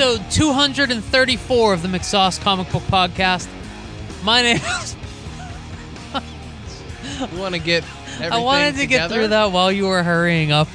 Welcome 0.00 0.24
to 0.30 0.30
episode 0.30 0.30
234 0.30 1.74
of 1.74 1.82
the 1.82 1.88
McSauce 1.88 2.40
Comic 2.40 2.72
Book 2.72 2.82
Podcast. 2.84 3.46
My 4.22 4.40
name 4.40 4.56
is. 4.56 4.96
You 7.30 7.38
want 7.38 7.54
to 7.54 7.60
get 7.60 7.84
everything 8.14 8.32
I 8.32 8.38
wanted 8.38 8.76
to 8.76 8.86
get 8.86 9.10
through 9.10 9.28
that 9.28 9.52
while 9.52 9.70
you 9.70 9.88
were 9.88 10.02
hurrying 10.02 10.52
up 10.52 10.68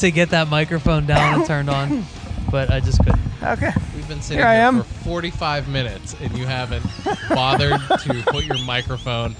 to 0.00 0.10
get 0.10 0.28
that 0.30 0.48
microphone 0.48 1.06
down 1.06 1.38
and 1.38 1.46
turned 1.46 1.70
on, 1.70 2.04
but 2.50 2.70
I 2.70 2.80
just 2.80 2.98
couldn't. 2.98 3.20
Okay. 3.42 3.72
We've 3.94 4.06
been 4.08 4.20
sitting 4.20 4.40
Here 4.40 4.46
I 4.46 4.56
am. 4.56 4.82
for 4.82 5.04
45 5.04 5.68
minutes 5.68 6.14
and 6.20 6.36
you 6.36 6.44
haven't 6.44 6.84
bothered 7.30 7.80
to 8.00 8.24
put 8.26 8.44
your 8.44 8.62
microphone. 8.64 9.36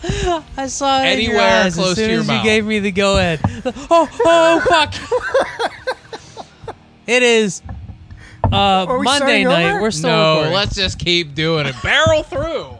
I 0.56 0.66
saw 0.66 1.02
it 1.02 1.18
in 1.18 1.20
your 1.20 1.32
Anywhere 1.32 1.64
eyes 1.64 1.74
close 1.74 1.90
as 1.90 1.96
to 1.96 2.00
soon 2.04 2.10
your 2.10 2.20
as 2.20 2.26
mouth. 2.26 2.42
you 2.42 2.50
gave 2.50 2.64
me 2.64 2.78
the 2.78 2.90
go 2.90 3.18
ahead. 3.18 3.40
Oh, 3.90 4.08
oh, 4.24 4.60
fuck! 4.66 4.94
it 7.06 7.22
is 7.22 7.60
uh, 8.52 8.86
we 8.98 9.04
Monday 9.04 9.42
starting 9.42 9.44
night. 9.44 9.70
over? 9.72 9.82
We're 9.82 9.90
still 9.90 10.10
no, 10.10 10.32
recording. 10.34 10.54
let's 10.54 10.74
just 10.76 10.98
keep 10.98 11.34
doing 11.34 11.66
it. 11.66 11.74
Barrel 11.82 12.22
through. 12.22 12.70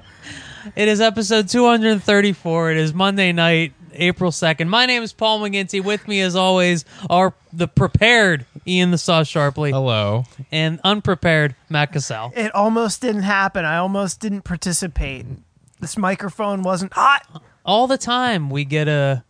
It 0.75 0.89
is 0.89 1.01
episode 1.01 1.49
234. 1.49 2.73
It 2.73 2.77
is 2.77 2.93
Monday 2.93 3.31
night, 3.31 3.73
April 3.93 4.33
2nd. 4.33 4.67
My 4.67 4.85
name 4.85 5.05
is 5.05 5.13
Paul 5.13 5.39
McGinty. 5.41 5.83
With 5.83 6.09
me, 6.09 6.21
as 6.23 6.35
always, 6.35 6.85
are 7.09 7.35
the 7.53 7.69
prepared 7.69 8.47
Ian 8.67 8.91
the 8.91 8.99
Saw 8.99 9.23
Sharpley 9.23 9.71
Hello. 9.71 10.25
and 10.51 10.81
unprepared 10.83 11.55
Matt 11.69 11.93
Cassell. 11.93 12.33
It 12.35 12.53
almost 12.53 13.01
didn't 13.01 13.23
happen. 13.23 13.65
I 13.65 13.77
almost 13.77 14.19
didn't 14.19 14.43
participate. 14.43 15.25
This 15.79 15.97
microphone 15.97 16.63
wasn't 16.63 16.95
hot. 16.95 17.43
All 17.65 17.87
the 17.87 17.97
time 17.99 18.51
we 18.51 18.65
get 18.65 18.89
a 18.89 19.23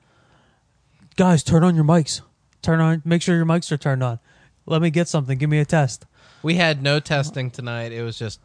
guys, 1.16 1.42
turn 1.42 1.64
on 1.64 1.74
your 1.74 1.84
mics. 1.84 2.22
Turn 2.62 2.80
on, 2.80 3.02
make 3.04 3.20
sure 3.20 3.36
your 3.36 3.44
mics 3.44 3.70
are 3.70 3.76
turned 3.76 4.02
on. 4.02 4.20
Let 4.64 4.80
me 4.80 4.88
get 4.88 5.06
something. 5.06 5.36
Give 5.36 5.50
me 5.50 5.58
a 5.58 5.66
test. 5.66 6.06
We 6.46 6.54
had 6.54 6.80
no 6.80 7.00
testing 7.00 7.50
tonight. 7.50 7.90
It 7.90 8.02
was 8.02 8.16
just, 8.16 8.38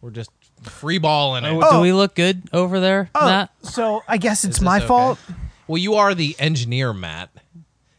we're 0.00 0.10
just 0.10 0.30
free 0.62 0.98
balling 0.98 1.44
it. 1.44 1.48
Oh, 1.48 1.60
do 1.60 1.66
Oh. 1.68 1.80
we 1.82 1.92
look 1.92 2.14
good 2.14 2.44
over 2.52 2.78
there, 2.78 3.10
Oh, 3.12 3.26
Matt? 3.26 3.50
so 3.62 4.04
I 4.06 4.18
guess 4.18 4.44
it's 4.44 4.58
this 4.58 4.64
my 4.64 4.76
okay? 4.78 4.86
fault. 4.86 5.18
Well, 5.66 5.78
you 5.78 5.94
are 5.94 6.14
the 6.14 6.36
engineer, 6.38 6.92
Matt. 6.92 7.30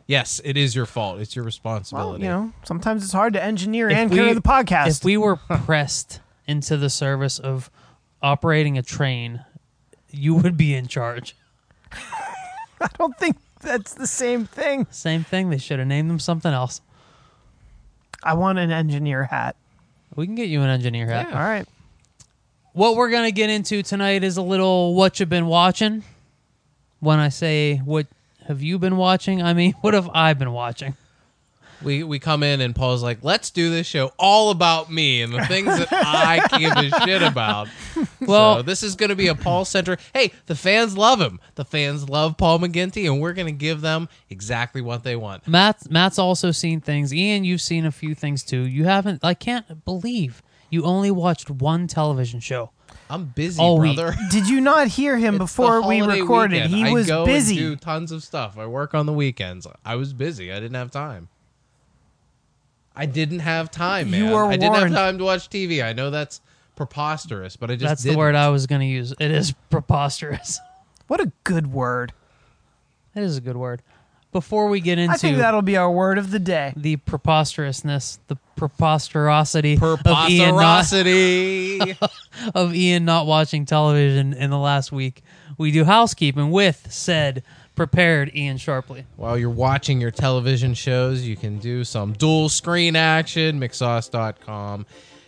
Yes, 0.08 0.39
it 0.45 0.55
is 0.55 0.73
your 0.73 0.86
fault. 0.86 1.19
It's 1.19 1.36
your 1.36 1.44
Well, 1.44 1.47
responsibility. 1.47 2.23
you 2.23 2.30
know, 2.30 2.53
sometimes 2.64 3.03
it's 3.03 3.11
hard 3.11 3.33
to 3.33 3.44
engineer 3.44 3.89
If 3.89 3.97
and 3.97 4.09
we- 4.09 4.16
carry 4.16 4.33
the 4.33 4.42
podcast. 4.42 5.00
If 5.00 5.03
we 5.03 5.17
were 5.17 5.36
pressed 5.66 6.22
into 6.47 6.77
the 6.77 6.89
service 6.89 7.38
of 7.38 7.70
operating 8.23 8.77
a 8.77 8.83
train, 8.83 9.44
you 10.11 10.33
would 10.36 10.55
be 10.55 10.73
in 10.73 10.88
charge. 10.88 11.36
I 11.92 12.88
don't 12.97 13.17
think 13.17 13.36
that's 13.59 13.95
the 13.95 14.08
same 14.08 14.45
thing. 14.45 14.88
Same 14.92 15.25
thing. 15.25 15.49
They 15.49 15.58
should 15.58 15.80
have 15.80 15.89
named 15.89 16.09
them 16.09 16.20
something 16.20 16.53
else. 16.53 16.80
I 18.26 18.34
want 18.34 18.58
an 18.58 18.72
engineer 18.72 19.23
hat. 19.23 19.56
We 20.16 20.26
can 20.26 20.34
get 20.34 20.50
you 20.50 20.62
an 20.64 20.70
engineer 20.70 21.06
hat. 21.06 21.28
All 21.28 21.34
right. 21.34 21.68
What 22.73 22.95
we're 22.95 23.12
gonna 23.12 23.32
get 23.32 23.50
into 23.52 23.84
tonight 23.84 24.23
is 24.23 24.36
a 24.38 24.42
little 24.42 24.95
what 24.95 25.20
you've 25.20 25.30
been 25.30 25.45
watching. 25.45 26.04
When 27.00 27.20
I 27.20 27.30
say 27.30 27.78
what 27.78 28.08
have 28.48 28.64
you 28.64 28.80
been 28.80 28.98
watching, 28.98 29.44
I 29.44 29.54
mean 29.54 29.73
what 29.82 29.94
have 29.94 30.09
I 30.14 30.34
been 30.34 30.52
watching? 30.52 30.95
We 31.84 32.04
we 32.04 32.20
come 32.20 32.44
in 32.44 32.62
and 32.62 32.76
Paul's 32.76 33.04
like, 33.04 33.20
"Let's 33.23 33.50
do 33.52 33.70
this 33.70 33.86
show 33.88 34.12
all 34.18 34.50
about 34.52 34.92
me 34.92 35.22
and 35.22 35.34
the 35.34 35.45
things 35.45 35.68
that 35.78 35.88
I 35.92 36.45
give 36.59 36.72
a 36.72 37.06
shit 37.06 37.22
about." 37.22 37.67
Well- 38.22 38.58
so 38.58 38.61
this 38.64 38.82
is 38.82 38.95
going 38.95 39.10
to 39.10 39.16
be 39.16 39.27
a 39.27 39.36
Paul 39.36 39.66
centric. 39.66 39.99
Hey, 40.14 40.32
the 40.48 40.55
fans 40.55 40.98
love 40.98 41.22
him. 41.22 41.39
The 41.55 41.66
fans 41.66 42.10
love 42.10 42.38
Paul 42.38 42.58
McGinty, 42.60 43.05
and 43.11 43.22
we're 43.22 43.33
going 43.33 43.45
to 43.48 43.52
give 43.52 43.82
them 43.82 44.10
exactly 44.32 44.82
what 44.82 45.04
they 45.04 45.16
want. 45.16 45.48
Matt 45.48 45.92
Matt's 45.92 46.17
also 46.17 46.49
seen 46.52 46.82
things. 46.82 47.14
Ian, 47.14 47.44
you've 47.44 47.61
seen 47.61 47.86
a 47.86 47.92
few 47.92 48.16
things 48.16 48.42
too. 48.44 48.61
You 48.61 48.86
haven't. 48.86 49.23
I 49.23 49.33
can't 49.36 49.86
believe 49.86 50.42
you 50.72 50.83
only 50.86 51.11
watched 51.11 51.52
one 51.52 51.86
television 51.88 52.39
show. 52.39 52.72
I'm 53.10 53.26
busy, 53.26 53.61
All 53.61 53.78
week. 53.80 53.95
brother. 53.95 54.16
Did 54.32 54.49
you 54.49 54.60
not 54.61 54.88
hear 54.88 55.17
him 55.17 55.38
before 55.38 55.82
the 55.82 55.88
we 55.88 55.99
holiday 55.99 56.22
recorded? 56.22 56.54
weekend. 56.64 56.73
He 56.73 56.83
I 56.86 56.92
was 56.94 57.08
go 57.08 57.26
busy. 57.26 57.58
And 57.64 57.67
do 57.72 57.76
tons 57.76 58.11
of 58.11 58.23
stuff. 58.23 58.58
I 58.58 58.66
work 58.66 58.95
on 58.95 59.05
the 59.05 59.14
weekends. 59.14 59.67
I 59.86 59.95
was 59.95 60.14
busy. 60.14 60.52
I 60.52 60.55
didn't 60.55 60.76
have 60.76 60.89
time. 60.89 61.30
I 62.95 63.06
didn't 63.06 63.39
have 63.39 63.72
time, 63.72 64.11
man. 64.11 64.23
You 64.23 64.32
were 64.32 64.45
I 64.45 64.58
didn't 64.58 64.76
have 64.76 64.92
time 64.92 65.17
to 65.17 65.23
watch 65.26 65.50
TV. 65.50 65.83
I 65.83 65.94
know 65.94 66.10
that's 66.10 66.42
preposterous, 66.76 67.56
but 67.56 67.72
I 67.72 67.76
just 67.76 67.89
That's 67.89 68.04
didn't. 68.04 68.16
the 68.16 68.20
word 68.20 68.36
I 68.36 68.50
was 68.50 68.67
gonna 68.67 68.86
use. 68.86 69.14
It 69.20 69.32
is 69.32 69.54
preposterous. 69.70 70.60
What 71.08 71.22
a 71.22 71.32
good 71.44 71.72
word. 71.72 72.14
It 73.14 73.22
is 73.22 73.38
a 73.38 73.42
good 73.42 73.58
word. 73.58 73.84
Before 74.32 74.70
we 74.70 74.80
get 74.80 74.98
into 74.98 75.14
I 75.14 75.17
think 75.17 75.38
that'll 75.38 75.61
be 75.61 75.78
our 75.78 75.92
word 75.92 76.17
of 76.17 76.32
the 76.32 76.39
day. 76.39 76.73
the 76.76 76.95
preposterousness, 76.95 78.17
the 78.28 78.38
preposterosity 78.58 79.80
of 79.82 80.30
Ian 80.32 80.55
not 80.55 80.84
Preposterosity. 80.86 82.10
of 82.55 82.73
Ian 82.76 83.05
not 83.05 83.28
watching 83.28 83.66
television 83.66 84.34
in 84.34 84.50
the 84.50 84.58
last 84.58 84.92
week, 84.92 85.22
we 85.60 85.72
do 85.72 85.86
housekeeping 85.86 86.50
with 86.50 86.88
said 86.89 87.44
prepared 87.75 88.36
Ian 88.36 88.58
Sharpley. 88.58 89.03
While 89.17 89.37
you're 89.37 89.49
watching 89.49 89.99
your 90.02 90.11
television 90.11 90.73
shows, 90.73 91.23
you 91.23 91.36
can 91.36 91.59
do 91.59 91.83
some 91.83 92.13
dual 92.13 92.49
screen 92.49 92.95
action, 92.95 93.59
mixsauce.com. 93.59 94.86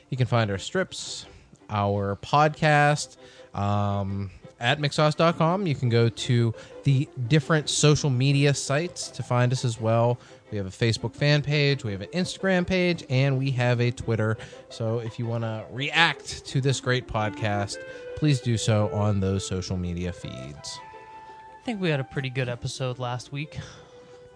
You 0.10 0.18
can 0.18 0.28
find 0.28 0.50
our 0.50 0.58
strips, 0.58 1.26
our 1.70 2.16
podcast 2.18 3.18
um, 3.54 4.32
at 4.60 4.80
mixsauce.com. 4.80 5.68
You 5.68 5.76
can 5.76 5.90
go 5.90 6.10
to 6.10 6.54
the 6.84 7.10
different 7.28 7.70
social 7.70 8.10
media 8.10 8.54
sites 8.54 9.10
to 9.10 9.24
find 9.24 9.52
us 9.52 9.66
as 9.66 9.80
well. 9.80 10.18
We 10.50 10.58
have 10.58 10.66
a 10.66 10.70
Facebook 10.70 11.14
fan 11.14 11.42
page, 11.42 11.84
we 11.84 11.92
have 11.92 12.02
an 12.02 12.08
Instagram 12.14 12.66
page, 12.66 13.04
and 13.10 13.38
we 13.38 13.52
have 13.52 13.82
a 13.82 13.92
Twitter. 13.92 14.38
So 14.70 15.00
if 15.00 15.20
you 15.20 15.26
want 15.26 15.44
to 15.44 15.66
react 15.72 16.46
to 16.46 16.62
this 16.62 16.80
great 16.80 17.06
podcast, 17.06 17.76
please 18.16 18.40
do 18.40 18.58
so 18.58 18.90
on 18.94 19.20
those 19.20 19.46
social 19.46 19.76
media 19.76 20.14
feeds. 20.14 20.80
I 21.68 21.72
think 21.72 21.82
we 21.82 21.90
had 21.90 22.00
a 22.00 22.06
pretty 22.06 22.30
good 22.30 22.48
episode 22.48 22.98
last 22.98 23.34
week. 23.34 23.60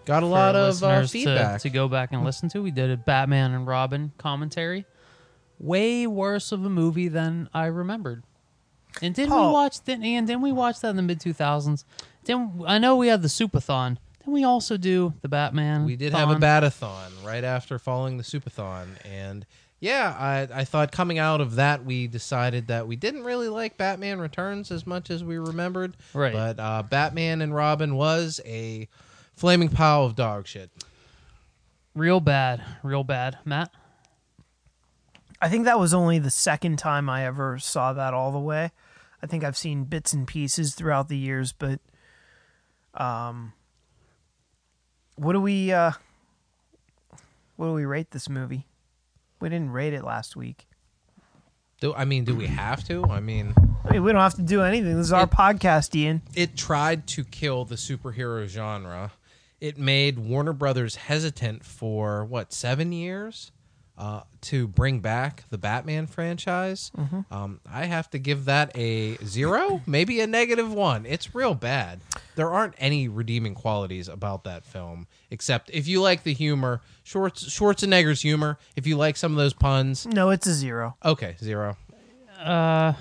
Got 0.04 0.22
a 0.22 0.26
lot 0.26 0.54
of 0.54 0.82
uh, 0.82 0.86
listeners 0.98 1.12
feedback. 1.12 1.62
To, 1.62 1.70
to 1.70 1.72
go 1.72 1.88
back 1.88 2.12
and 2.12 2.24
listen 2.24 2.50
to. 2.50 2.60
We 2.60 2.70
did 2.70 2.90
a 2.90 2.98
Batman 2.98 3.54
and 3.54 3.66
Robin 3.66 4.12
commentary. 4.18 4.84
Way 5.58 6.06
worse 6.06 6.52
of 6.52 6.62
a 6.62 6.68
movie 6.68 7.08
than 7.08 7.48
I 7.54 7.68
remembered. 7.68 8.22
And 9.00 9.14
didn't 9.14 9.34
we 9.34 9.46
watch? 9.46 9.82
Didn't 9.82 10.04
Ian? 10.04 10.26
Didn't 10.26 10.42
we 10.42 10.52
watch 10.52 10.80
that 10.80 10.90
in 10.90 10.96
the 10.96 11.02
mid 11.02 11.20
two 11.20 11.32
thousands? 11.32 11.86
Didn't 12.22 12.64
I 12.66 12.76
know 12.76 12.96
we 12.96 13.08
had 13.08 13.22
the 13.22 13.28
Supathon? 13.28 13.96
Didn't 14.18 14.34
we 14.34 14.44
also 14.44 14.76
do 14.76 15.14
the 15.22 15.28
Batman? 15.28 15.86
We 15.86 15.96
did 15.96 16.12
have 16.12 16.28
a 16.28 16.38
thon? 16.38 16.42
batathon 16.42 17.24
right 17.24 17.44
after 17.44 17.78
following 17.78 18.18
the 18.18 18.24
supathon, 18.24 18.88
and 19.06 19.46
yeah, 19.82 20.14
I, 20.16 20.60
I 20.60 20.64
thought 20.64 20.92
coming 20.92 21.18
out 21.18 21.40
of 21.40 21.56
that 21.56 21.84
we 21.84 22.06
decided 22.06 22.68
that 22.68 22.86
we 22.86 22.94
didn't 22.94 23.24
really 23.24 23.48
like 23.48 23.76
Batman 23.76 24.20
Returns 24.20 24.70
as 24.70 24.86
much 24.86 25.10
as 25.10 25.24
we 25.24 25.38
remembered. 25.38 25.96
Right. 26.14 26.32
But 26.32 26.60
uh, 26.60 26.84
Batman 26.84 27.42
and 27.42 27.52
Robin 27.52 27.96
was 27.96 28.40
a 28.44 28.86
flaming 29.34 29.70
pile 29.70 30.04
of 30.04 30.14
dog 30.14 30.46
shit. 30.46 30.70
Real 31.96 32.20
bad, 32.20 32.62
real 32.84 33.02
bad. 33.02 33.38
Matt, 33.44 33.72
I 35.40 35.48
think 35.48 35.64
that 35.64 35.80
was 35.80 35.92
only 35.92 36.20
the 36.20 36.30
second 36.30 36.78
time 36.78 37.10
I 37.10 37.26
ever 37.26 37.58
saw 37.58 37.92
that 37.92 38.14
all 38.14 38.30
the 38.30 38.38
way. 38.38 38.70
I 39.20 39.26
think 39.26 39.42
I've 39.42 39.56
seen 39.56 39.82
bits 39.82 40.12
and 40.12 40.28
pieces 40.28 40.76
throughout 40.76 41.08
the 41.08 41.18
years, 41.18 41.52
but 41.52 41.80
um 42.94 43.52
what 45.16 45.32
do 45.32 45.40
we 45.40 45.72
uh 45.72 45.90
what 47.56 47.66
do 47.66 47.72
we 47.72 47.84
rate 47.84 48.12
this 48.12 48.28
movie? 48.28 48.68
We 49.42 49.48
didn't 49.48 49.70
rate 49.72 49.92
it 49.92 50.04
last 50.04 50.36
week. 50.36 50.68
Do 51.80 51.92
I 51.94 52.04
mean, 52.04 52.24
do 52.24 52.34
we 52.36 52.46
have 52.46 52.84
to? 52.84 53.04
I 53.06 53.18
mean, 53.18 53.54
I 53.84 53.94
mean, 53.94 54.04
we 54.04 54.12
don't 54.12 54.20
have 54.20 54.34
to 54.34 54.42
do 54.42 54.62
anything. 54.62 54.96
This 54.96 55.06
is 55.06 55.12
our 55.12 55.24
It- 55.24 55.30
podcast, 55.30 55.94
Ian. 55.96 56.22
it 56.36 56.56
tried 56.56 57.08
to 57.08 57.24
kill 57.24 57.64
the 57.64 57.74
superhero 57.74 58.46
genre. 58.46 59.10
It 59.60 59.78
made 59.78 60.18
Warner 60.20 60.52
Brothers 60.52 60.94
hesitant 60.94 61.64
for 61.64 62.24
what 62.24 62.52
seven 62.52 62.92
years 62.92 63.50
uh, 63.98 64.22
to 64.40 64.66
bring 64.66 65.00
back 65.00 65.44
the 65.50 65.58
Batman 65.58 66.06
franchise. 66.06 66.90
Um, 67.30 67.60
I 67.70 67.84
have 67.84 68.08
to 68.10 68.18
give 68.18 68.46
that 68.46 68.76
a 68.76 69.16
zero, 69.24 69.80
maybe 69.86 70.20
a 70.20 70.26
negative 70.26 70.72
one. 70.72 71.04
It's 71.06 71.34
real 71.34 71.54
bad. 71.54 72.00
There 72.34 72.50
aren't 72.50 72.74
any 72.78 73.08
redeeming 73.08 73.54
qualities 73.54 74.08
about 74.08 74.44
that 74.44 74.64
film, 74.64 75.06
except 75.30 75.70
if 75.72 75.86
you 75.86 76.00
like 76.00 76.22
the 76.22 76.32
humor, 76.32 76.80
Schwartz, 77.04 77.44
Schwarzenegger's 77.44 78.22
humor. 78.22 78.58
If 78.76 78.86
you 78.86 78.96
like 78.96 79.16
some 79.16 79.32
of 79.32 79.38
those 79.38 79.52
puns, 79.52 80.06
No, 80.06 80.30
it's 80.30 80.46
a 80.46 80.54
zero. 80.54 80.96
okay, 81.04 81.36
zero. 81.38 81.76
uh, 82.42 82.94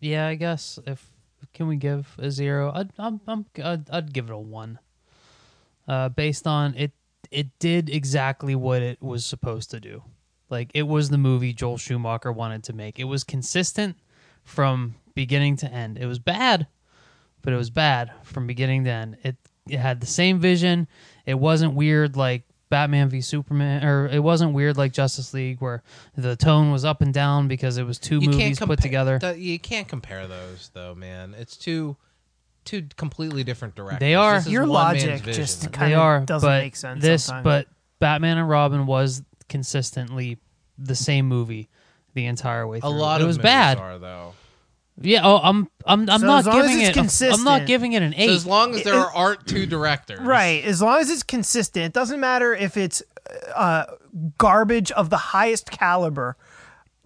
yeah, 0.00 0.26
I 0.26 0.34
guess 0.34 0.78
if 0.86 1.06
can 1.54 1.68
we 1.68 1.76
give 1.76 2.14
a 2.18 2.30
zero? 2.30 2.72
I'd 2.74 2.90
I'm, 2.98 3.20
I'm 3.28 3.46
I'd, 3.62 3.88
I'd 3.90 4.12
give 4.12 4.26
it 4.28 4.32
a 4.32 4.38
one. 4.38 4.78
Uh, 5.88 6.08
based 6.08 6.46
on 6.46 6.74
it, 6.76 6.92
it 7.30 7.58
did 7.58 7.88
exactly 7.88 8.54
what 8.54 8.82
it 8.82 9.00
was 9.02 9.24
supposed 9.24 9.70
to 9.70 9.80
do. 9.80 10.02
Like 10.48 10.70
it 10.74 10.82
was 10.82 11.10
the 11.10 11.18
movie 11.18 11.52
Joel 11.52 11.78
Schumacher 11.78 12.32
wanted 12.32 12.64
to 12.64 12.72
make. 12.72 12.98
It 12.98 13.04
was 13.04 13.22
consistent 13.24 13.96
from 14.42 14.96
beginning 15.14 15.56
to 15.58 15.72
end. 15.72 15.96
It 15.98 16.06
was 16.06 16.18
bad, 16.18 16.66
but 17.42 17.52
it 17.52 17.56
was 17.56 17.70
bad 17.70 18.12
from 18.24 18.46
beginning 18.46 18.84
to 18.84 18.90
end. 18.90 19.16
It 19.22 19.36
it 19.68 19.78
had 19.78 20.00
the 20.00 20.06
same 20.06 20.40
vision. 20.40 20.88
It 21.26 21.38
wasn't 21.38 21.74
weird 21.74 22.16
like 22.16 22.42
Batman 22.70 23.08
v 23.08 23.20
Superman, 23.20 23.84
or 23.84 24.08
it 24.08 24.22
wasn't 24.22 24.52
weird 24.52 24.76
like 24.76 24.92
Justice 24.92 25.32
League, 25.34 25.60
where 25.60 25.82
the 26.16 26.34
tone 26.34 26.72
was 26.72 26.84
up 26.84 27.02
and 27.02 27.14
down 27.14 27.46
because 27.46 27.76
it 27.76 27.84
was 27.84 27.98
two 27.98 28.20
movies 28.20 28.58
put 28.58 28.78
compa- 28.78 28.82
together. 28.82 29.18
th- 29.18 29.38
you 29.38 29.58
can't 29.58 29.86
compare 29.86 30.26
those 30.26 30.70
though, 30.74 30.94
man. 30.94 31.34
It's 31.38 31.56
two 31.56 31.96
two 32.70 32.86
completely 32.96 33.44
different 33.44 33.74
directions. 33.74 34.00
They 34.00 34.14
are. 34.14 34.36
This 34.36 34.46
is 34.46 34.52
Your 34.52 34.66
one 34.66 34.94
man's 34.94 35.04
logic 35.04 35.24
vision. 35.24 35.42
just 35.42 35.62
they 35.62 35.68
kinda 35.78 35.96
are, 35.96 36.20
doesn't 36.20 36.48
but 36.48 36.62
make 36.62 36.76
sense 36.76 37.02
This, 37.02 37.24
sometimes. 37.24 37.44
but 37.44 37.66
Batman 37.98 38.38
and 38.38 38.48
Robin 38.48 38.86
was 38.86 39.22
consistently 39.48 40.38
the 40.78 40.94
same 40.94 41.26
movie 41.26 41.68
the 42.14 42.26
entire 42.26 42.66
way 42.66 42.80
through. 42.80 42.88
a 42.88 42.92
through. 42.92 43.00
lot 43.00 43.20
it 43.20 43.24
of 43.24 43.28
was 43.28 43.36
movies 43.38 43.50
bad. 43.50 43.78
are 43.78 43.98
though. 43.98 44.32
Yeah. 45.02 45.20
Oh, 45.24 45.38
I'm. 45.42 45.68
I'm. 45.86 46.10
I'm 46.10 46.20
So 46.20 46.26
not 46.26 46.44
long 46.46 46.58
as 46.60 46.66
giving 46.68 46.80
it's 47.04 47.20
it. 47.22 47.30
a- 47.30 47.32
I'm 47.32 47.44
not 47.44 47.66
giving 47.66 47.92
it 47.94 48.02
an 48.02 48.12
eight. 48.14 48.28
So 48.28 48.34
as 48.34 48.46
long 48.46 48.74
as 48.74 48.82
there 48.84 48.94
It- 48.94 48.98
are, 48.98 49.10
aren't 49.14 49.46
two 49.46 49.64
directors, 49.66 50.20
Right. 50.20 50.62
As 50.64 50.82
long 50.82 50.98
as 51.00 51.08
it's 51.10 51.22
consistent, 51.22 51.86
it 51.86 51.92
doesn't 51.94 52.20
matter 52.20 52.54
if 52.54 52.76
it's 52.76 53.02
uh, 53.54 53.84
garbage 54.38 54.90
of 54.92 55.08
the 55.08 55.16
highest 55.16 55.70
caliber, 55.70 56.36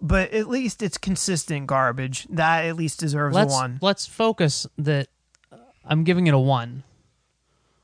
but 0.01 0.31
at 0.33 0.49
least 0.49 0.83
it's 0.83 0.97
consistent 0.97 1.67
garbage. 1.67 2.27
That 2.29 2.65
at 2.65 2.75
least 2.75 2.99
deserves 2.99 3.33
let's 3.35 3.53
a 3.53 3.55
one. 3.55 3.79
let's 3.81 4.05
focus 4.05 4.67
that. 4.77 5.07
I'm 5.87 6.03
giving 6.03 6.27
it 6.27 6.33
a 6.33 6.39
one. 6.39 6.83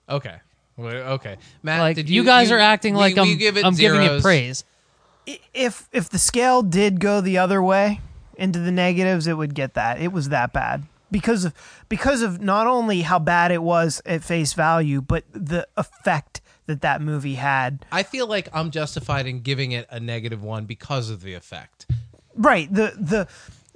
Okay. 0.09 0.35
Well, 0.77 0.93
Okay, 1.13 1.37
Matt. 1.63 1.79
Like 1.81 1.95
did 1.95 2.09
you, 2.09 2.15
you, 2.21 2.23
guys 2.25 2.49
you- 2.49 2.55
are 2.55 2.59
acting 2.59 2.93
we- 2.95 2.99
like 3.01 3.15
we 3.15 3.21
I'm. 3.33 3.37
give 3.37 3.57
it 3.57 3.65
I'm 3.65 3.75
giving 3.75 4.01
it 4.01 4.07
zeros. 4.07 4.21
praise. 4.21 4.63
I- 5.27 5.39
If 5.53 5.87
if 5.91 6.09
the 6.09 6.17
scale 6.17 6.61
did 6.63 6.99
go 6.99 7.21
the 7.21 7.37
other 7.37 7.61
way 7.61 8.01
into 8.37 8.59
the 8.59 8.71
negatives, 8.71 9.27
it 9.27 9.33
would 9.33 9.53
get 9.53 9.73
that. 9.75 9.99
It 10.01 10.11
was 10.11 10.29
that 10.29 10.53
bad 10.53 10.83
because 11.11 11.45
of 11.45 11.53
because 11.89 12.21
of 12.21 12.41
not 12.41 12.65
only 12.67 13.01
how 13.01 13.19
bad 13.19 13.51
it 13.51 13.61
was 13.61 14.01
at 14.05 14.23
face 14.23 14.53
value, 14.53 15.01
but 15.01 15.23
the 15.33 15.67
effect 15.77 16.41
that 16.65 16.81
that 16.81 17.01
movie 17.01 17.35
had. 17.35 17.85
I 17.91 18.03
feel 18.03 18.25
like 18.27 18.47
I'm 18.53 18.71
justified 18.71 19.27
in 19.27 19.41
giving 19.41 19.73
it 19.73 19.85
a 19.91 19.99
negative 19.99 20.41
one 20.41 20.65
because 20.65 21.09
of 21.09 21.21
the 21.21 21.33
effect. 21.35 21.85
Right. 22.35 22.73
The 22.73 22.93
the 22.97 23.27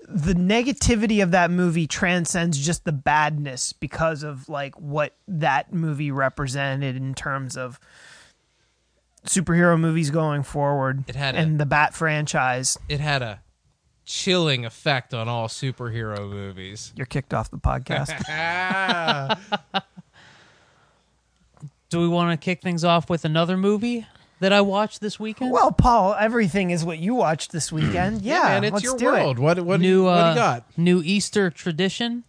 the 0.08 0.34
negativity 0.34 1.22
of 1.24 1.32
that 1.32 1.50
movie 1.52 1.88
transcends 1.88 2.58
just 2.64 2.86
the 2.86 2.92
badness 2.92 3.74
because 3.74 4.22
of 4.24 4.48
like 4.50 4.80
what 4.80 5.16
that 5.28 5.74
movie 5.74 6.12
represented 6.12 6.96
in 6.96 7.14
terms 7.16 7.58
of 7.58 7.80
superhero 9.26 9.80
movies 9.80 10.12
going 10.12 10.44
forward 10.44 11.04
It 11.08 11.16
had 11.16 11.34
a- 11.36 11.40
and 11.40 11.60
the 11.60 11.66
Bat 11.66 11.94
franchise. 11.96 12.78
It 12.88 13.00
had 13.00 13.24
a 13.24 13.42
chilling 14.06 14.64
effect 14.66 15.16
on 15.16 15.28
all 15.28 15.48
superhero 15.48 16.30
movies. 16.30 16.94
You're 16.96 17.08
kicked 17.08 17.34
off 17.34 17.50
the 17.50 17.58
podcast. 17.58 18.14
Do 21.90 22.00
we 22.00 22.08
want 22.08 22.40
to 22.40 22.44
kick 22.44 22.62
things 22.62 22.84
off 22.84 23.10
with 23.10 23.26
another 23.26 23.58
movie 23.58 24.06
that 24.40 24.52
I 24.54 24.62
watched 24.62 25.02
this 25.02 25.20
weekend? 25.20 25.52
well, 25.52 25.72
Paul, 25.72 26.16
everything 26.20 26.70
is 26.72 26.84
what 26.84 27.00
you 27.00 27.16
watched 27.16 27.52
this 27.52 27.72
weekend. 27.72 28.22
Yeah, 28.22 28.44
man, 28.44 28.64
it's 28.64 28.74
let's 28.74 28.84
your 28.84 28.98
do 28.98 29.06
world. 29.06 29.38
It. 29.38 29.42
What 29.42 29.60
what 29.62 29.78
do 29.78 29.84
new 29.84 30.00
you, 30.00 30.04
what 30.06 30.16
do 30.16 30.22
uh, 30.22 30.30
you 30.30 30.36
got? 30.36 30.78
new 30.78 31.02
Easter 31.04 31.50
tradition. 31.50 32.24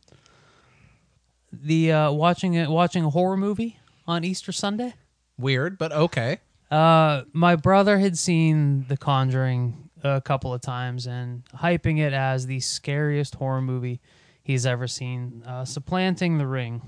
The 1.52 1.92
uh, 1.92 2.12
watching 2.12 2.54
it 2.54 2.68
watching 2.68 3.04
a 3.04 3.10
horror 3.10 3.36
movie 3.36 3.78
on 4.06 4.24
Easter 4.24 4.52
Sunday. 4.52 4.94
Weird, 5.38 5.78
but 5.78 5.92
okay. 5.92 6.40
Uh, 6.70 7.22
my 7.32 7.56
brother 7.56 7.98
had 7.98 8.18
seen 8.18 8.86
The 8.88 8.96
Conjuring 8.96 9.90
a 10.02 10.20
couple 10.20 10.52
of 10.52 10.60
times 10.60 11.06
and 11.06 11.44
hyping 11.54 11.98
it 11.98 12.12
as 12.12 12.46
the 12.46 12.60
scariest 12.60 13.36
horror 13.36 13.62
movie 13.62 14.00
he's 14.42 14.66
ever 14.66 14.86
seen, 14.86 15.42
uh, 15.46 15.64
supplanting 15.64 16.38
The 16.38 16.46
Ring. 16.46 16.82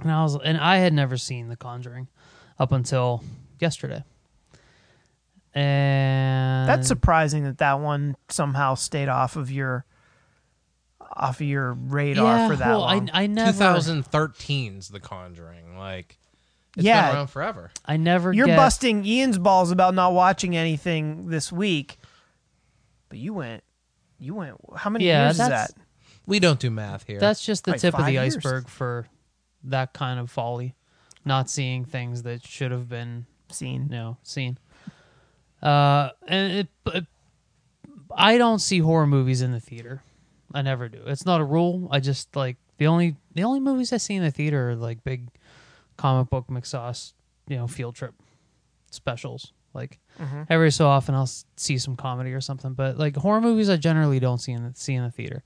And 0.00 0.10
I 0.10 0.22
was, 0.22 0.36
and 0.36 0.58
I 0.58 0.78
had 0.78 0.92
never 0.92 1.16
seen 1.16 1.48
The 1.48 1.56
Conjuring 1.56 2.08
up 2.58 2.72
until 2.72 3.22
yesterday. 3.58 4.04
And 5.54 6.68
That's 6.68 6.88
surprising 6.88 7.44
that 7.44 7.58
that 7.58 7.80
one 7.80 8.16
somehow 8.28 8.74
stayed 8.74 9.08
off 9.08 9.36
of 9.36 9.50
your 9.50 9.84
off 11.16 11.40
of 11.40 11.46
your 11.46 11.74
radar 11.74 12.38
yeah, 12.38 12.48
for 12.48 12.56
that 12.56 12.68
well, 12.68 12.80
long. 12.80 13.08
I, 13.12 13.22
I 13.22 13.26
never, 13.28 13.52
2013's 13.62 14.88
The 14.88 14.98
Conjuring. 14.98 15.78
Like 15.78 16.18
it's 16.76 16.84
Yeah. 16.84 17.08
been 17.08 17.16
around 17.16 17.26
forever. 17.28 17.70
I 17.84 17.96
never. 17.96 18.32
You're 18.32 18.46
get, 18.46 18.56
busting 18.56 19.04
Ian's 19.04 19.38
balls 19.38 19.70
about 19.70 19.94
not 19.94 20.12
watching 20.12 20.56
anything 20.56 21.28
this 21.28 21.52
week, 21.52 21.98
but 23.08 23.18
you 23.18 23.32
went, 23.32 23.62
you 24.18 24.34
went. 24.34 24.56
How 24.74 24.90
many 24.90 25.06
Yeah, 25.06 25.26
years 25.26 25.38
is 25.38 25.48
that? 25.48 25.70
We 26.26 26.40
don't 26.40 26.58
do 26.58 26.70
math 26.70 27.06
here. 27.06 27.20
That's 27.20 27.44
just 27.44 27.64
the 27.64 27.72
Like 27.72 27.80
tip 27.80 27.96
of 27.96 28.06
the 28.06 28.12
years. 28.12 28.36
iceberg 28.36 28.66
for 28.68 29.06
that 29.62 29.92
kind 29.92 30.18
of 30.18 30.30
folly, 30.30 30.74
not 31.24 31.48
seeing 31.48 31.84
things 31.84 32.22
that 32.24 32.44
should 32.44 32.72
have 32.72 32.88
been 32.88 33.26
Scene. 33.54 33.88
No, 33.90 34.18
seen. 34.22 34.58
Uh, 35.62 36.10
and 36.26 36.52
it, 36.52 36.68
it, 36.92 37.06
I 38.14 38.36
don't 38.38 38.58
see 38.58 38.78
horror 38.80 39.06
movies 39.06 39.42
in 39.42 39.52
the 39.52 39.60
theater. 39.60 40.02
I 40.52 40.62
never 40.62 40.88
do. 40.88 41.02
It's 41.06 41.26
not 41.26 41.40
a 41.40 41.44
rule. 41.44 41.88
I 41.90 42.00
just 42.00 42.36
like 42.36 42.56
the 42.78 42.86
only 42.86 43.16
the 43.34 43.44
only 43.44 43.60
movies 43.60 43.92
I 43.92 43.96
see 43.96 44.14
in 44.14 44.22
the 44.22 44.30
theater 44.30 44.70
are 44.70 44.76
like 44.76 45.02
big 45.04 45.28
comic 45.96 46.30
book 46.30 46.46
McSauce, 46.48 47.12
you 47.48 47.56
know, 47.56 47.66
field 47.66 47.94
trip 47.94 48.14
specials. 48.90 49.52
Like 49.72 49.98
every 50.48 50.70
so 50.70 50.86
often 50.86 51.14
I'll 51.14 51.30
see 51.56 51.78
some 51.78 51.96
comedy 51.96 52.32
or 52.32 52.40
something, 52.40 52.74
but 52.74 52.96
like 52.96 53.16
horror 53.16 53.40
movies 53.40 53.68
I 53.68 53.76
generally 53.76 54.20
don't 54.20 54.38
see 54.38 54.52
in 54.52 54.62
the, 54.62 54.72
see 54.74 54.94
in 54.94 55.02
the 55.02 55.10
theater. 55.10 55.42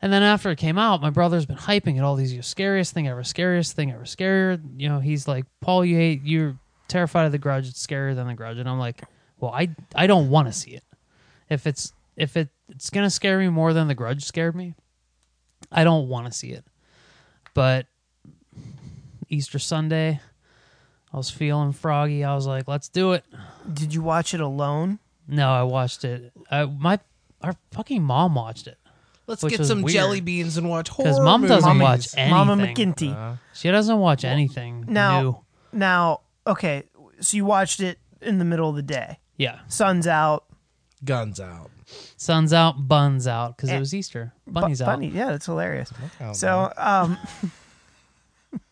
And 0.00 0.12
then 0.12 0.22
after 0.22 0.50
it 0.50 0.58
came 0.58 0.78
out, 0.78 1.00
my 1.00 1.10
brother's 1.10 1.46
been 1.46 1.56
hyping 1.56 1.96
it 1.96 2.00
all 2.00 2.16
these 2.16 2.32
years. 2.32 2.46
Scariest 2.46 2.92
thing 2.92 3.06
ever, 3.08 3.22
scariest 3.22 3.74
thing 3.74 3.92
ever, 3.92 4.04
scarier. 4.04 4.60
You 4.76 4.88
know, 4.88 4.98
he's 5.00 5.28
like, 5.28 5.46
Paul, 5.60 5.84
you 5.84 5.96
hate, 5.96 6.22
you're 6.24 6.58
terrified 6.92 7.26
of 7.26 7.32
the 7.32 7.38
grudge. 7.38 7.68
It's 7.68 7.84
scarier 7.84 8.14
than 8.14 8.26
the 8.26 8.34
grudge. 8.34 8.58
And 8.58 8.68
I'm 8.68 8.78
like, 8.78 9.02
well, 9.40 9.52
I, 9.52 9.70
I 9.94 10.06
don't 10.06 10.30
want 10.30 10.48
to 10.48 10.52
see 10.52 10.72
it. 10.72 10.84
If 11.48 11.66
it's, 11.66 11.92
if 12.16 12.36
it, 12.36 12.48
it's 12.68 12.90
going 12.90 13.04
to 13.04 13.10
scare 13.10 13.38
me 13.38 13.48
more 13.48 13.72
than 13.72 13.88
the 13.88 13.94
grudge 13.94 14.24
scared 14.24 14.54
me, 14.54 14.74
I 15.70 15.84
don't 15.84 16.08
want 16.08 16.26
to 16.26 16.32
see 16.32 16.50
it. 16.52 16.64
But 17.54 17.86
Easter 19.28 19.58
Sunday, 19.58 20.20
I 21.12 21.16
was 21.16 21.30
feeling 21.30 21.72
froggy. 21.72 22.24
I 22.24 22.34
was 22.34 22.46
like, 22.46 22.68
let's 22.68 22.88
do 22.88 23.12
it. 23.12 23.24
Did 23.72 23.94
you 23.94 24.02
watch 24.02 24.34
it 24.34 24.40
alone? 24.40 24.98
No, 25.28 25.50
I 25.50 25.62
watched 25.62 26.04
it. 26.04 26.32
I, 26.50 26.64
my, 26.64 26.98
our 27.42 27.54
fucking 27.72 28.02
mom 28.02 28.34
watched 28.34 28.66
it. 28.66 28.78
Let's 29.26 29.42
which 29.42 29.56
get 29.56 29.66
some 29.66 29.82
weird. 29.82 29.94
jelly 29.94 30.20
beans 30.20 30.56
and 30.56 30.68
watch 30.68 30.88
horror. 30.88 31.08
Because 31.08 31.20
mom 31.20 31.46
doesn't 31.46 31.68
movies. 31.78 31.82
watch 31.82 32.08
anything. 32.16 32.30
Mama 32.30 32.56
McGinty. 32.56 33.14
Uh, 33.14 33.36
She 33.54 33.70
doesn't 33.70 33.98
watch 33.98 34.24
anything 34.24 34.84
now- 34.88 35.22
new. 35.22 35.38
now, 35.72 36.20
okay, 36.46 36.84
so 37.20 37.36
you 37.36 37.44
watched 37.44 37.80
it 37.80 37.98
in 38.20 38.38
the 38.38 38.44
middle 38.44 38.68
of 38.70 38.76
the 38.76 38.82
day. 38.82 39.18
Yeah, 39.36 39.60
Sun's 39.68 40.06
out. 40.06 40.44
guns 41.04 41.40
out. 41.40 41.70
sun's 42.16 42.52
out, 42.52 42.86
buns 42.88 43.26
out 43.26 43.56
because 43.56 43.70
Eh, 43.70 43.76
it 43.76 43.80
was 43.80 43.92
Easter. 43.94 44.32
Bu- 44.46 44.60
Bunny's 44.60 44.80
out. 44.82 45.02
Yeah, 45.02 45.30
that's 45.30 45.46
hilarious. 45.46 45.92
out, 46.20 46.36
So, 46.36 46.72
um, 46.76 47.18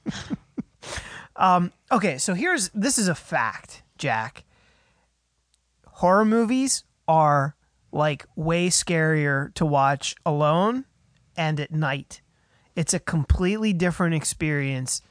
um, 1.37 1.73
okay, 1.91 2.19
so 2.19 2.35
here's 2.35 2.69
this 2.71 2.99
is 2.99 3.09
a 3.09 3.15
fact, 3.15 3.83
Jack. 3.99 4.45
Horror 5.87 6.25
movies 6.25 6.85
are 7.09 7.57
like 7.93 8.25
way 8.37 8.69
scarier 8.69 9.53
to 9.55 9.67
watch 9.67 10.15
alone 10.25 10.85
and 11.37 11.59
at 11.61 11.73
night. 11.73 12.21
It's 12.77 12.95
a 12.95 13.00
completely 13.00 13.73
different 13.73 14.15
experience 14.15 15.03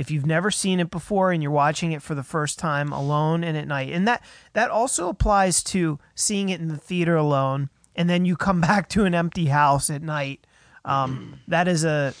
if 0.00 0.10
you've 0.10 0.24
never 0.24 0.50
seen 0.50 0.80
it 0.80 0.90
before 0.90 1.30
and 1.30 1.42
you're 1.42 1.52
watching 1.52 1.92
it 1.92 2.00
for 2.00 2.14
the 2.14 2.22
first 2.22 2.58
time 2.58 2.90
alone 2.90 3.44
and 3.44 3.54
at 3.54 3.68
night. 3.68 3.92
And 3.92 4.08
that 4.08 4.24
that 4.54 4.70
also 4.70 5.10
applies 5.10 5.62
to 5.64 5.98
seeing 6.14 6.48
it 6.48 6.58
in 6.58 6.68
the 6.68 6.78
theater 6.78 7.16
alone 7.16 7.68
and 7.94 8.08
then 8.08 8.24
you 8.24 8.34
come 8.34 8.60
back 8.70 8.88
to 8.90 9.04
an 9.04 9.14
empty 9.14 9.46
house 9.46 9.90
at 9.90 10.02
night. 10.02 10.46
Um, 10.86 11.40
that 11.48 11.68
is 11.68 11.84
a 11.84 12.14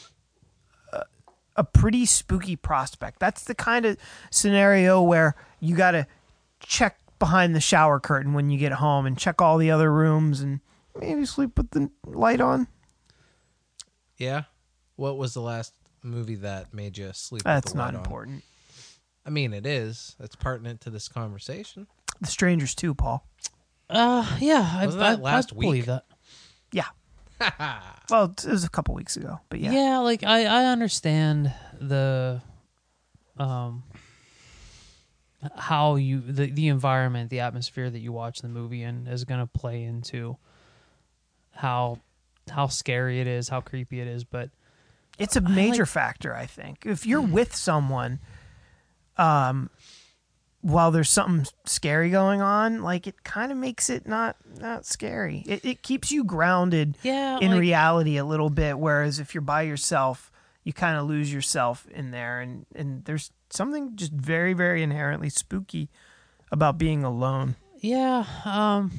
a- 0.92 1.04
a 1.56 1.64
pretty 1.64 2.04
spooky 2.04 2.54
prospect. 2.54 3.18
That's 3.18 3.44
the 3.44 3.54
kind 3.54 3.86
of 3.86 3.96
scenario 4.30 5.00
where 5.02 5.34
you 5.58 5.74
got 5.74 5.92
to 5.92 6.06
check 6.60 6.98
behind 7.18 7.54
the 7.56 7.60
shower 7.60 7.98
curtain 7.98 8.34
when 8.34 8.50
you 8.50 8.58
get 8.58 8.72
home 8.72 9.06
and 9.06 9.16
check 9.16 9.40
all 9.40 9.56
the 9.56 9.70
other 9.70 9.90
rooms 9.92 10.40
and 10.40 10.60
maybe 10.98 11.24
sleep 11.24 11.56
with 11.56 11.70
the 11.70 11.90
light 12.04 12.40
on. 12.42 12.68
Yeah. 14.18 14.44
What 14.96 15.16
was 15.16 15.32
the 15.32 15.40
last 15.40 15.72
movie 16.02 16.36
that 16.36 16.72
made 16.74 16.98
you 16.98 17.10
sleep? 17.12 17.40
with 17.40 17.44
That's 17.44 17.72
the 17.72 17.78
light 17.78 17.92
not 17.92 17.94
on? 17.94 18.04
important. 18.04 18.44
I 19.26 19.30
mean, 19.30 19.52
it 19.52 19.66
is. 19.66 20.16
It's 20.20 20.36
pertinent 20.36 20.80
to 20.82 20.90
this 20.90 21.08
conversation. 21.08 21.86
The 22.20 22.26
Strangers 22.28 22.74
too, 22.74 22.94
Paul. 22.94 23.26
Uh, 23.88 24.26
yeah, 24.40 24.70
I, 24.76 24.86
Wasn't 24.86 25.02
I, 25.02 25.10
that 25.16 25.22
last 25.22 25.52
I 25.52 25.54
believe 25.58 25.72
week? 25.72 25.86
that. 25.86 26.04
Yeah. 26.72 26.86
well, 28.10 28.24
it 28.36 28.44
was 28.46 28.64
a 28.64 28.68
couple 28.70 28.94
weeks 28.94 29.16
ago, 29.16 29.40
but 29.48 29.60
yeah. 29.60 29.72
Yeah. 29.72 29.98
like 29.98 30.22
I, 30.24 30.44
I 30.44 30.64
understand 30.66 31.52
the, 31.80 32.40
um, 33.38 33.82
how 35.56 35.96
you 35.96 36.20
the 36.20 36.50
the 36.50 36.68
environment, 36.68 37.30
the 37.30 37.40
atmosphere 37.40 37.88
that 37.88 37.98
you 37.98 38.12
watch 38.12 38.40
the 38.42 38.48
movie 38.48 38.82
in 38.82 39.06
is 39.06 39.24
gonna 39.24 39.46
play 39.46 39.82
into 39.84 40.36
how 41.52 41.98
how 42.50 42.66
scary 42.66 43.20
it 43.20 43.26
is, 43.26 43.48
how 43.48 43.60
creepy 43.62 44.00
it 44.00 44.06
is, 44.06 44.22
but 44.24 44.50
It's 45.20 45.36
a 45.36 45.40
major 45.40 45.86
factor, 45.86 46.34
I 46.34 46.46
think. 46.46 46.84
If 46.86 47.06
you're 47.06 47.20
with 47.20 47.54
someone, 47.54 48.18
um, 49.16 49.70
while 50.62 50.90
there's 50.90 51.08
something 51.08 51.46
scary 51.64 52.10
going 52.10 52.40
on, 52.42 52.82
like 52.82 53.06
it 53.06 53.22
kind 53.24 53.50
of 53.52 53.58
makes 53.58 53.88
it 53.88 54.06
not 54.06 54.36
not 54.58 54.84
scary. 54.86 55.42
It 55.46 55.64
it 55.64 55.82
keeps 55.82 56.10
you 56.10 56.24
grounded 56.24 56.96
Yeah, 57.02 57.38
in 57.40 57.52
like- 57.52 57.60
reality 57.60 58.16
a 58.16 58.24
little 58.24 58.50
bit. 58.50 58.78
Whereas 58.78 59.18
if 59.18 59.34
you're 59.34 59.40
by 59.42 59.62
yourself, 59.62 60.30
you 60.64 60.72
kind 60.72 60.96
of 60.98 61.06
lose 61.06 61.32
yourself 61.32 61.86
in 61.90 62.10
there, 62.10 62.40
and 62.40 62.66
and 62.74 63.04
there's 63.04 63.30
something 63.50 63.96
just 63.96 64.12
very 64.12 64.52
very 64.52 64.82
inherently 64.82 65.30
spooky 65.30 65.88
about 66.52 66.76
being 66.78 67.04
alone. 67.04 67.56
Yeah, 67.78 68.24
um, 68.44 68.90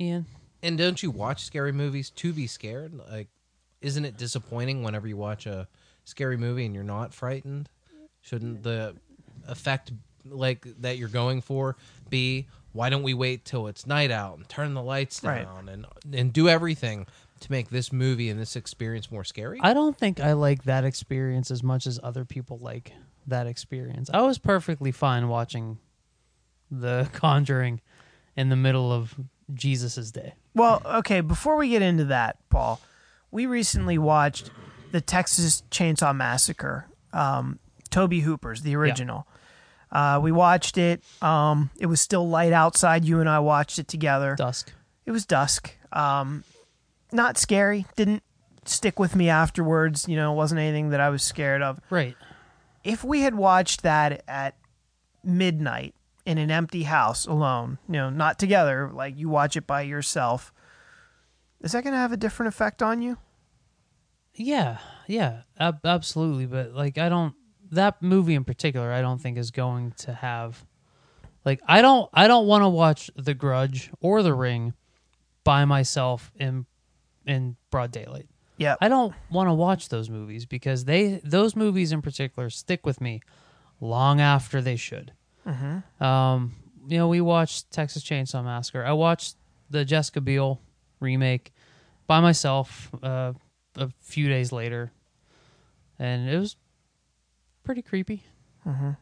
Ian. 0.00 0.24
And 0.62 0.78
don't 0.78 1.02
you 1.02 1.10
watch 1.10 1.44
scary 1.44 1.72
movies 1.72 2.08
to 2.10 2.32
be 2.32 2.46
scared? 2.46 2.94
Like, 2.94 3.28
isn't 3.82 4.04
it 4.04 4.16
disappointing 4.16 4.82
whenever 4.82 5.06
you 5.06 5.16
watch 5.16 5.46
a 5.46 5.68
scary 6.04 6.36
movie 6.36 6.64
and 6.64 6.74
you're 6.74 6.84
not 6.84 7.12
frightened? 7.12 7.68
Shouldn't 8.20 8.62
the 8.62 8.94
effect 9.48 9.92
like 10.24 10.64
that 10.80 10.98
you're 10.98 11.08
going 11.08 11.40
for 11.40 11.76
be 12.08 12.46
why 12.72 12.88
don't 12.88 13.02
we 13.02 13.12
wait 13.12 13.44
till 13.44 13.66
it's 13.66 13.86
night 13.86 14.10
out 14.10 14.38
and 14.38 14.48
turn 14.48 14.72
the 14.72 14.82
lights 14.82 15.22
Right. 15.22 15.44
down 15.44 15.68
and 15.68 15.84
and 16.12 16.32
do 16.32 16.48
everything 16.48 17.06
to 17.40 17.50
make 17.52 17.68
this 17.70 17.92
movie 17.92 18.30
and 18.30 18.40
this 18.40 18.54
experience 18.56 19.10
more 19.10 19.24
scary? 19.24 19.58
I 19.62 19.74
don't 19.74 19.98
think 19.98 20.20
I 20.20 20.32
like 20.34 20.62
that 20.64 20.84
experience 20.84 21.50
as 21.50 21.62
much 21.62 21.86
as 21.86 21.98
other 22.02 22.24
people 22.24 22.58
like 22.58 22.92
that 23.26 23.46
experience. 23.46 24.08
I 24.14 24.22
was 24.22 24.38
perfectly 24.38 24.92
fine 24.92 25.28
watching 25.28 25.78
The 26.70 27.08
Conjuring 27.12 27.80
in 28.36 28.48
the 28.48 28.56
middle 28.56 28.92
of 28.92 29.14
Jesus's 29.52 30.10
day. 30.12 30.34
Well, 30.54 30.80
okay, 30.84 31.20
before 31.20 31.56
we 31.56 31.68
get 31.68 31.82
into 31.82 32.04
that, 32.06 32.38
Paul, 32.48 32.80
we 33.32 33.46
recently 33.46 33.98
watched 33.98 34.50
the 34.92 35.00
Texas 35.00 35.64
Chainsaw 35.70 36.14
Massacre, 36.14 36.86
um, 37.12 37.58
Tobe 37.90 38.12
Hooper's, 38.12 38.62
the 38.62 38.76
original. 38.76 39.26
Uh, 39.90 40.20
we 40.22 40.30
watched 40.30 40.78
it. 40.78 41.02
Um, 41.20 41.70
it 41.78 41.86
was 41.86 42.00
still 42.00 42.28
light 42.28 42.52
outside. 42.52 43.04
You 43.04 43.20
and 43.20 43.28
I 43.28 43.40
watched 43.40 43.78
it 43.78 43.88
together. 43.88 44.36
Dusk. 44.36 44.72
It 45.04 45.10
was 45.10 45.26
dusk. 45.26 45.74
Um, 45.92 46.44
not 47.10 47.36
scary. 47.36 47.86
Didn't 47.96 48.22
stick 48.64 48.98
with 48.98 49.16
me 49.16 49.28
afterwards. 49.28 50.08
You 50.08 50.16
know, 50.16 50.32
it 50.32 50.36
wasn't 50.36 50.60
anything 50.60 50.90
that 50.90 51.00
I 51.00 51.10
was 51.10 51.22
scared 51.22 51.62
of. 51.62 51.80
Right. 51.90 52.16
If 52.84 53.02
we 53.04 53.20
had 53.20 53.34
watched 53.34 53.82
that 53.82 54.22
at 54.28 54.56
midnight 55.24 55.94
in 56.24 56.38
an 56.38 56.50
empty 56.50 56.84
house 56.84 57.26
alone, 57.26 57.78
you 57.86 57.94
know, 57.94 58.10
not 58.10 58.38
together, 58.38 58.90
like 58.92 59.18
you 59.18 59.28
watch 59.28 59.56
it 59.56 59.66
by 59.66 59.82
yourself, 59.82 60.52
is 61.62 61.72
that 61.72 61.84
going 61.84 61.92
to 61.94 61.98
have 61.98 62.12
a 62.12 62.16
different 62.16 62.48
effect 62.48 62.82
on 62.82 63.02
you? 63.02 63.18
Yeah, 64.34 64.78
yeah, 65.06 65.42
ab- 65.58 65.84
absolutely. 65.84 66.46
But 66.46 66.74
like, 66.74 66.98
I 66.98 67.08
don't 67.08 67.34
that 67.70 68.02
movie 68.02 68.34
in 68.34 68.44
particular. 68.44 68.92
I 68.92 69.00
don't 69.00 69.20
think 69.20 69.38
is 69.38 69.50
going 69.50 69.92
to 69.98 70.12
have 70.12 70.64
like 71.44 71.60
I 71.66 71.82
don't 71.82 72.08
I 72.12 72.28
don't 72.28 72.46
want 72.46 72.62
to 72.62 72.68
watch 72.68 73.10
The 73.16 73.34
Grudge 73.34 73.90
or 74.00 74.22
The 74.22 74.34
Ring 74.34 74.74
by 75.44 75.64
myself 75.64 76.30
in 76.36 76.66
in 77.26 77.56
broad 77.70 77.90
daylight. 77.90 78.28
Yeah. 78.58 78.76
I 78.80 78.88
don't 78.88 79.14
want 79.30 79.48
to 79.48 79.54
watch 79.54 79.88
those 79.88 80.08
movies 80.08 80.46
because 80.46 80.84
they 80.84 81.20
those 81.24 81.56
movies 81.56 81.92
in 81.92 82.02
particular 82.02 82.48
stick 82.50 82.86
with 82.86 83.00
me 83.00 83.20
long 83.80 84.20
after 84.20 84.60
they 84.60 84.76
should. 84.76 85.12
Um, 86.00 86.54
you 86.86 86.98
know, 86.98 87.08
we 87.08 87.20
watched 87.20 87.70
Texas 87.72 88.04
Chainsaw 88.04 88.44
Massacre. 88.44 88.84
I 88.84 88.92
watched 88.92 89.36
the 89.70 89.84
Jessica 89.84 90.20
Biel 90.20 90.60
remake 91.02 91.52
by 92.06 92.20
myself 92.20 92.90
uh, 93.02 93.32
a 93.76 93.90
few 94.00 94.28
days 94.28 94.52
later, 94.52 94.92
and 95.98 96.28
it 96.28 96.38
was 96.38 96.56
pretty 97.64 97.82
creepy. 97.82 98.22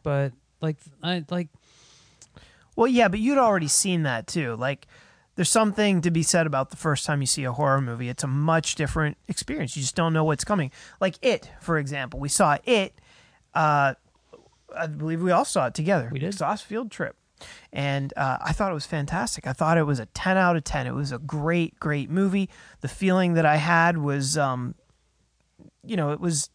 But 0.03 0.33
like, 0.61 0.77
I 1.03 1.23
like 1.29 1.49
Well, 2.75 2.87
yeah, 2.87 3.07
but 3.07 3.19
you'd 3.19 3.37
already 3.37 3.67
seen 3.67 4.03
that 4.03 4.27
too. 4.27 4.55
Like, 4.55 4.87
there's 5.35 5.49
something 5.49 6.01
to 6.01 6.11
be 6.11 6.23
said 6.23 6.45
about 6.47 6.71
the 6.71 6.77
first 6.77 7.05
time 7.05 7.21
you 7.21 7.27
see 7.27 7.43
a 7.43 7.51
horror 7.51 7.81
movie. 7.81 8.09
It's 8.09 8.23
a 8.23 8.27
much 8.27 8.75
different 8.75 9.17
experience. 9.27 9.75
You 9.77 9.81
just 9.81 9.95
don't 9.95 10.13
know 10.13 10.23
what's 10.23 10.43
coming. 10.43 10.71
Like 10.99 11.15
It, 11.21 11.49
for 11.61 11.77
example. 11.77 12.19
We 12.19 12.29
saw 12.29 12.57
It. 12.65 12.93
Uh, 13.53 13.93
I 14.75 14.87
believe 14.87 15.21
we 15.21 15.31
all 15.31 15.45
saw 15.45 15.67
it 15.67 15.73
together. 15.73 16.09
We 16.11 16.19
did. 16.19 16.27
Exhaust 16.27 16.65
field 16.65 16.91
trip. 16.91 17.15
And 17.71 18.13
uh, 18.15 18.37
I 18.41 18.53
thought 18.53 18.71
it 18.71 18.75
was 18.75 18.85
fantastic. 18.85 19.47
I 19.47 19.53
thought 19.53 19.77
it 19.77 19.83
was 19.83 19.99
a 19.99 20.05
10 20.07 20.37
out 20.37 20.55
of 20.55 20.63
10. 20.63 20.87
It 20.87 20.93
was 20.93 21.11
a 21.11 21.19
great, 21.19 21.79
great 21.79 22.09
movie. 22.09 22.49
The 22.81 22.87
feeling 22.87 23.33
that 23.33 23.45
I 23.45 23.57
had 23.57 23.97
was, 23.97 24.37
um, 24.37 24.75
you 25.85 25.95
know, 25.95 26.11
it 26.11 26.19
was, 26.19 26.49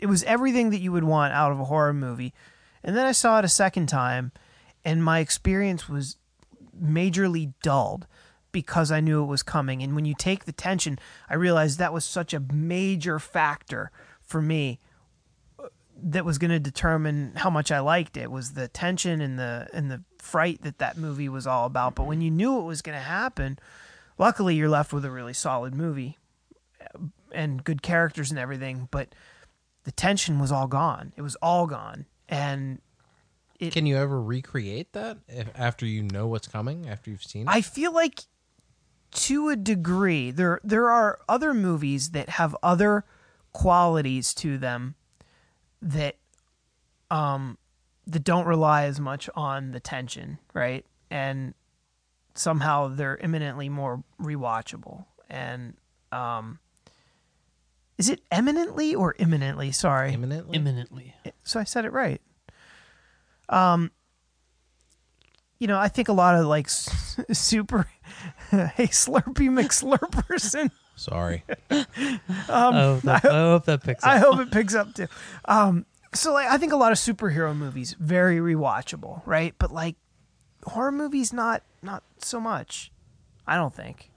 it 0.00 0.06
was 0.06 0.22
everything 0.24 0.70
that 0.70 0.80
you 0.80 0.92
would 0.92 1.04
want 1.04 1.32
out 1.32 1.52
of 1.52 1.60
a 1.60 1.64
horror 1.64 1.94
movie. 1.94 2.32
And 2.82 2.96
then 2.96 3.06
I 3.06 3.12
saw 3.12 3.38
it 3.38 3.44
a 3.44 3.48
second 3.48 3.88
time, 3.88 4.32
and 4.84 5.02
my 5.02 5.18
experience 5.18 5.88
was 5.88 6.16
majorly 6.80 7.52
dulled 7.62 8.06
because 8.52 8.90
I 8.90 9.00
knew 9.00 9.22
it 9.22 9.26
was 9.26 9.42
coming. 9.42 9.82
And 9.82 9.94
when 9.94 10.04
you 10.04 10.14
take 10.16 10.44
the 10.44 10.52
tension, 10.52 10.98
I 11.28 11.34
realized 11.34 11.78
that 11.78 11.92
was 11.92 12.04
such 12.04 12.32
a 12.32 12.40
major 12.40 13.18
factor 13.18 13.90
for 14.20 14.40
me 14.40 14.78
that 16.02 16.24
was 16.24 16.38
going 16.38 16.50
to 16.50 16.60
determine 16.60 17.32
how 17.36 17.50
much 17.50 17.72
I 17.72 17.80
liked 17.80 18.16
it 18.16 18.30
was 18.30 18.52
the 18.52 18.68
tension 18.68 19.20
and 19.20 19.38
the 19.38 19.68
and 19.72 19.90
the 19.90 20.02
fright 20.18 20.62
that 20.62 20.78
that 20.78 20.96
movie 20.96 21.28
was 21.28 21.46
all 21.46 21.66
about. 21.66 21.94
But 21.94 22.06
when 22.06 22.20
you 22.20 22.30
knew 22.30 22.58
it 22.60 22.64
was 22.64 22.82
going 22.82 22.96
to 22.96 23.02
happen, 23.04 23.58
luckily 24.16 24.54
you're 24.54 24.68
left 24.68 24.92
with 24.92 25.04
a 25.04 25.10
really 25.10 25.32
solid 25.32 25.74
movie 25.74 26.18
uh, 26.80 26.98
and 27.32 27.64
good 27.64 27.82
characters 27.82 28.30
and 28.30 28.38
everything. 28.38 28.88
But 28.90 29.14
the 29.84 29.92
tension 29.92 30.38
was 30.38 30.52
all 30.52 30.66
gone. 30.66 31.12
It 31.16 31.22
was 31.22 31.36
all 31.36 31.66
gone, 31.66 32.06
and 32.28 32.80
Can 33.58 33.86
you 33.86 33.96
ever 33.96 34.22
recreate 34.22 34.92
that 34.92 35.18
if, 35.26 35.48
after 35.54 35.84
you 35.84 36.02
know 36.02 36.26
what's 36.26 36.46
coming? 36.48 36.88
After 36.88 37.10
you've 37.10 37.24
seen 37.24 37.42
it? 37.42 37.48
I 37.50 37.60
feel 37.60 37.92
like 37.92 38.20
to 39.10 39.48
a 39.48 39.56
degree 39.56 40.30
there 40.30 40.60
there 40.62 40.90
are 40.90 41.18
other 41.28 41.54
movies 41.54 42.10
that 42.10 42.28
have 42.28 42.54
other 42.62 43.04
qualities 43.52 44.34
to 44.34 44.58
them 44.58 44.94
that 45.82 46.16
um 47.10 47.56
that 48.06 48.24
don't 48.24 48.46
rely 48.46 48.84
as 48.84 48.98
much 48.98 49.28
on 49.34 49.70
the 49.72 49.80
tension, 49.80 50.38
right? 50.54 50.84
And 51.10 51.54
somehow 52.34 52.88
they're 52.88 53.16
imminently 53.16 53.68
more 53.68 54.02
rewatchable. 54.20 55.04
And 55.28 55.74
um 56.12 56.58
is 57.98 58.08
it 58.08 58.20
eminently 58.30 58.94
or 58.94 59.14
imminently? 59.18 59.72
Sorry. 59.72 60.12
imminently. 60.12 60.56
imminently. 60.56 61.14
So 61.42 61.58
I 61.58 61.64
said 61.64 61.84
it 61.84 61.92
right. 61.92 62.20
Um, 63.48 63.90
you 65.58 65.66
know, 65.66 65.78
I 65.78 65.88
think 65.88 66.08
a 66.08 66.12
lot 66.12 66.36
of 66.36 66.46
like 66.46 66.66
s- 66.66 67.16
super, 67.32 67.88
hey 68.50 68.86
Slurpee 68.86 69.50
McSlurperson. 69.50 70.70
Sorry. 70.98 71.44
I, 71.70 71.84
hope 72.48 73.02
that, 73.02 73.24
I 73.24 73.38
hope 73.38 73.64
that 73.66 73.84
picks 73.84 74.02
up. 74.02 74.10
I 74.10 74.18
hope 74.18 74.40
it 74.40 74.50
picks 74.50 74.74
up 74.74 74.94
too. 74.94 75.06
Um, 75.44 75.86
so 76.12 76.32
like, 76.32 76.48
I 76.48 76.58
think 76.58 76.72
a 76.72 76.76
lot 76.76 76.90
of 76.90 76.98
superhero 76.98 77.56
movies 77.56 77.94
very 78.00 78.38
rewatchable, 78.38 79.22
right? 79.24 79.54
But 79.58 79.72
like 79.72 79.96
horror 80.64 80.92
movies, 80.92 81.32
not 81.32 81.62
not 81.82 82.02
so 82.18 82.40
much. 82.40 82.90
I 83.46 83.54
don't 83.54 83.74
think. 83.74 84.10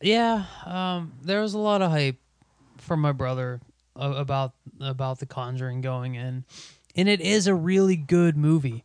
Yeah, 0.00 0.44
um, 0.66 1.12
there 1.22 1.40
was 1.40 1.54
a 1.54 1.58
lot 1.58 1.82
of 1.82 1.90
hype 1.90 2.16
from 2.78 3.00
my 3.00 3.12
brother 3.12 3.60
about 3.94 4.54
about 4.80 5.20
The 5.20 5.26
Conjuring 5.26 5.80
going 5.80 6.16
in, 6.16 6.44
and 6.96 7.08
it 7.08 7.20
is 7.20 7.46
a 7.46 7.54
really 7.54 7.96
good 7.96 8.36
movie. 8.36 8.84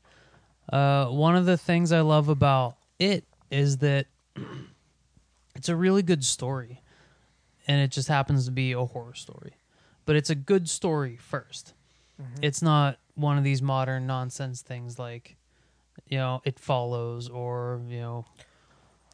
Uh, 0.72 1.08
one 1.08 1.36
of 1.36 1.46
the 1.46 1.58
things 1.58 1.92
I 1.92 2.02
love 2.02 2.30
about 2.30 2.78
it 3.00 3.26
is 3.52 3.78
that 3.78 4.06
it's 5.56 5.70
a 5.70 5.76
really 5.76 6.04
good 6.04 6.24
story, 6.24 6.82
and 7.68 7.82
it 7.82 7.92
just 7.92 8.08
happens 8.08 8.46
to 8.46 8.52
be 8.52 8.72
a 8.72 8.86
horror 8.86 9.14
story, 9.14 9.54
but 10.06 10.16
it's 10.16 10.30
a 10.30 10.36
good 10.36 10.70
story 10.70 11.18
1st 11.32 11.74
mm-hmm. 12.22 12.44
It's 12.44 12.62
not 12.62 13.00
one 13.16 13.38
of 13.38 13.44
these 13.44 13.62
modern 13.62 14.08
nonsense 14.08 14.62
things 14.62 14.98
like, 14.98 15.36
you 16.08 16.18
know, 16.18 16.42
It 16.46 16.60
Follows 16.60 17.30
or 17.30 17.82
you 17.88 18.00
know 18.00 18.26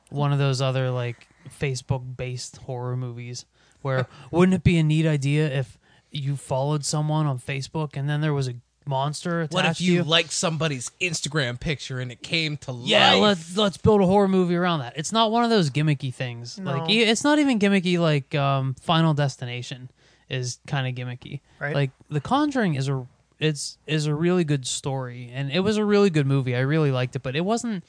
one 0.09 0.33
of 0.33 0.39
those 0.39 0.61
other 0.61 0.89
like 0.89 1.27
Facebook 1.59 2.17
based 2.17 2.57
horror 2.57 2.97
movies 2.97 3.45
where 3.81 4.07
wouldn't 4.31 4.55
it 4.55 4.63
be 4.63 4.77
a 4.77 4.83
neat 4.83 5.05
idea 5.05 5.47
if 5.47 5.77
you 6.11 6.35
followed 6.35 6.83
someone 6.83 7.27
on 7.27 7.37
Facebook 7.37 7.95
and 7.95 8.09
then 8.09 8.21
there 8.21 8.33
was 8.33 8.47
a 8.47 8.55
monster 8.89 9.47
What 9.51 9.63
if 9.65 9.77
to 9.77 9.83
you 9.85 9.93
you? 9.93 10.03
liked 10.03 10.31
somebody's 10.33 10.91
Instagram 10.99 11.57
picture 11.59 11.99
and 12.01 12.11
it 12.11 12.21
came 12.21 12.57
to 12.57 12.73
yeah, 12.83 13.13
life? 13.13 13.21
let's 13.21 13.57
let's 13.57 13.77
build 13.77 14.01
a 14.01 14.05
horror 14.05 14.27
movie 14.27 14.55
around 14.55 14.79
that. 14.79 14.93
It's 14.97 15.11
not 15.13 15.31
one 15.31 15.45
of 15.45 15.49
those 15.49 15.69
gimmicky 15.69 16.13
things. 16.13 16.59
No. 16.59 16.77
Like 16.79 16.89
e- 16.89 17.03
it's 17.03 17.23
not 17.23 17.39
even 17.39 17.59
gimmicky 17.59 17.97
like 17.99 18.35
um, 18.35 18.73
Final 18.81 19.13
Destination 19.13 19.89
is 20.27 20.59
kind 20.67 20.85
of 20.87 20.93
gimmicky. 20.95 21.39
Right. 21.59 21.73
Like 21.75 21.91
The 22.09 22.19
Conjuring 22.19 22.75
is 22.75 22.89
a 22.89 23.05
it's 23.39 23.77
is 23.87 24.05
a 24.07 24.13
really 24.13 24.43
good 24.43 24.67
story 24.67 25.31
and 25.33 25.49
it 25.49 25.61
was 25.61 25.77
a 25.77 25.85
really 25.85 26.09
good 26.09 26.27
movie. 26.27 26.55
I 26.55 26.59
really 26.59 26.91
liked 26.91 27.15
it, 27.15 27.23
but 27.23 27.35
it 27.37 27.45
wasn't 27.45 27.85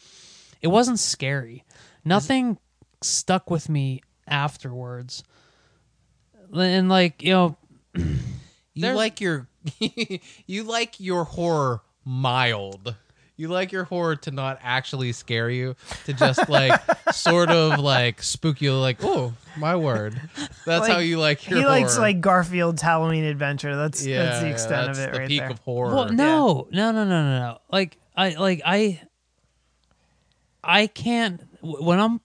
it 0.62 0.69
wasn't 0.69 0.99
scary. 1.00 1.64
Nothing 2.04 2.59
stuck 3.02 3.50
with 3.50 3.69
me 3.69 4.02
afterwards. 4.28 5.25
And 6.52 6.88
like, 6.88 7.23
you 7.23 7.33
know, 7.33 7.57
You 7.95 8.83
There's- 8.83 8.97
like 8.97 9.21
your 9.21 9.49
you 10.47 10.62
like 10.64 10.99
your 11.00 11.25
horror 11.25 11.83
mild. 12.05 12.95
You 13.37 13.49
like 13.49 13.73
your 13.73 13.85
horror 13.85 14.17
to 14.17 14.31
not 14.31 14.59
actually 14.62 15.12
scare 15.12 15.49
you, 15.49 15.75
to 16.05 16.12
just 16.12 16.47
like 16.50 16.79
sort 17.12 17.49
of 17.50 17.81
like 17.81 18.23
spook 18.23 18.61
you. 18.61 18.75
Like, 18.75 18.99
oh 19.02 19.33
my 19.57 19.76
word, 19.76 20.21
that's 20.67 20.83
Like, 20.83 20.93
how 20.93 20.99
you 20.99 21.19
like 21.19 21.49
your. 21.49 21.59
he 21.61 21.64
likes 21.67 21.97
like 21.97 22.21
Garfield's 22.21 22.83
Halloween 22.83 23.25
Adventure. 23.25 23.76
That's 23.76 24.05
yeah, 24.05 24.25
that's 24.25 24.40
the 24.40 24.47
yeah, 24.47 24.52
extent 24.52 24.87
that's 24.88 24.99
of 24.99 25.05
it 25.05 25.12
the 25.14 25.19
right 25.21 25.29
peak 25.29 25.40
there. 25.40 25.50
of 25.50 25.59
horror. 25.61 25.95
Well, 25.95 26.09
no, 26.11 26.69
no, 26.71 26.93
no, 26.93 27.05
no, 27.05 27.05
no, 27.05 27.38
no. 27.38 27.59
Like 27.73 27.97
I, 28.14 28.35
like 28.35 28.61
I, 28.67 29.00
I 30.62 30.87
can't 30.87 31.40
w- 31.62 31.83
when 31.83 31.99
I'm 31.99 32.21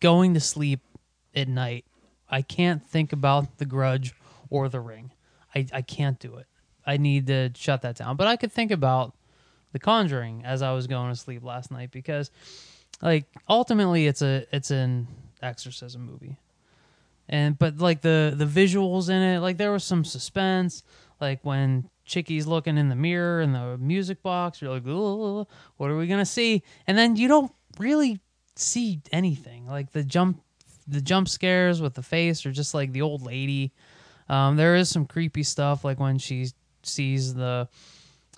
going 0.00 0.34
to 0.34 0.40
sleep 0.40 0.80
at 1.34 1.48
night. 1.48 1.86
I 2.28 2.42
can't 2.42 2.86
think 2.86 3.12
about 3.14 3.56
The 3.58 3.64
Grudge 3.64 4.14
or 4.50 4.68
The 4.68 4.80
Ring. 4.80 5.10
I, 5.54 5.66
I 5.72 5.80
can't 5.82 6.18
do 6.20 6.36
it. 6.36 6.46
I 6.90 6.96
need 6.96 7.28
to 7.28 7.50
shut 7.54 7.82
that 7.82 7.96
down. 7.96 8.16
But 8.16 8.26
I 8.26 8.36
could 8.36 8.50
think 8.50 8.72
about 8.72 9.14
The 9.72 9.78
Conjuring 9.78 10.44
as 10.44 10.60
I 10.60 10.72
was 10.72 10.88
going 10.88 11.08
to 11.10 11.14
sleep 11.14 11.44
last 11.44 11.70
night 11.70 11.92
because, 11.92 12.32
like, 13.00 13.26
ultimately 13.48 14.08
it's 14.08 14.22
a 14.22 14.44
it's 14.52 14.72
an 14.72 15.06
exorcism 15.40 16.04
movie. 16.04 16.36
And 17.28 17.56
but 17.56 17.78
like 17.78 18.00
the 18.00 18.34
the 18.36 18.44
visuals 18.44 19.08
in 19.08 19.22
it 19.22 19.38
like 19.38 19.56
there 19.56 19.70
was 19.70 19.84
some 19.84 20.04
suspense. 20.04 20.82
Like 21.20 21.38
when 21.44 21.88
chicky's 22.04 22.48
looking 22.48 22.76
in 22.76 22.88
the 22.88 22.96
mirror 22.96 23.40
in 23.40 23.52
the 23.52 23.78
music 23.78 24.20
box 24.20 24.60
you're 24.60 24.72
like 24.72 24.82
what 25.76 25.90
are 25.90 25.96
we 25.96 26.08
gonna 26.08 26.26
see? 26.26 26.64
And 26.88 26.98
then 26.98 27.14
you 27.14 27.28
don't 27.28 27.52
really 27.78 28.18
see 28.56 29.00
anything. 29.12 29.68
Like 29.68 29.92
the 29.92 30.02
jump 30.02 30.42
the 30.88 31.00
jump 31.00 31.28
scares 31.28 31.80
with 31.80 31.94
the 31.94 32.02
face 32.02 32.44
or 32.44 32.50
just 32.50 32.74
like 32.74 32.90
the 32.90 33.02
old 33.02 33.22
lady. 33.22 33.72
Um, 34.28 34.56
there 34.56 34.74
is 34.74 34.88
some 34.88 35.06
creepy 35.06 35.44
stuff 35.44 35.84
like 35.84 36.00
when 36.00 36.18
she 36.18 36.48
sees 36.82 37.34
the 37.34 37.68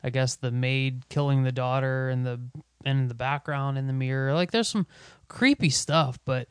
i 0.03 0.11
guess 0.11 0.37
the 0.37 0.51
maid 0.51 1.09
killing 1.09 1.43
the 1.43 1.53
daughter 1.53 2.09
and 2.09 2.27
the 2.27 2.41
and 2.85 3.01
in 3.01 3.09
the 3.09 3.15
background 3.15 3.79
in 3.79 3.87
the 3.87 3.93
mirror 3.93 4.35
like 4.35 4.51
there's 4.51 4.69
some 4.69 4.87
creepy 5.29 5.71
stuff 5.71 6.19
but 6.25 6.49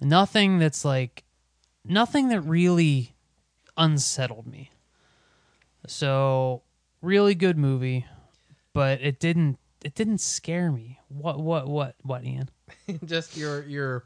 nothing 0.00 0.58
that's 0.58 0.84
like 0.84 1.24
nothing 1.84 2.28
that 2.28 2.40
really 2.42 3.14
unsettled 3.76 4.46
me. 4.46 4.70
So, 5.86 6.62
really 7.00 7.34
good 7.34 7.56
movie, 7.56 8.06
but 8.72 9.00
it 9.00 9.20
didn't 9.20 9.58
it 9.84 9.94
didn't 9.94 10.18
scare 10.18 10.72
me. 10.72 10.98
What 11.08 11.38
what 11.40 11.68
what 11.68 11.94
what 12.02 12.24
Ian? 12.24 12.48
just 13.04 13.36
your 13.36 13.62
your 13.64 14.04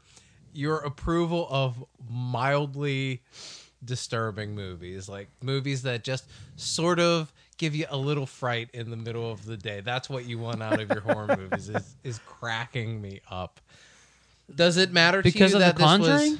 your 0.53 0.77
approval 0.79 1.47
of 1.49 1.83
mildly 2.09 3.21
disturbing 3.83 4.53
movies 4.53 5.09
like 5.09 5.27
movies 5.41 5.81
that 5.81 6.03
just 6.03 6.25
sort 6.55 6.99
of 6.99 7.33
give 7.57 7.75
you 7.75 7.85
a 7.89 7.97
little 7.97 8.25
fright 8.25 8.69
in 8.73 8.89
the 8.89 8.97
middle 8.97 9.31
of 9.31 9.45
the 9.45 9.55
day. 9.57 9.81
That's 9.81 10.09
what 10.09 10.25
you 10.25 10.39
want 10.39 10.63
out 10.63 10.79
of 10.79 10.89
your 10.89 11.01
horror 11.01 11.35
movies 11.39 11.69
is, 11.69 11.95
is 12.03 12.19
cracking 12.25 13.01
me 13.01 13.21
up. 13.29 13.59
Does 14.53 14.77
it 14.77 14.91
matter 14.91 15.21
to 15.21 15.29
you 15.29 15.45
of 15.45 15.51
The 15.51 15.59
that 15.59 15.75
this 15.77 15.99
was 15.99 16.37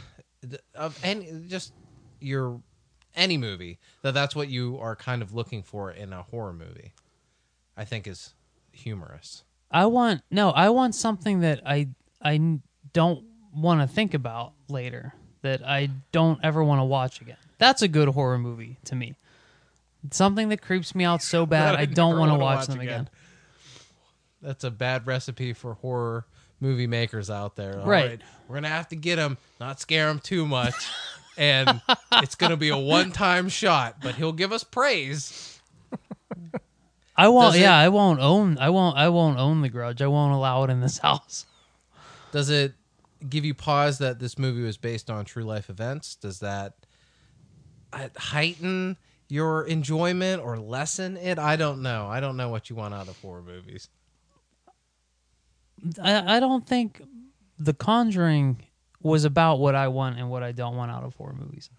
of 0.76 1.00
any 1.04 1.32
just 1.48 1.74
your 2.20 2.60
any 3.16 3.38
movie 3.38 3.80
that 4.02 4.14
that's 4.14 4.36
what 4.36 4.50
you 4.50 4.80
are 4.80 4.96
kind 4.96 5.22
of 5.22 5.34
looking 5.34 5.62
for 5.62 5.92
in 5.92 6.14
a 6.14 6.24
horror 6.24 6.54
movie 6.54 6.94
i 7.76 7.84
think 7.84 8.08
is 8.08 8.34
humorous. 8.72 9.44
I 9.70 9.86
want 9.86 10.22
no, 10.30 10.50
I 10.52 10.70
want 10.70 10.96
something 10.96 11.42
that 11.42 11.62
I 11.66 11.90
I 12.22 12.60
don't 12.94 13.26
want 13.54 13.82
to 13.82 13.88
think 13.88 14.14
about 14.14 14.54
later. 14.68 15.14
That 15.44 15.68
I 15.68 15.90
don't 16.12 16.40
ever 16.44 16.64
want 16.64 16.80
to 16.82 16.86
watch 16.86 17.20
again. 17.22 17.38
That's 17.58 17.82
a 17.82 17.88
good 17.88 18.10
horror 18.10 18.38
movie 18.38 18.77
to 18.86 18.96
me. 18.96 19.16
Something 20.12 20.50
that 20.50 20.62
creeps 20.62 20.94
me 20.96 21.04
out 21.04 21.22
so 21.24 21.46
bad 21.48 21.75
I 21.75 21.86
don't 21.86 22.18
want 22.20 22.32
to 22.32 22.38
watch 22.38 22.60
watch 22.60 22.68
them 22.68 22.80
again. 22.80 22.94
again. 23.01 23.10
that's 24.42 24.64
a 24.64 24.72
bad 24.72 25.06
recipe 25.08 25.54
for 25.54 25.74
horror 25.75 26.25
movie 26.60 26.88
makers 26.88 27.30
out 27.30 27.56
there. 27.56 27.80
All 27.80 27.86
Right. 27.88 28.22
we're 28.48 28.56
gonna 28.56 28.68
have 28.70 28.90
to 28.90 28.96
get 28.96 29.18
him, 29.18 29.38
not 29.60 29.80
scare 29.80 30.10
him 30.10 30.20
too 30.20 30.46
much, 30.46 30.75
and 31.38 31.82
it's 32.14 32.36
gonna 32.36 32.58
be 32.58 32.70
a 32.70 32.77
one-time 32.77 33.50
shot, 33.50 33.98
but 34.01 34.16
he'll 34.16 34.34
give 34.34 34.51
us 34.51 34.64
praise. 34.64 35.60
I 37.16 37.27
won't. 37.27 37.54
Does 37.54 37.56
it- 37.56 37.62
Yeah, 37.64 37.77
I 37.77 37.90
won't 37.90 38.20
own. 38.20 38.58
I 38.58 38.70
won't. 38.70 38.98
I 38.98 39.10
won't 39.10 39.38
own 39.40 39.62
the 39.62 39.70
Grudge. 39.70 40.01
I 40.01 40.08
won't 40.08 40.34
allow 40.34 40.64
it 40.64 40.70
in 40.70 40.82
this 40.82 40.98
house. 41.08 41.46
Does 42.32 42.50
it 42.50 42.74
give 43.29 43.46
you 43.46 43.53
pause 43.53 43.98
that 44.00 44.20
this 44.20 44.38
movie 44.38 44.64
was 44.64 44.77
based 44.77 45.10
on 45.10 45.25
true 45.25 45.44
life 45.44 45.70
events? 45.70 46.16
Does 46.16 46.40
that 46.40 46.74
uh, 47.94 48.10
heighten 48.18 48.98
your 49.27 49.64
enjoyment 49.66 50.42
or 50.42 50.57
lessen 50.57 51.18
it? 51.18 51.40
I 51.40 51.55
don't 51.55 51.81
know. 51.81 52.07
I 52.07 52.20
don't 52.20 52.38
know 52.38 52.50
what 52.50 52.70
you 52.70 52.75
want 52.75 52.94
out 52.94 53.07
of 53.07 53.18
horror 53.20 53.44
movies. 53.44 53.90
I, 56.01 56.38
I 56.38 56.40
don't 56.40 56.66
think 56.66 57.01
The 57.57 57.74
Conjuring 57.74 58.64
was 59.01 59.25
about 59.25 59.60
what 59.60 59.75
I 59.75 59.88
want 59.88 60.20
and 60.20 60.29
what 60.29 60.44
I 60.44 60.51
don't 60.51 60.75
want 60.75 60.92
out 60.92 61.03
of 61.03 61.16
horror 61.16 61.34
movies. 61.34 61.70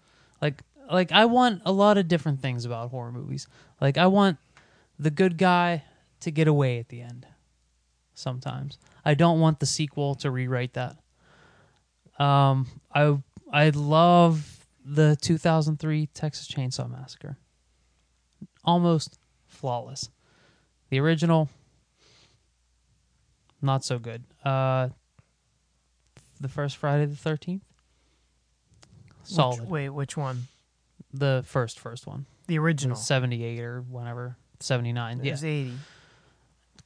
Like 0.41 0.61
like 0.91 1.11
I 1.11 1.25
want 1.25 1.61
a 1.65 1.71
lot 1.71 1.97
of 1.97 2.07
different 2.07 2.41
things 2.41 2.65
about 2.65 2.89
horror 2.91 3.11
movies. 3.11 3.47
Like 3.79 3.97
I 3.97 4.07
want 4.07 4.37
the 4.99 5.09
good 5.09 5.37
guy 5.37 5.83
to 6.21 6.31
get 6.31 6.47
away 6.47 6.79
at 6.79 6.89
the 6.89 7.01
end. 7.01 7.25
Sometimes. 8.13 8.77
I 9.05 9.15
don't 9.15 9.39
want 9.39 9.59
the 9.59 9.65
sequel 9.65 10.15
to 10.15 10.29
rewrite 10.29 10.73
that. 10.73 10.97
Um 12.19 12.67
I 12.93 13.17
I 13.51 13.69
love 13.69 14.65
the 14.85 15.17
2003 15.21 16.07
Texas 16.07 16.47
Chainsaw 16.47 16.89
Massacre. 16.89 17.37
Almost 18.65 19.17
flawless. 19.47 20.09
The 20.89 20.99
original 20.99 21.49
not 23.61 23.83
so 23.85 23.97
good. 23.97 24.23
Uh, 24.43 24.89
the 26.41 26.49
first 26.49 26.75
Friday 26.77 27.05
the 27.05 27.15
Thirteenth, 27.15 27.63
solid. 29.23 29.61
Which, 29.61 29.69
wait, 29.69 29.89
which 29.89 30.17
one? 30.17 30.47
the 31.13 31.43
first 31.45 31.79
first 31.79 32.07
one, 32.07 32.25
The 32.47 32.57
original. 32.57 32.95
seventy 32.97 33.43
eight 33.43 33.59
or 33.61 33.81
whenever, 33.81 34.35
seventy 34.59 34.91
nine. 34.91 35.19
It 35.19 35.25
Yeah, 35.25 35.31
was 35.33 35.45
eighty. 35.45 35.73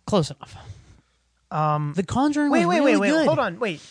close 0.06 0.30
enough. 0.32 0.56
Um, 1.50 1.94
The 1.96 2.04
Conjuring. 2.04 2.52
wait, 2.52 2.66
wait, 2.68 2.80
really 2.80 2.92
wait, 2.94 3.00
wait. 3.00 3.10
good. 3.10 3.26
Hold 3.28 3.40
on. 3.40 3.58
Wait. 3.60 3.82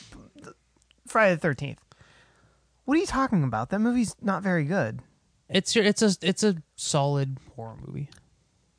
Friday 1.06 1.34
the 1.34 1.40
Thirteenth. 1.40 1.80
What 2.84 2.96
are 2.96 3.00
you 3.00 3.06
talking 3.06 3.42
about? 3.42 3.70
That 3.70 3.80
movie's 3.80 4.14
not 4.22 4.42
very 4.42 4.64
good. 4.64 5.00
It's 5.48 5.74
your- 5.76 5.84
it's 5.84 6.02
a 6.02 6.10
it's 6.22 6.42
a 6.42 6.56
solid 6.76 7.38
horror 7.54 7.76
movie. 7.84 8.10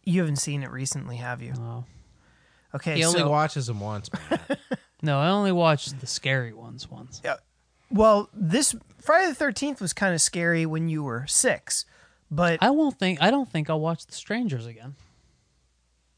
You 0.03 0.21
haven't 0.21 0.37
seen 0.37 0.63
it 0.63 0.71
recently, 0.71 1.17
have 1.17 1.41
you? 1.41 1.53
No, 1.53 1.85
Okay, 2.75 2.95
He 2.95 3.03
only 3.03 3.19
so 3.19 3.29
watches 3.29 3.67
them 3.67 3.79
once. 3.79 4.09
Man. 4.29 4.39
no, 5.01 5.19
I 5.19 5.29
only 5.29 5.51
watched 5.51 5.99
the 5.99 6.07
scary 6.07 6.53
ones 6.53 6.89
once. 6.89 7.21
Yeah. 7.23 7.35
well, 7.91 8.29
this 8.33 8.75
Friday 9.01 9.27
the 9.27 9.35
Thirteenth 9.35 9.81
was 9.81 9.93
kind 9.93 10.13
of 10.13 10.21
scary 10.21 10.65
when 10.65 10.87
you 10.89 11.03
were 11.03 11.25
six, 11.27 11.85
but 12.31 12.59
I 12.61 12.69
won't 12.69 12.97
think. 12.99 13.21
I 13.21 13.31
don't 13.31 13.49
think 13.49 13.69
I'll 13.69 13.79
watch 13.79 14.05
The 14.05 14.13
Strangers 14.15 14.65
again 14.65 14.95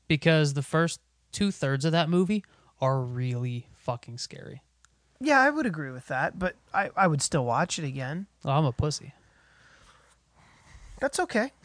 because 0.07 0.53
the 0.53 0.63
first 0.63 0.99
two 1.31 1.51
thirds 1.51 1.85
of 1.85 1.91
that 1.91 2.09
movie 2.09 2.43
are 2.81 3.01
really 3.01 3.67
fucking 3.75 4.17
scary. 4.17 4.61
Yeah, 5.19 5.39
I 5.39 5.49
would 5.49 5.65
agree 5.65 5.91
with 5.91 6.07
that. 6.07 6.39
But 6.39 6.55
I, 6.73 6.89
I 6.95 7.07
would 7.07 7.21
still 7.21 7.45
watch 7.45 7.79
it 7.79 7.85
again. 7.85 8.27
Oh, 8.45 8.51
I'm 8.51 8.65
a 8.65 8.71
pussy. 8.71 9.13
That's 10.99 11.19
okay. 11.19 11.51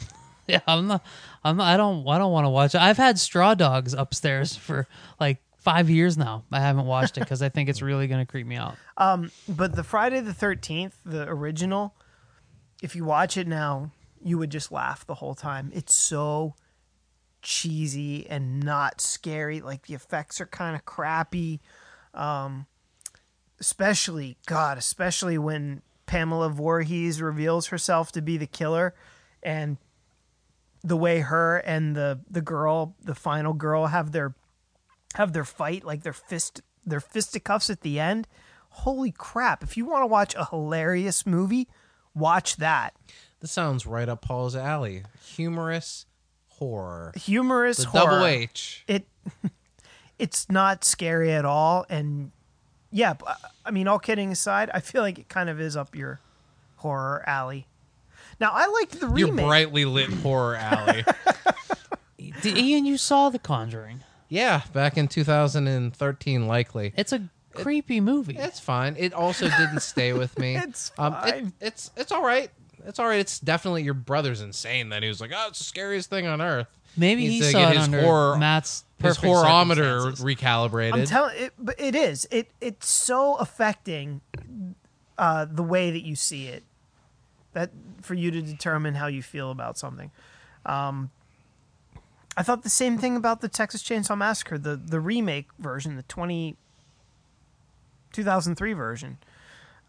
Yeah, 0.46 0.60
I'm 0.66 0.86
not. 0.88 1.02
I'm. 1.42 1.56
Not, 1.56 1.72
I 1.72 1.78
don't. 1.78 2.06
I 2.06 2.18
don't 2.18 2.30
want 2.30 2.44
to 2.44 2.50
watch 2.50 2.74
it. 2.74 2.80
I've 2.82 2.98
had 2.98 3.18
Straw 3.18 3.54
Dogs 3.54 3.94
upstairs 3.94 4.54
for 4.54 4.86
like 5.18 5.38
five 5.56 5.88
years 5.88 6.18
now. 6.18 6.44
I 6.52 6.60
haven't 6.60 6.84
watched 6.84 7.16
it 7.16 7.20
because 7.20 7.40
I 7.40 7.48
think 7.48 7.70
it's 7.70 7.80
really 7.80 8.06
going 8.08 8.20
to 8.20 8.30
creep 8.30 8.46
me 8.46 8.56
out. 8.56 8.76
Um, 8.98 9.32
but 9.48 9.74
the 9.74 9.82
Friday 9.82 10.20
the 10.20 10.34
Thirteenth, 10.34 10.98
the 11.02 11.26
original, 11.26 11.94
if 12.82 12.94
you 12.94 13.06
watch 13.06 13.38
it 13.38 13.48
now, 13.48 13.90
you 14.22 14.36
would 14.36 14.50
just 14.50 14.70
laugh 14.70 15.06
the 15.06 15.14
whole 15.14 15.34
time. 15.34 15.72
It's 15.74 15.94
so 15.94 16.54
cheesy 17.40 18.26
and 18.28 18.60
not 18.60 19.00
scary. 19.00 19.62
Like 19.62 19.86
the 19.86 19.94
effects 19.94 20.40
are 20.42 20.46
kind 20.46 20.76
of 20.76 20.84
crappy. 20.84 21.60
Um, 22.12 22.66
especially 23.64 24.36
God, 24.44 24.76
especially 24.76 25.38
when 25.38 25.80
Pamela 26.04 26.50
Voorhees 26.50 27.22
reveals 27.22 27.68
herself 27.68 28.12
to 28.12 28.20
be 28.20 28.36
the 28.36 28.46
killer, 28.46 28.94
and 29.42 29.78
the 30.82 30.98
way 30.98 31.20
her 31.20 31.56
and 31.58 31.96
the 31.96 32.20
the 32.30 32.42
girl, 32.42 32.94
the 33.02 33.14
final 33.14 33.54
girl, 33.54 33.86
have 33.86 34.12
their 34.12 34.34
have 35.14 35.32
their 35.32 35.46
fight, 35.46 35.82
like 35.82 36.02
their 36.02 36.12
fist 36.12 36.60
their 36.84 37.00
fisticuffs 37.00 37.70
at 37.70 37.80
the 37.80 37.98
end. 37.98 38.28
Holy 38.68 39.10
crap! 39.12 39.62
If 39.62 39.78
you 39.78 39.86
want 39.86 40.02
to 40.02 40.06
watch 40.06 40.34
a 40.34 40.44
hilarious 40.50 41.24
movie, 41.24 41.66
watch 42.14 42.56
that. 42.56 42.94
this 43.40 43.50
sounds 43.52 43.86
right 43.86 44.08
up 44.10 44.20
Paul's 44.20 44.54
alley. 44.54 45.04
Humorous 45.36 46.04
horror. 46.48 47.12
Humorous 47.16 47.78
The 47.78 47.86
horror. 47.86 48.10
double 48.10 48.26
H. 48.26 48.84
It 48.86 49.08
it's 50.18 50.50
not 50.50 50.84
scary 50.84 51.32
at 51.32 51.46
all, 51.46 51.86
and 51.88 52.30
yeah, 52.94 53.14
I 53.66 53.70
mean, 53.72 53.88
all 53.88 53.98
kidding 53.98 54.30
aside, 54.32 54.70
I 54.72 54.78
feel 54.80 55.02
like 55.02 55.18
it 55.18 55.28
kind 55.28 55.50
of 55.50 55.60
is 55.60 55.76
up 55.76 55.94
your 55.96 56.20
horror 56.76 57.22
alley. 57.26 57.66
Now, 58.40 58.50
I 58.52 58.66
liked 58.68 59.00
the 59.00 59.08
remake. 59.08 59.18
Your 59.40 59.46
brightly 59.48 59.84
lit 59.84 60.10
horror 60.12 60.54
alley. 60.56 61.04
D- 62.40 62.72
Ian, 62.72 62.84
you 62.86 62.96
saw 62.96 63.28
The 63.30 63.38
Conjuring. 63.38 64.00
Yeah, 64.28 64.62
back 64.72 64.96
in 64.96 65.08
2013, 65.08 66.46
likely. 66.46 66.92
It's 66.96 67.12
a 67.12 67.28
creepy 67.54 68.00
movie. 68.00 68.36
It's 68.38 68.60
fine. 68.60 68.96
It 68.98 69.12
also 69.12 69.48
didn't 69.48 69.80
stay 69.80 70.12
with 70.12 70.38
me. 70.38 70.56
It's 70.62 70.92
Um, 70.98 71.14
it- 71.14 71.18
fine. 71.30 71.52
it's 71.60 71.90
it's 71.96 72.12
all 72.12 72.22
right. 72.22 72.50
It's 72.86 72.98
all 72.98 73.06
right. 73.06 73.20
It's 73.20 73.38
definitely 73.40 73.82
your 73.82 73.94
brother's 73.94 74.40
insane. 74.40 74.88
Then 74.90 75.02
he 75.02 75.08
was 75.08 75.20
like, 75.20 75.30
"Oh, 75.34 75.46
it's 75.48 75.58
the 75.58 75.64
scariest 75.64 76.10
thing 76.10 76.26
on 76.26 76.40
earth." 76.42 76.66
Maybe 76.96 77.26
he 77.26 77.40
saw 77.42 77.70
it 77.70 77.76
his 77.76 77.84
under 77.84 78.02
horror- 78.02 78.36
Matt's 78.36 78.83
His 79.04 79.16
horometer 79.16 80.00
recalibrated. 80.12 80.94
I'm 80.94 81.06
telling 81.06 81.36
it, 81.36 81.52
but 81.58 81.78
it 81.80 81.94
is. 81.94 82.26
It 82.30 82.50
it's 82.60 82.88
so 82.88 83.36
affecting 83.36 84.20
uh, 85.18 85.46
the 85.50 85.62
way 85.62 85.90
that 85.90 86.02
you 86.02 86.16
see 86.16 86.46
it 86.46 86.64
that 87.52 87.70
for 88.02 88.14
you 88.14 88.30
to 88.30 88.42
determine 88.42 88.94
how 88.94 89.06
you 89.06 89.22
feel 89.22 89.50
about 89.50 89.78
something. 89.78 90.10
Um, 90.66 91.10
I 92.36 92.42
thought 92.42 92.62
the 92.62 92.70
same 92.70 92.98
thing 92.98 93.16
about 93.16 93.40
the 93.40 93.48
Texas 93.48 93.82
Chainsaw 93.82 94.18
Massacre, 94.18 94.58
the 94.58 94.76
the 94.76 95.00
remake 95.00 95.48
version, 95.58 95.96
the 95.96 96.02
20, 96.02 96.56
2003 98.12 98.72
version. 98.72 99.18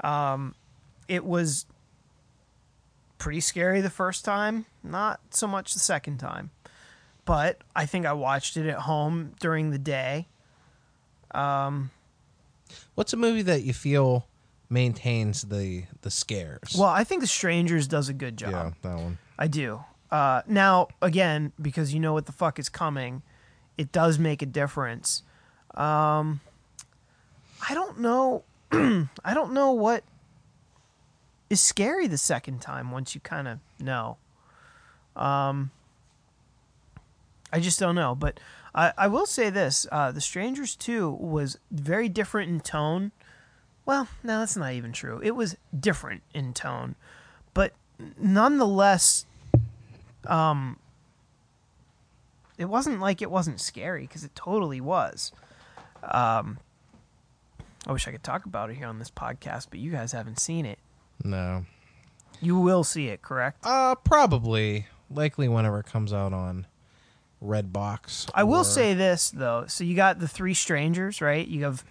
Um, 0.04 0.56
it 1.08 1.26
was 1.26 1.66
pretty 3.18 3.40
scary 3.40 3.82
the 3.82 3.90
first 3.90 4.26
time, 4.26 4.66
not 4.84 5.20
so 5.32 5.48
much 5.48 5.74
the 5.74 5.80
second 5.80 6.18
time. 6.20 6.52
But 7.26 7.60
I 7.76 7.86
think 7.86 8.06
I 8.06 8.14
watched 8.14 8.56
it 8.56 8.68
at 8.68 8.80
home 8.80 9.34
during 9.40 9.72
the 9.72 9.80
day. 9.80 10.28
What's 12.94 13.14
a 13.14 13.18
movie 13.18 13.42
that 13.42 13.64
you 13.64 13.74
feel 13.74 14.28
maintains 14.70 15.44
the 15.44 15.86
the 16.02 16.12
scares? 16.12 16.76
Well, 16.78 16.90
I 16.90 17.04
think 17.04 17.22
The 17.22 17.28
Strangers 17.28 17.88
does 17.88 18.10
a 18.10 18.14
good 18.14 18.38
job. 18.38 18.52
yeah, 18.52 18.72
that 18.82 18.98
one. 18.98 19.18
I 19.38 19.48
do. 19.48 19.84
Uh, 20.12 20.44
now, 20.48 20.88
again, 21.02 21.52
because 21.62 21.94
you 21.94 22.00
know 22.00 22.14
what 22.14 22.26
the 22.26 22.32
fuck 22.32 22.58
is 22.60 22.70
coming, 22.70 23.22
it 23.78 23.92
does 23.92 24.18
make 24.18 24.42
a 24.42 24.46
difference. 24.46 25.24
Um, 25.74 26.40
I 27.68 27.74
don't 27.74 28.00
know. 28.00 28.44
I 28.72 29.34
don't 29.34 29.52
know 29.54 29.72
what 29.72 30.04
is 31.50 31.60
scary 31.60 32.08
the 32.08 32.18
second 32.18 32.62
time 32.62 32.92
once 32.92 33.14
you 33.14 33.22
kind 33.22 33.48
of 33.48 33.60
know. 33.80 34.18
Um, 35.16 35.72
I 37.52 37.60
just 37.60 37.80
don't 37.80 37.96
know. 37.96 38.16
But 38.16 38.40
I, 38.74 38.94
I 38.98 39.08
will 39.08 39.26
say 39.26 39.50
this 39.50 39.88
uh, 39.92 40.12
The 40.12 40.22
Strangers 40.22 40.76
2 40.76 41.10
was 41.10 41.58
very 41.72 42.10
different 42.10 42.50
in 42.52 42.60
tone. 42.60 43.12
Well, 43.86 44.08
no, 44.24 44.40
that's 44.40 44.58
not 44.58 44.74
even 44.74 44.92
true. 44.92 45.22
It 45.24 45.36
was 45.36 45.58
different 45.78 46.24
in 46.34 46.54
tone, 46.54 46.96
but 47.54 47.74
nonetheless, 48.20 49.26
um, 50.28 50.80
it 52.58 52.66
wasn't 52.66 53.00
like 53.00 53.22
it 53.22 53.30
wasn't 53.30 53.60
scary 53.62 54.02
because 54.02 54.24
it 54.24 54.34
totally 54.34 54.82
was. 54.82 55.32
Um, 56.04 56.58
I 57.88 57.92
wish 57.92 58.08
I 58.08 58.12
could 58.12 58.24
talk 58.24 58.46
about 58.46 58.72
it 58.72 58.78
here 58.78 58.88
on 58.88 58.98
this 58.98 59.12
podcast, 59.12 59.68
but 59.70 59.80
you 59.80 59.92
guys 59.92 60.12
haven't 60.12 60.40
seen 60.40 60.66
it. 60.66 60.80
No. 61.24 61.66
You 62.42 62.58
will 62.60 62.84
see 62.84 63.08
it, 63.10 63.22
correct? 63.22 63.60
Uh, 63.64 63.94
probably, 63.96 64.88
likely 65.12 65.48
whenever 65.48 65.80
it 65.80 65.86
comes 65.86 66.12
out 66.12 66.34
on 66.34 66.66
Redbox. 67.46 68.30
I 68.34 68.44
will 68.44 68.64
say 68.64 68.94
this 68.94 69.30
though. 69.30 69.66
So 69.68 69.84
you 69.84 69.96
got 69.96 70.20
the 70.20 70.28
three 70.28 70.54
strangers, 70.54 71.22
right? 71.22 71.48
You 71.48 71.64
have 71.64 71.84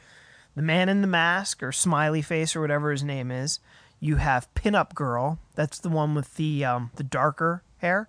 the 0.54 0.62
man 0.62 0.88
in 0.88 1.00
the 1.00 1.06
mask 1.06 1.62
or 1.62 1.72
smiley 1.72 2.22
face 2.22 2.54
or 2.54 2.60
whatever 2.60 2.90
his 2.90 3.02
name 3.02 3.30
is. 3.30 3.60
You 4.00 4.16
have 4.16 4.52
pinup 4.54 4.94
girl. 4.94 5.38
That's 5.54 5.78
the 5.78 5.88
one 5.88 6.14
with 6.14 6.34
the 6.36 6.64
um, 6.64 6.90
the 6.96 7.04
darker 7.04 7.62
hair. 7.78 8.08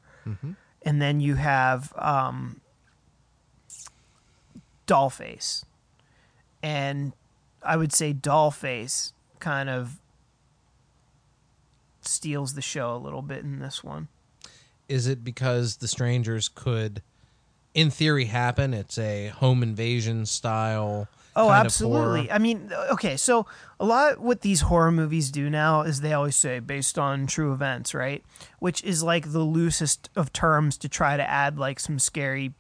And 0.82 1.02
then 1.02 1.20
you 1.20 1.36
have 1.36 1.94
um, 1.98 2.62
Dollface. 4.88 5.64
And 6.62 7.14
I 7.64 7.78
would 7.78 7.94
say 7.94 8.14
Dollface 8.14 9.14
kind 9.40 9.70
of 9.70 10.00
steals 12.02 12.54
the 12.54 12.62
show 12.62 12.96
a 12.96 12.98
little 12.98 13.22
bit 13.22 13.44
in 13.44 13.60
this 13.60 13.84
one. 13.84 14.08
Is 14.88 15.08
it 15.08 15.24
because 15.24 15.78
the 15.78 15.88
strangers 15.88 16.48
could, 16.50 17.02
in 17.76 17.92
theory, 17.92 18.26
happen? 18.26 18.74
It's 18.74 18.98
a 18.98 19.28
home 19.28 19.62
invasion 19.62 20.26
style. 20.26 21.08
Oh, 21.36 21.52
absolutely. 21.52 22.32
I 22.32 22.38
mean, 22.38 22.72
okay, 22.92 23.18
so 23.18 23.46
a 23.78 23.86
lot 23.86 24.20
what 24.20 24.40
these 24.40 24.62
horror 24.62 24.92
movies 24.92 25.30
do 25.30 25.50
now 25.50 25.82
is 25.82 26.00
they 26.00 26.14
always 26.14 26.38
say 26.38 26.60
based 26.60 26.98
on 26.98 27.28
true 27.28 27.52
events, 27.54 27.94
right? 27.94 28.24
Which 28.60 28.82
is 28.86 29.04
like 29.04 29.34
the 29.34 29.44
loosest 29.44 30.10
of 30.16 30.32
terms 30.32 30.78
to 30.78 30.90
try 30.90 31.18
to 31.18 31.30
add 31.30 31.60
like 31.60 31.82
some 31.82 32.00
scary 32.00 32.54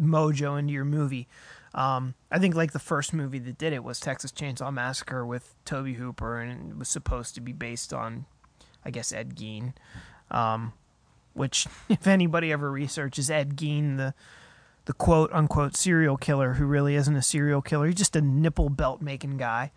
mojo 0.00 0.56
into 0.56 0.72
your 0.72 0.84
movie. 0.84 1.26
Um, 1.74 2.14
I 2.30 2.38
think 2.38 2.54
like 2.54 2.72
the 2.72 2.78
first 2.78 3.12
movie 3.12 3.40
that 3.40 3.58
did 3.58 3.72
it 3.72 3.82
was 3.82 3.98
Texas 3.98 4.30
Chainsaw 4.30 4.72
Massacre 4.72 5.26
with 5.26 5.56
Tobe 5.64 5.96
Hooper, 5.96 6.40
and 6.40 6.70
it 6.70 6.78
was 6.78 6.88
supposed 6.88 7.34
to 7.34 7.40
be 7.40 7.52
based 7.52 7.92
on, 7.92 8.24
I 8.84 8.90
guess, 8.90 9.12
Ed 9.12 9.34
Gein. 9.34 9.74
Um, 10.30 10.72
which, 11.36 11.66
if 11.88 12.06
anybody 12.06 12.52
ever 12.52 12.70
researches 12.70 13.30
Ed 13.30 13.56
Gein, 13.56 13.96
the 13.96 14.14
the 14.86 14.92
quote 14.92 15.32
unquote 15.32 15.76
serial 15.76 16.16
killer 16.16 16.54
who 16.54 16.64
really 16.64 16.94
isn't 16.94 17.16
a 17.16 17.22
serial 17.22 17.60
killer. 17.60 17.86
He's 17.86 17.96
just 17.96 18.14
a 18.16 18.20
nipple 18.20 18.68
belt 18.68 19.02
making 19.02 19.36
guy. 19.36 19.72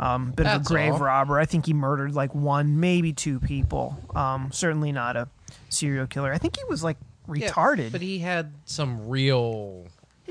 Um, 0.00 0.32
bit 0.32 0.46
of 0.46 0.62
a 0.62 0.64
grave 0.64 0.94
all. 0.94 0.98
robber. 0.98 1.38
I 1.38 1.44
think 1.44 1.66
he 1.66 1.72
murdered 1.72 2.12
like 2.12 2.34
one, 2.34 2.80
maybe 2.80 3.12
two 3.12 3.38
people. 3.38 3.96
Um, 4.16 4.50
certainly 4.52 4.90
not 4.90 5.16
a 5.16 5.28
serial 5.68 6.08
killer. 6.08 6.32
I 6.32 6.38
think 6.38 6.56
he 6.56 6.64
was 6.64 6.82
like 6.82 6.96
Yeah, 7.32 7.48
retarded. 7.50 7.92
but 7.92 8.00
he 8.00 8.18
had 8.18 8.52
some 8.64 9.08
real 9.08 9.86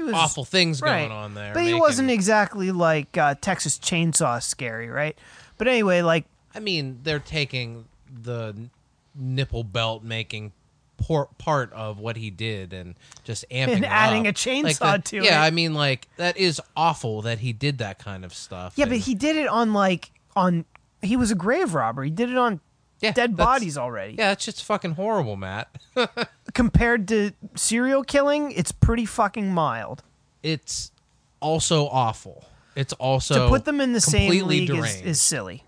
was 0.07 0.13
awful 0.13 0.45
things 0.45 0.81
right. 0.81 1.07
going 1.07 1.11
on 1.11 1.33
there. 1.33 1.53
But 1.53 1.63
he 1.63 1.73
wasn't 1.73 2.09
exactly 2.09 2.71
like 2.71 3.17
uh, 3.17 3.35
Texas 3.39 3.77
Chainsaw 3.77 4.41
scary, 4.41 4.89
right? 4.89 5.17
But 5.57 5.67
anyway, 5.67 6.01
like 6.01 6.25
I 6.55 6.59
mean, 6.59 6.99
they're 7.03 7.19
taking 7.19 7.85
the 8.23 8.69
nipple 9.15 9.63
belt 9.63 10.03
making 10.03 10.51
por- 10.97 11.29
part 11.37 11.71
of 11.73 11.99
what 11.99 12.17
he 12.17 12.29
did 12.29 12.73
and 12.73 12.95
just 13.23 13.45
amping 13.51 13.75
And 13.75 13.85
adding 13.85 14.27
up. 14.27 14.31
a 14.31 14.33
chainsaw 14.37 14.81
Like 14.81 15.03
the- 15.05 15.09
to 15.09 15.15
yeah, 15.17 15.21
it. 15.21 15.25
Yeah, 15.25 15.41
I 15.43 15.51
mean, 15.51 15.73
like 15.73 16.07
that 16.17 16.37
is 16.37 16.61
awful 16.75 17.21
that 17.23 17.39
he 17.39 17.53
did 17.53 17.77
that 17.79 17.99
kind 17.99 18.25
of 18.25 18.33
stuff. 18.33 18.73
yeah, 18.75 18.85
but 18.85 18.97
he 18.97 19.15
did 19.15 19.35
it 19.35 19.47
on 19.47 19.73
like 19.73 20.11
on. 20.35 20.65
He 21.01 21.15
was 21.15 21.29
a 21.31 21.35
grave 21.35 21.73
robber. 21.73 22.03
He 22.03 22.09
did 22.09 22.29
it 22.31 22.37
on 22.37 22.59
yeah, 23.01 23.11
dead 23.11 23.37
bodies 23.37 23.77
already. 23.77 24.13
Yeah, 24.13 24.29
that's 24.29 24.43
just 24.45 24.63
fucking 24.63 24.91
horrible, 24.93 25.35
Matt. 25.35 25.69
Compared 26.53 27.07
to 27.09 27.31
serial 27.55 28.03
killing, 28.03 28.51
it's 28.51 28.71
pretty 28.71 29.05
fucking 29.05 29.51
mild. 29.53 30.01
it's 30.41 30.91
also 31.39 31.85
awful. 31.87 32.45
It's 32.75 32.93
also 32.93 33.43
to 33.45 33.49
put 33.49 33.65
them 33.65 33.79
in 33.81 33.93
the 33.93 34.01
same 34.01 34.31
completely 34.31 34.67
league 34.67 34.83
is, 34.85 35.01
is 35.01 35.21
silly. 35.21 35.63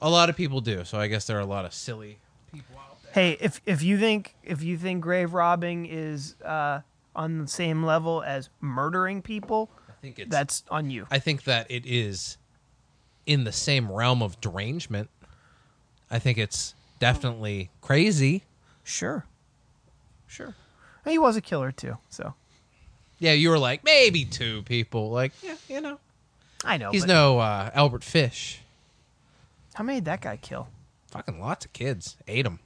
a 0.00 0.08
lot 0.10 0.28
of 0.30 0.36
people 0.36 0.60
do. 0.60 0.84
So 0.84 0.98
I 0.98 1.08
guess 1.08 1.26
there 1.26 1.36
are 1.36 1.40
a 1.40 1.44
lot 1.46 1.64
of 1.64 1.74
silly 1.74 2.18
people 2.52 2.76
out 2.78 2.86
there. 2.89 2.89
Hey, 3.12 3.36
if 3.40 3.60
if 3.66 3.82
you 3.82 3.98
think 3.98 4.34
if 4.42 4.62
you 4.62 4.76
think 4.76 5.02
grave 5.02 5.34
robbing 5.34 5.86
is 5.86 6.36
uh, 6.44 6.80
on 7.14 7.38
the 7.38 7.48
same 7.48 7.82
level 7.84 8.22
as 8.22 8.50
murdering 8.60 9.20
people, 9.22 9.70
I 9.88 9.92
think 10.00 10.18
it's 10.18 10.30
that's 10.30 10.64
on 10.70 10.90
you. 10.90 11.06
I 11.10 11.18
think 11.18 11.44
that 11.44 11.70
it 11.70 11.84
is 11.86 12.36
in 13.26 13.44
the 13.44 13.52
same 13.52 13.90
realm 13.90 14.22
of 14.22 14.40
derangement. 14.40 15.10
I 16.10 16.18
think 16.18 16.38
it's 16.38 16.74
definitely 16.98 17.70
crazy. 17.80 18.42
Sure, 18.84 19.24
sure. 20.26 20.54
And 21.04 21.12
He 21.12 21.18
was 21.18 21.36
a 21.36 21.40
killer 21.40 21.72
too, 21.72 21.96
so 22.08 22.34
Yeah, 23.18 23.32
you 23.32 23.50
were 23.50 23.58
like 23.58 23.84
maybe 23.84 24.24
two 24.24 24.62
people. 24.62 25.10
Like, 25.10 25.32
yeah, 25.42 25.56
you 25.68 25.80
know, 25.80 25.98
I 26.64 26.76
know. 26.76 26.90
he's 26.92 27.02
but 27.02 27.08
no 27.08 27.38
uh, 27.38 27.70
Albert 27.74 28.04
Fish. 28.04 28.60
How 29.74 29.84
many 29.84 29.98
did 29.98 30.06
that 30.06 30.20
guy 30.20 30.36
kill? 30.36 30.68
Fucking 31.10 31.40
lots 31.40 31.64
of 31.64 31.72
kids 31.72 32.16
ate 32.28 32.44
them. 32.44 32.60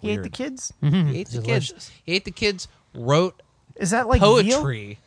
He 0.00 0.10
ate 0.10 0.22
the 0.22 0.30
kids. 0.30 0.72
He 0.82 0.88
ate 1.20 1.28
the 1.28 1.42
kids. 1.42 1.68
Delicious. 1.68 1.90
He 2.04 2.12
ate 2.14 2.24
the 2.24 2.30
kids. 2.30 2.68
Wrote 2.94 3.42
Is 3.76 3.90
that 3.90 4.08
like 4.08 4.20
veal? 4.20 4.42
poetry 4.42 4.98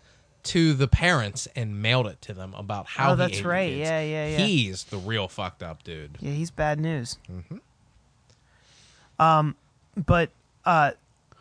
to 0.43 0.73
the 0.73 0.87
parents 0.87 1.47
and 1.55 1.81
mailed 1.81 2.07
it 2.07 2.21
to 2.21 2.33
them 2.33 2.53
about 2.55 2.87
how. 2.87 3.09
Oh, 3.09 3.11
he 3.11 3.17
that's 3.17 3.37
ate 3.37 3.43
the 3.43 3.49
right. 3.49 3.69
kids. 3.69 3.79
Yeah, 3.89 4.01
yeah, 4.01 4.27
yeah. 4.27 4.37
He's 4.45 4.83
the 4.85 4.97
real 4.97 5.27
fucked 5.27 5.63
up 5.63 5.83
dude. 5.83 6.17
Yeah, 6.19 6.31
he's 6.31 6.51
bad 6.51 6.79
news. 6.79 7.17
Um, 9.19 9.55
but 9.95 10.29
uh, 10.65 10.91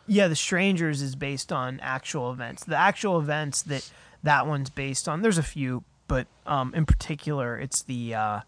yeah, 0.07 0.27
the 0.27 0.35
Strangers 0.35 1.01
is 1.01 1.15
based 1.15 1.51
on 1.51 1.79
actual 1.81 2.31
events. 2.31 2.63
The 2.63 2.75
actual 2.75 3.19
events 3.19 3.61
that 3.63 3.89
that 4.23 4.47
one's 4.47 4.69
based 4.69 5.07
on. 5.07 5.21
There's 5.21 5.37
a 5.37 5.43
few, 5.43 5.83
but 6.07 6.27
um, 6.45 6.73
in 6.73 6.85
particular, 6.85 7.57
it's 7.57 7.81
the 7.81 8.15
uh, 8.15 8.39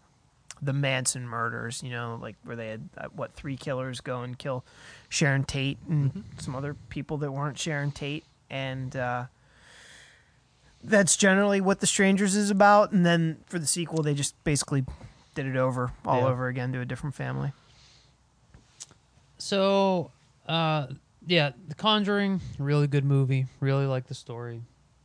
the 0.62 0.72
Manson 0.72 1.26
murders. 1.28 1.82
You 1.82 1.90
know, 1.90 2.18
like 2.20 2.36
where 2.44 2.56
they 2.56 2.68
had 2.68 2.88
uh, 2.96 3.08
what 3.14 3.32
three 3.34 3.56
killers 3.56 4.00
go 4.00 4.22
and 4.22 4.38
kill 4.38 4.64
Sharon 5.08 5.44
Tate 5.44 5.78
and 5.88 6.24
some 6.38 6.54
other 6.56 6.74
people 6.88 7.16
that 7.18 7.30
weren't 7.32 7.58
Sharon 7.58 7.90
Tate, 7.90 8.24
and 8.50 8.94
uh, 8.96 9.24
that's 10.82 11.16
generally 11.16 11.60
what 11.60 11.80
the 11.80 11.86
Strangers 11.86 12.34
is 12.36 12.50
about. 12.50 12.92
And 12.92 13.04
then 13.04 13.38
for 13.46 13.58
the 13.58 13.66
sequel, 13.66 14.02
they 14.02 14.14
just 14.14 14.34
basically 14.44 14.84
did 15.34 15.46
it 15.46 15.56
over 15.56 15.92
all 16.04 16.20
Yeah. 16.20 16.26
over 16.28 16.48
again 16.48 16.72
to 16.72 16.80
a 16.80 16.84
different 16.84 17.14
family. 17.14 17.52
So, 19.38 20.10
uh, 20.48 20.86
yeah, 21.26 21.52
The 21.68 21.74
Conjuring, 21.74 22.40
really 22.58 22.86
good 22.86 23.04
movie. 23.04 23.46
Really 23.60 23.86
like 23.86 24.06
the 24.06 24.14
story. 24.14 24.62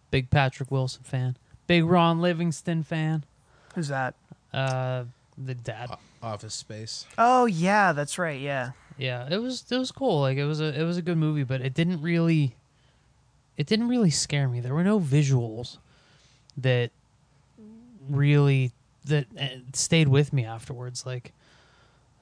Big 0.10 0.30
Patrick 0.30 0.72
Wilson 0.72 1.04
fan. 1.04 1.38
Big 1.68 1.84
Ron 1.84 2.22
Livingston 2.22 2.84
fan. 2.84 3.24
Who's 3.76 3.88
that? 3.90 4.16
Uh, 4.54 5.06
the 5.46 5.56
dad. 5.56 5.98
Office 6.22 6.54
Space. 6.54 7.06
Oh 7.18 7.46
yeah, 7.46 7.94
that's 7.94 8.18
right. 8.18 8.40
Yeah. 8.40 8.72
Yeah, 8.98 9.28
it 9.30 9.38
was 9.38 9.66
it 9.72 9.78
was 9.78 9.92
cool. 9.92 10.22
Like 10.22 10.38
it 10.38 10.46
was 10.46 10.62
a 10.62 10.80
it 10.80 10.84
was 10.84 10.98
a 10.98 11.02
good 11.02 11.18
movie, 11.18 11.44
but 11.44 11.62
it 11.62 11.74
didn't 11.74 12.02
really 12.02 12.56
it 13.58 13.68
didn't 13.68 13.88
really 13.88 14.12
scare 14.12 14.48
me. 14.48 14.60
There 14.60 14.74
were 14.74 14.84
no 14.84 15.00
visuals 15.00 15.78
that 16.58 16.92
really 18.10 18.72
that 19.06 19.26
uh, 19.40 19.48
stayed 19.74 20.08
with 20.08 20.34
me 20.34 20.46
afterwards. 20.46 21.06
Like 21.06 21.34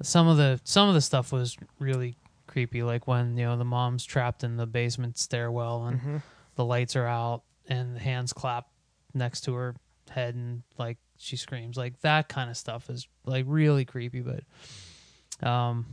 some 0.02 0.28
of 0.28 0.38
the 0.38 0.60
some 0.64 0.88
of 0.88 0.96
the 0.96 1.02
stuff 1.02 1.32
was 1.32 1.58
really 1.80 2.16
creepy. 2.48 2.84
Like 2.84 3.08
when 3.08 3.38
you 3.38 3.46
know 3.46 3.58
the 3.58 3.66
mom's 3.66 4.06
trapped 4.06 4.44
in 4.44 4.58
the 4.58 4.66
basement 4.66 5.18
stairwell 5.18 5.86
and 5.88 6.22
the 6.56 6.66
lights 6.66 6.96
are 6.96 7.08
out 7.08 7.44
and 7.68 7.96
the 7.96 8.00
hands 8.00 8.34
clap 8.34 8.68
next 9.14 9.42
to 9.42 9.54
her 9.54 9.76
head 10.10 10.36
and 10.36 10.64
like 10.78 10.98
she 11.20 11.38
screams. 11.38 11.78
Like 11.78 12.00
that 12.02 12.28
kind 12.30 12.50
of 12.50 12.58
stuff 12.58 12.90
is 12.90 13.08
like 13.26 13.46
really 13.48 13.86
creepy. 13.86 14.22
But 14.22 15.48
um, 15.48 15.86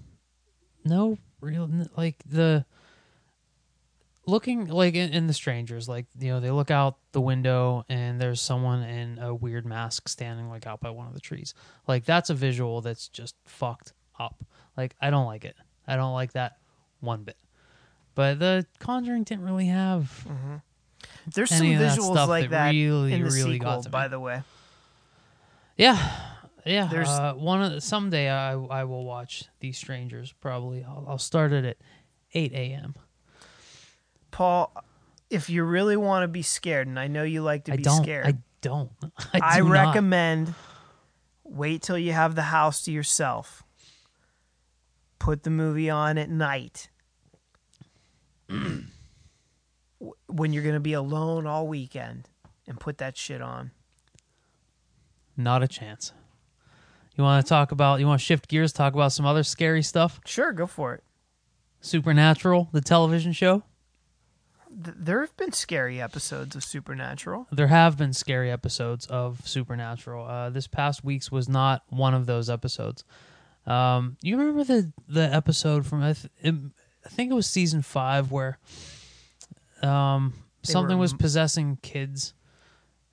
no 0.84 1.18
real 1.40 1.68
like 1.96 2.16
the 2.24 2.64
looking 4.26 4.66
like 4.66 4.94
in, 4.94 5.12
in 5.12 5.26
the 5.28 5.32
strangers 5.32 5.88
like 5.88 6.06
you 6.18 6.28
know 6.28 6.40
they 6.40 6.50
look 6.50 6.70
out 6.70 6.96
the 7.12 7.20
window 7.20 7.84
and 7.88 8.20
there's 8.20 8.40
someone 8.40 8.82
in 8.82 9.18
a 9.18 9.32
weird 9.32 9.64
mask 9.64 10.08
standing 10.08 10.48
like 10.48 10.66
out 10.66 10.80
by 10.80 10.90
one 10.90 11.06
of 11.06 11.14
the 11.14 11.20
trees 11.20 11.54
like 11.86 12.04
that's 12.04 12.30
a 12.30 12.34
visual 12.34 12.80
that's 12.80 13.06
just 13.06 13.36
fucked 13.44 13.92
up 14.18 14.42
like 14.76 14.96
i 15.00 15.10
don't 15.10 15.26
like 15.26 15.44
it 15.44 15.54
i 15.86 15.94
don't 15.94 16.14
like 16.14 16.32
that 16.32 16.56
one 16.98 17.22
bit 17.22 17.36
but 18.16 18.40
the 18.40 18.66
conjuring 18.80 19.22
didn't 19.22 19.44
really 19.44 19.66
have 19.66 20.26
There's 21.32 21.52
Any 21.52 21.74
some 21.74 21.82
that 21.82 21.98
visuals 21.98 22.12
stuff 22.12 22.28
like 22.28 22.50
that 22.50 22.50
that 22.50 22.70
really, 22.70 23.12
in 23.12 23.22
the 23.22 23.30
really 23.30 23.58
got 23.58 23.84
sequel, 23.84 23.92
by 23.92 24.08
the 24.08 24.20
way. 24.20 24.42
Yeah 25.76 26.10
yeah 26.64 26.86
There's- 26.90 27.08
uh, 27.08 27.34
one 27.34 27.62
of 27.62 27.72
the, 27.72 27.80
someday 27.80 28.28
i 28.30 28.52
i 28.52 28.84
will 28.84 29.04
watch 29.04 29.44
these 29.60 29.76
strangers 29.78 30.32
probably 30.40 30.82
i'll, 30.84 31.04
I'll 31.08 31.18
start 31.18 31.52
it 31.52 31.64
at 31.64 31.76
8 32.32 32.52
a.m 32.52 32.94
Paul, 34.32 34.70
if 35.30 35.48
you 35.48 35.64
really 35.64 35.96
want 35.96 36.24
to 36.24 36.28
be 36.28 36.42
scared, 36.42 36.86
and 36.88 36.98
I 36.98 37.06
know 37.06 37.22
you 37.22 37.40
like 37.40 37.64
to 37.64 37.72
i 37.72 37.76
be 37.76 37.82
don't 37.82 38.02
scared, 38.02 38.26
i 38.26 38.34
don't 38.60 38.90
i, 39.32 39.40
I, 39.42 39.56
do 39.60 39.64
not. 39.64 39.70
recommend 39.72 40.54
wait 41.42 41.80
till 41.80 41.96
you 41.98 42.12
have 42.12 42.34
the 42.34 42.42
house 42.42 42.82
to 42.82 42.92
yourself. 42.92 43.62
Put 45.18 45.42
the 45.44 45.48
movie 45.50 45.88
on 45.88 46.18
at 46.18 46.28
night. 46.28 46.90
When 50.26 50.52
you're 50.52 50.62
going 50.62 50.74
to 50.74 50.80
be 50.80 50.92
alone 50.92 51.46
all 51.46 51.66
weekend 51.66 52.28
and 52.68 52.78
put 52.78 52.98
that 52.98 53.16
shit 53.16 53.40
on. 53.40 53.70
Not 55.36 55.62
a 55.62 55.68
chance. 55.68 56.12
You 57.16 57.24
want 57.24 57.44
to 57.44 57.48
talk 57.48 57.72
about? 57.72 58.00
You 58.00 58.06
want 58.06 58.20
to 58.20 58.24
shift 58.26 58.48
gears? 58.48 58.72
Talk 58.72 58.94
about 58.94 59.12
some 59.12 59.24
other 59.26 59.42
scary 59.42 59.82
stuff. 59.82 60.20
Sure, 60.26 60.52
go 60.52 60.66
for 60.66 60.94
it. 60.94 61.02
Supernatural, 61.80 62.68
the 62.72 62.80
television 62.80 63.32
show. 63.32 63.62
Th- 64.68 64.96
there 64.98 65.20
have 65.20 65.34
been 65.36 65.52
scary 65.52 66.00
episodes 66.00 66.54
of 66.56 66.62
Supernatural. 66.64 67.46
There 67.50 67.68
have 67.68 67.96
been 67.96 68.12
scary 68.12 68.50
episodes 68.50 69.06
of 69.06 69.46
Supernatural. 69.46 70.26
Uh, 70.26 70.50
this 70.50 70.66
past 70.66 71.04
week's 71.04 71.30
was 71.32 71.48
not 71.48 71.82
one 71.88 72.12
of 72.12 72.26
those 72.26 72.50
episodes. 72.50 73.04
Um, 73.66 74.16
you 74.22 74.36
remember 74.36 74.64
the 74.64 74.92
the 75.08 75.32
episode 75.34 75.86
from 75.86 76.02
I, 76.02 76.12
th- 76.12 76.32
it, 76.42 76.54
I 77.04 77.08
think 77.08 77.30
it 77.30 77.34
was 77.34 77.46
season 77.46 77.82
five 77.82 78.30
where 78.30 78.58
um, 79.82 80.34
something 80.62 80.96
were- 80.96 81.02
was 81.02 81.14
possessing 81.14 81.78
kids 81.82 82.34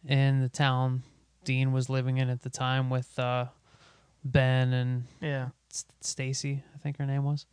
in 0.05 0.41
the 0.41 0.49
town 0.49 1.03
Dean 1.43 1.71
was 1.73 1.89
living 1.89 2.17
in 2.17 2.29
at 2.29 2.41
the 2.41 2.49
time 2.49 2.89
with 2.89 3.17
uh, 3.19 3.45
Ben 4.23 4.73
and 4.73 5.03
Yeah. 5.21 5.49
S- 5.71 5.85
Stacy, 6.01 6.63
I 6.73 6.77
think 6.77 6.97
her 6.97 7.05
name 7.05 7.23
was. 7.23 7.45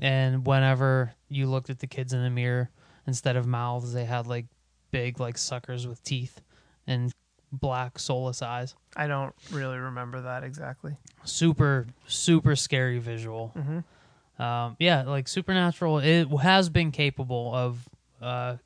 And 0.00 0.46
whenever 0.46 1.14
you 1.28 1.46
looked 1.46 1.70
at 1.70 1.78
the 1.78 1.86
kids 1.86 2.12
in 2.12 2.22
the 2.22 2.30
mirror, 2.30 2.70
instead 3.06 3.36
of 3.36 3.46
mouths, 3.46 3.92
they 3.92 4.04
had 4.04 4.26
like 4.26 4.46
big 4.90 5.20
like 5.20 5.38
suckers 5.38 5.86
with 5.86 6.02
teeth 6.02 6.40
and 6.86 7.12
black 7.52 7.98
soulless 7.98 8.42
eyes. 8.42 8.74
I 8.96 9.06
don't 9.06 9.34
really 9.52 9.78
remember 9.78 10.22
that 10.22 10.42
exactly. 10.42 10.96
Super 11.24 11.86
super 12.06 12.56
scary 12.56 12.98
visual. 12.98 13.52
Mm-hmm. 13.56 14.42
Um, 14.42 14.76
yeah, 14.80 15.02
like 15.02 15.28
Supernatural, 15.28 15.98
it 16.00 16.26
has 16.42 16.68
been 16.68 16.90
capable 16.90 17.54
of 17.54 17.88
uh, 18.20 18.56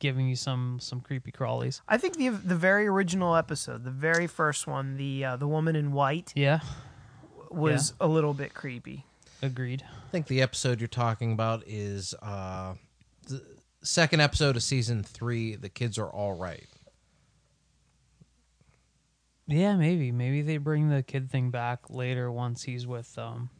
giving 0.00 0.28
you 0.28 0.34
some 0.34 0.78
some 0.80 1.00
creepy 1.00 1.30
crawlies. 1.30 1.80
I 1.88 1.96
think 1.98 2.16
the 2.16 2.30
the 2.30 2.56
very 2.56 2.88
original 2.88 3.36
episode, 3.36 3.84
the 3.84 3.90
very 3.92 4.26
first 4.26 4.66
one, 4.66 4.96
the 4.96 5.24
uh, 5.24 5.36
the 5.36 5.46
woman 5.46 5.76
in 5.76 5.92
white 5.92 6.32
Yeah, 6.34 6.60
was 7.50 7.94
a 8.00 8.08
little 8.08 8.34
bit 8.34 8.52
creepy. 8.54 9.06
agreed. 9.42 9.84
I 9.86 10.10
think 10.10 10.26
the 10.26 10.42
episode 10.42 10.80
you're 10.80 10.88
talking 10.88 11.32
about 11.32 11.62
is 11.66 12.14
uh, 12.20 12.74
the 13.28 13.42
second 13.82 14.20
episode 14.20 14.56
of 14.56 14.62
season 14.64 15.04
three. 15.04 15.54
The 15.54 15.68
kids 15.68 15.96
are 15.98 16.10
all 16.10 16.32
right. 16.32 16.66
Yeah, 19.46 19.76
maybe 19.76 20.12
maybe 20.12 20.42
they 20.42 20.58
bring 20.58 20.88
the 20.88 21.02
kid 21.02 21.30
thing 21.30 21.50
back 21.50 21.90
later 21.90 22.30
once 22.30 22.62
he's 22.62 22.86
with 22.86 23.18
um 23.18 23.50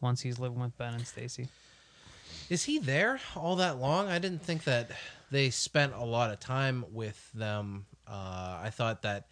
once 0.00 0.20
he's 0.22 0.38
living 0.38 0.60
with 0.60 0.76
Ben 0.76 0.94
and 0.94 1.06
Stacy. 1.06 1.48
Is 2.48 2.64
he 2.64 2.78
there 2.80 3.20
all 3.36 3.54
that 3.56 3.78
long? 3.78 4.08
I 4.08 4.18
didn't 4.18 4.42
think 4.42 4.64
that 4.64 4.90
they 5.30 5.50
spent 5.50 5.94
a 5.94 6.04
lot 6.04 6.30
of 6.30 6.40
time 6.40 6.84
with 6.90 7.30
them. 7.32 7.86
Uh, 8.06 8.58
I 8.62 8.70
thought 8.70 9.02
that 9.02 9.28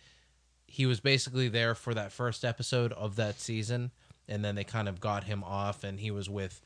he 0.66 0.86
was 0.86 1.00
basically 1.00 1.48
there 1.48 1.74
for 1.74 1.94
that 1.94 2.12
first 2.12 2.44
episode 2.44 2.92
of 2.92 3.16
that 3.16 3.40
season, 3.40 3.90
and 4.28 4.44
then 4.44 4.54
they 4.54 4.64
kind 4.64 4.88
of 4.88 5.00
got 5.00 5.24
him 5.24 5.42
off, 5.42 5.84
and 5.84 5.98
he 5.98 6.10
was 6.10 6.28
with, 6.28 6.60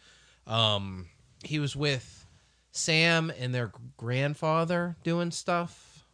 um, 0.47 1.07
he 1.45 1.59
was 1.59 1.75
with 1.75 2.27
Sam 2.73 3.33
and 3.39 3.55
their 3.55 3.73
grandfather 3.97 4.97
doing 5.05 5.31
stuff. 5.31 6.05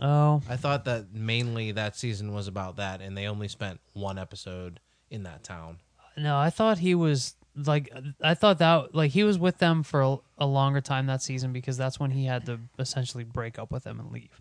Oh, 0.00 0.42
I 0.48 0.56
thought 0.56 0.86
that 0.86 1.12
mainly 1.12 1.70
that 1.72 1.96
season 1.96 2.34
was 2.34 2.48
about 2.48 2.76
that, 2.76 3.00
and 3.00 3.16
they 3.16 3.26
only 3.26 3.48
spent 3.48 3.80
one 3.92 4.18
episode 4.18 4.80
in 5.10 5.22
that 5.24 5.44
town. 5.44 5.78
no, 6.16 6.36
I 6.36 6.50
thought 6.50 6.78
he 6.78 6.94
was 6.94 7.34
like 7.56 7.92
I 8.22 8.34
thought 8.34 8.58
that 8.58 8.94
like 8.94 9.12
he 9.12 9.24
was 9.24 9.38
with 9.38 9.58
them 9.58 9.82
for 9.82 10.02
a, 10.02 10.16
a 10.38 10.46
longer 10.46 10.80
time 10.80 11.06
that 11.06 11.22
season 11.22 11.52
because 11.52 11.76
that's 11.76 12.00
when 12.00 12.10
he 12.10 12.24
had 12.24 12.46
to 12.46 12.60
essentially 12.78 13.24
break 13.24 13.58
up 13.58 13.70
with 13.70 13.84
them 13.84 14.00
and 14.00 14.10
leave. 14.10 14.40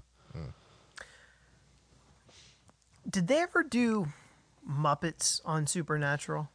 Did 3.10 3.28
they 3.28 3.40
ever 3.42 3.64
do 3.64 4.08
Muppets 4.68 5.42
on 5.46 5.68
Supernatural? 5.68 6.50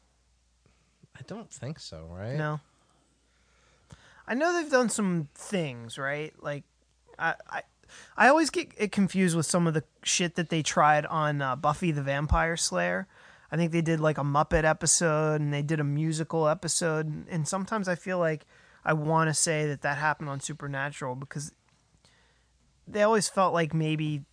I 1.17 1.21
don't 1.27 1.51
think 1.51 1.79
so, 1.79 2.09
right? 2.11 2.37
No. 2.37 2.61
I 4.27 4.35
know 4.35 4.53
they've 4.53 4.71
done 4.71 4.89
some 4.89 5.29
things, 5.35 5.99
right? 5.99 6.33
Like, 6.41 6.65
I, 7.19 7.35
I, 7.51 7.63
I 8.17 8.29
always 8.29 8.51
get 8.51 8.73
it 8.77 8.93
confused 8.93 9.37
with 9.37 9.47
some 9.47 9.67
of 9.67 9.75
the 9.75 9.85
shit 10.03 10.37
that 10.37 10.49
they 10.51 10.63
tried 10.63 11.07
on 11.07 11.41
uh, 11.41 11.57
Buffy 11.57 11.91
the 11.91 12.03
Vampire 12.03 12.57
Slayer. 12.57 13.07
I 13.51 13.57
think 13.57 13.73
they 13.73 13.81
did 13.81 14.01
like 14.01 14.19
a 14.19 14.23
Muppet 14.23 14.65
episode 14.65 15.41
and 15.41 15.53
they 15.53 15.63
did 15.63 15.81
a 15.81 15.85
musical 15.85 16.49
episode, 16.49 17.27
and 17.31 17.49
sometimes 17.49 17.89
I 17.89 17.95
feel 17.95 18.19
like 18.19 18.47
I 18.85 18.93
want 18.93 19.29
to 19.29 19.35
say 19.35 19.67
that 19.69 19.83
that 19.83 19.97
happened 19.99 20.29
on 20.29 20.41
Supernatural 20.41 21.15
because 21.15 21.53
they 22.87 23.03
always 23.03 23.29
felt 23.29 23.53
like 23.55 23.73
maybe 23.75 24.25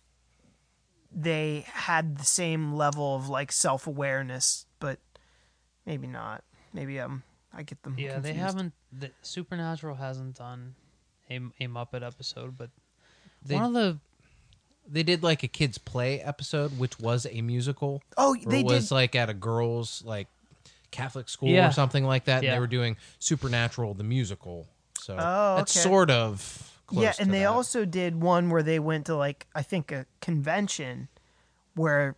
they 1.12 1.64
had 1.72 2.18
the 2.18 2.24
same 2.24 2.74
level 2.74 3.16
of 3.16 3.28
like 3.28 3.52
self 3.52 3.86
awareness, 3.86 4.66
but 4.80 4.98
maybe 5.86 6.06
not. 6.06 6.44
Maybe 6.72 7.00
um, 7.00 7.22
I 7.54 7.62
get 7.62 7.82
them. 7.82 7.96
Yeah, 7.98 8.18
they 8.18 8.34
haven't. 8.34 8.74
The, 8.92 9.10
Supernatural 9.22 9.96
hasn't 9.96 10.36
done 10.36 10.74
a, 11.30 11.36
a 11.36 11.68
Muppet 11.68 12.06
episode, 12.06 12.56
but 12.58 12.70
They- 13.42 13.54
one 13.54 13.64
of 13.64 13.72
the 13.72 13.98
They 14.88 15.02
did 15.02 15.22
like 15.22 15.42
a 15.42 15.48
kids 15.48 15.78
play 15.78 16.20
episode, 16.20 16.78
which 16.78 16.98
was 17.00 17.26
a 17.30 17.40
musical. 17.42 18.02
Oh, 18.16 18.34
Or 18.34 18.50
they 18.50 18.60
it 18.60 18.66
was 18.66 18.88
did. 18.88 18.94
like 18.94 19.14
at 19.16 19.28
a 19.28 19.34
girls 19.34 20.02
like 20.04 20.28
Catholic 20.90 21.28
school 21.28 21.48
Yeah. 21.48 21.68
or 21.68 21.72
something 21.72 22.04
like 22.04 22.24
that. 22.26 22.36
And 22.36 22.44
Yeah. 22.44 22.54
they 22.54 22.60
were 22.60 22.66
doing 22.66 22.96
Supernatural 23.18 23.94
the 23.94 24.04
musical. 24.04 24.66
So 25.00 25.14
Oh, 25.18 25.56
that's 25.56 25.76
okay. 25.76 25.82
sort 25.88 26.10
of 26.10 26.72
close 26.86 27.02
yeah, 27.02 27.12
to 27.12 27.22
and 27.22 27.34
they 27.34 27.40
that. 27.40 27.46
also 27.48 27.84
did 27.84 28.20
one 28.22 28.48
where 28.50 28.62
they 28.62 28.78
went 28.78 29.06
to 29.06 29.16
like 29.16 29.46
I 29.54 29.62
think 29.62 29.90
a 29.92 30.06
convention 30.20 31.08
where 31.74 32.14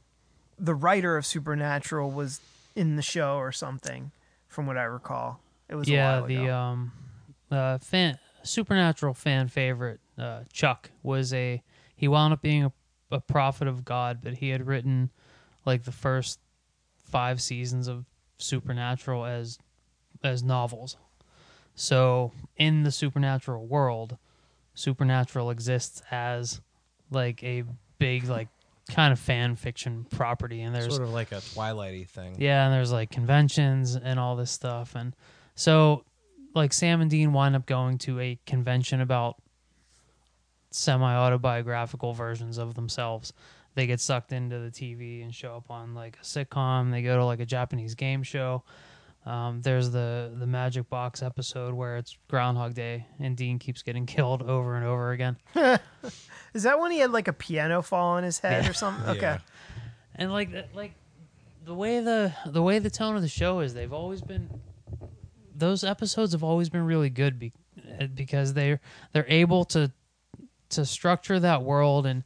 the 0.58 0.74
writer 0.74 1.16
of 1.16 1.24
Supernatural 1.24 2.10
was 2.10 2.40
in 2.76 2.96
the 2.96 3.02
show 3.02 3.36
or 3.36 3.50
something, 3.52 4.10
from 4.48 4.66
what 4.66 4.76
I 4.76 4.84
recall. 4.84 5.40
It 5.68 5.74
was 5.74 5.88
yeah 5.88 6.18
a 6.18 6.20
while 6.20 6.28
the 6.28 6.36
ago. 6.44 6.54
um 6.56 6.92
uh 7.50 7.78
fan 7.78 8.18
supernatural 8.42 9.14
fan 9.14 9.48
favorite 9.48 10.00
uh 10.18 10.40
chuck 10.52 10.90
was 11.02 11.32
a 11.32 11.62
he 11.98 12.08
wound 12.08 12.32
up 12.32 12.40
being 12.40 12.64
a, 12.64 12.72
a 13.10 13.20
prophet 13.20 13.68
of 13.68 13.84
god 13.84 14.20
but 14.22 14.34
he 14.34 14.48
had 14.48 14.66
written 14.66 15.10
like 15.66 15.84
the 15.84 15.92
first 15.92 16.38
five 17.04 17.40
seasons 17.40 17.88
of 17.88 18.04
supernatural 18.38 19.24
as 19.24 19.58
as 20.22 20.42
novels 20.42 20.96
so 21.74 22.32
in 22.56 22.82
the 22.82 22.90
supernatural 22.90 23.66
world 23.66 24.16
supernatural 24.74 25.50
exists 25.50 26.02
as 26.10 26.60
like 27.10 27.42
a 27.42 27.64
big 27.98 28.28
like 28.28 28.48
kind 28.88 29.12
of 29.12 29.18
fan 29.18 29.54
fiction 29.54 30.06
property, 30.10 30.62
and 30.62 30.74
there's 30.74 30.94
sort 30.94 31.02
of 31.06 31.12
like 31.12 31.32
a 31.32 31.36
Twilighty 31.36 32.08
thing. 32.08 32.36
yeah, 32.38 32.64
and 32.64 32.74
there's 32.74 32.92
like 32.92 33.10
conventions 33.10 33.96
and 33.96 34.18
all 34.18 34.36
this 34.36 34.50
stuff, 34.50 34.94
and 34.94 35.14
so 35.54 36.04
like 36.54 36.72
Sam 36.72 37.00
and 37.00 37.10
Dean 37.10 37.32
wind 37.32 37.54
up 37.54 37.66
going 37.66 37.98
to 37.98 38.18
a 38.20 38.38
convention 38.46 39.00
about 39.00 39.36
semi 40.78 41.14
autobiographical 41.14 42.12
versions 42.12 42.58
of 42.58 42.74
themselves. 42.74 43.32
They 43.74 43.86
get 43.86 44.00
sucked 44.00 44.32
into 44.32 44.58
the 44.58 44.70
TV 44.70 45.22
and 45.22 45.34
show 45.34 45.56
up 45.56 45.70
on 45.70 45.94
like 45.94 46.16
a 46.20 46.24
sitcom. 46.24 46.90
They 46.90 47.02
go 47.02 47.16
to 47.16 47.24
like 47.24 47.40
a 47.40 47.46
Japanese 47.46 47.94
game 47.94 48.22
show. 48.22 48.62
Um, 49.26 49.60
there's 49.62 49.90
the 49.90 50.32
the 50.38 50.46
Magic 50.46 50.88
Box 50.88 51.22
episode 51.22 51.74
where 51.74 51.96
it's 51.96 52.16
Groundhog 52.28 52.74
Day 52.74 53.06
and 53.20 53.36
Dean 53.36 53.58
keeps 53.58 53.82
getting 53.82 54.06
killed 54.16 54.42
over 54.42 54.76
and 54.76 54.84
over 54.86 55.12
again. 55.12 55.36
Is 56.54 56.62
that 56.62 56.80
when 56.80 56.90
he 56.92 56.98
had 56.98 57.12
like 57.12 57.28
a 57.28 57.32
piano 57.32 57.82
fall 57.82 58.10
on 58.16 58.22
his 58.24 58.38
head 58.38 58.64
Yeah. 58.64 58.70
or 58.70 58.72
something? 58.72 59.08
Okay. 59.10 59.20
Yeah. 59.20 59.38
and 60.14 60.32
like 60.32 60.50
the, 60.50 60.64
like 60.74 60.92
the 61.64 61.74
way 61.74 62.00
the 62.00 62.32
the 62.46 62.62
way 62.62 62.78
the 62.78 62.90
tone 62.90 63.16
of 63.16 63.22
the 63.22 63.28
show 63.28 63.60
is 63.60 63.74
they've 63.74 63.92
always 63.92 64.22
been 64.22 64.48
those 65.54 65.84
episodes 65.84 66.32
have 66.32 66.44
always 66.44 66.68
been 66.70 66.84
really 66.86 67.10
good 67.10 67.38
be, 67.38 67.52
uh, 68.00 68.06
because 68.06 68.54
they're 68.54 68.80
they're 69.12 69.26
able 69.28 69.64
to 69.66 69.92
to 70.70 70.84
structure 70.84 71.38
that 71.40 71.62
world 71.62 72.06
and 72.06 72.24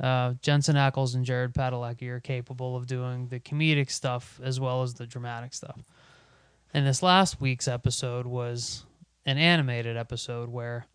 uh, 0.00 0.34
Jensen 0.40 0.76
Ackles 0.76 1.14
and 1.14 1.24
Jared 1.24 1.52
Padalecki 1.52 2.08
are 2.08 2.20
capable 2.20 2.76
of 2.76 2.86
doing 2.86 3.28
the 3.28 3.38
comedic 3.40 3.90
stuff 3.90 4.40
as 4.42 4.58
well 4.58 4.82
as 4.82 4.94
the 4.94 5.06
dramatic 5.06 5.52
stuff. 5.52 5.82
And 6.72 6.86
this 6.86 7.02
last 7.02 7.40
week's 7.40 7.68
episode 7.68 8.26
was 8.26 8.84
an 9.26 9.36
animated 9.38 9.96
episode 9.96 10.48
where 10.48 10.86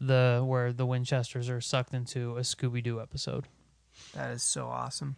the 0.00 0.42
where 0.44 0.72
the 0.72 0.86
Winchesters 0.86 1.48
are 1.48 1.60
sucked 1.60 1.94
into 1.94 2.36
a 2.36 2.40
Scooby 2.42 2.82
Doo 2.82 3.00
episode 3.00 3.46
That 4.14 4.30
is 4.32 4.42
so 4.42 4.66
awesome. 4.66 5.16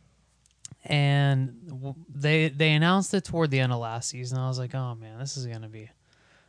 and 0.85 1.57
they 2.09 2.49
they 2.49 2.73
announced 2.73 3.13
it 3.15 3.25
toward 3.25 3.51
the 3.51 3.61
end 3.61 3.73
of 3.73 3.79
last 3.81 4.09
season. 4.11 4.39
I 4.39 4.49
was 4.49 4.59
like, 4.59 4.75
oh 4.75 4.95
man, 4.95 5.19
this 5.19 5.37
is 5.37 5.47
gonna 5.47 5.69
be, 5.69 5.91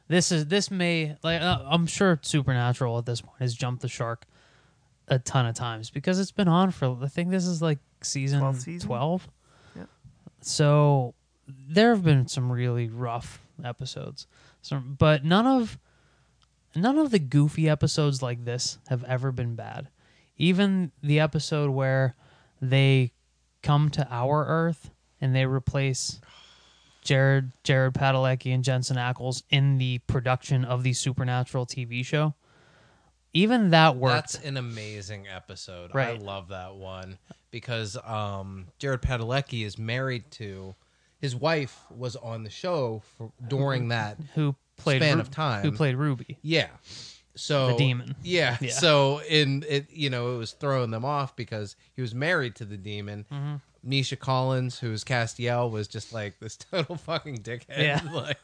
this 0.08 0.32
is 0.32 0.48
this 0.48 0.70
may 0.70 1.16
like 1.24 1.42
uh, 1.42 1.64
I'm 1.66 1.88
sure 1.88 2.20
Supernatural 2.22 2.98
at 2.98 3.06
this 3.06 3.22
point 3.22 3.38
has 3.40 3.54
jumped 3.54 3.82
the 3.82 3.88
shark 3.88 4.26
a 5.08 5.20
ton 5.20 5.46
of 5.46 5.56
times 5.56 5.90
because 5.90 6.20
it's 6.20 6.32
been 6.32 6.48
on 6.48 6.72
for 6.72 6.98
I 7.02 7.08
think 7.08 7.30
this 7.32 7.46
is 7.46 7.62
like 7.62 7.80
season 8.02 8.42
12th 8.42 8.62
season? 8.62 8.88
twelve. 8.88 9.28
Yep. 9.76 9.90
So 10.42 11.16
there 11.48 11.90
have 11.90 12.04
been 12.04 12.28
some 12.28 12.52
really 12.52 12.90
rough 12.90 13.42
episodes, 13.64 14.28
some 14.62 14.96
but 14.98 15.24
none 15.24 15.48
of 15.48 15.78
none 16.76 16.98
of 16.98 17.12
the 17.12 17.20
goofy 17.20 17.70
episodes 17.70 18.22
like 18.22 18.46
this 18.46 18.78
have 18.88 19.04
ever 19.06 19.32
been 19.32 19.56
bad. 19.56 19.90
Even 20.38 20.92
the 21.02 21.20
episode 21.20 21.70
where 21.70 22.16
they 22.62 23.12
come 23.64 23.90
to 23.90 24.08
our 24.12 24.46
Earth 24.46 24.92
and 25.22 25.36
they 25.36 25.46
replace 25.46 26.20
Jared 27.06 27.52
Jared 27.64 27.94
Padalecki 27.94 28.54
and 28.54 28.64
Jensen 28.64 28.98
Ackles 28.98 29.44
in 29.50 29.78
the 29.78 30.00
production 30.00 30.66
of 30.66 30.84
the 30.84 30.92
Supernatural 30.92 31.66
TV 31.66 32.04
show. 32.04 32.34
Even 33.32 33.70
that 33.70 33.96
worked. 33.96 34.34
That's 34.34 34.46
an 34.46 34.58
amazing 34.58 35.28
episode. 35.28 35.96
I 35.96 36.14
love 36.14 36.50
that 36.50 36.76
one 36.76 37.18
because 37.52 37.98
um, 38.04 38.68
Jared 38.80 39.02
Padalecki 39.02 39.66
is 39.66 39.78
married 39.78 40.30
to 40.32 40.76
his 41.20 41.36
wife 41.36 41.80
was 41.90 42.16
on 42.16 42.44
the 42.44 42.50
show 42.50 43.02
for, 43.18 43.32
during 43.48 43.90
that. 43.90 44.18
who 44.34 44.56
played 44.78 45.02
span 45.02 45.16
Ru- 45.16 45.22
of 45.22 45.32
time. 45.32 45.64
Who 45.64 45.72
played 45.72 45.96
Ruby? 45.96 46.38
Yeah. 46.42 46.68
So 47.36 47.68
The 47.68 47.78
demon. 47.78 48.16
Yeah. 48.24 48.58
Yeah. 48.62 48.72
So 48.72 49.22
in 49.30 49.64
it, 49.68 49.92
you 49.92 50.10
know, 50.10 50.36
it 50.36 50.38
was 50.38 50.54
throwing 50.54 50.92
them 50.92 51.06
off 51.06 51.36
because 51.36 51.76
he 51.96 52.02
was 52.02 52.16
married 52.16 52.56
to 52.56 52.66
the 52.66 52.78
demon. 52.78 53.26
Mm-hmm. 53.32 53.56
Misha 53.86 54.16
Collins, 54.16 54.80
who's 54.80 55.04
Castiel, 55.04 55.70
was 55.70 55.88
just 55.88 56.14
like 56.14 56.40
this 56.40 56.58
total 56.72 56.96
fucking 56.96 57.38
dickhead. 57.40 57.78
Yeah. 57.78 58.02
like, 58.12 58.40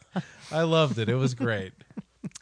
I 0.51 0.61
loved 0.63 0.97
it. 0.99 1.09
It 1.09 1.15
was 1.15 1.33
great. 1.33 1.73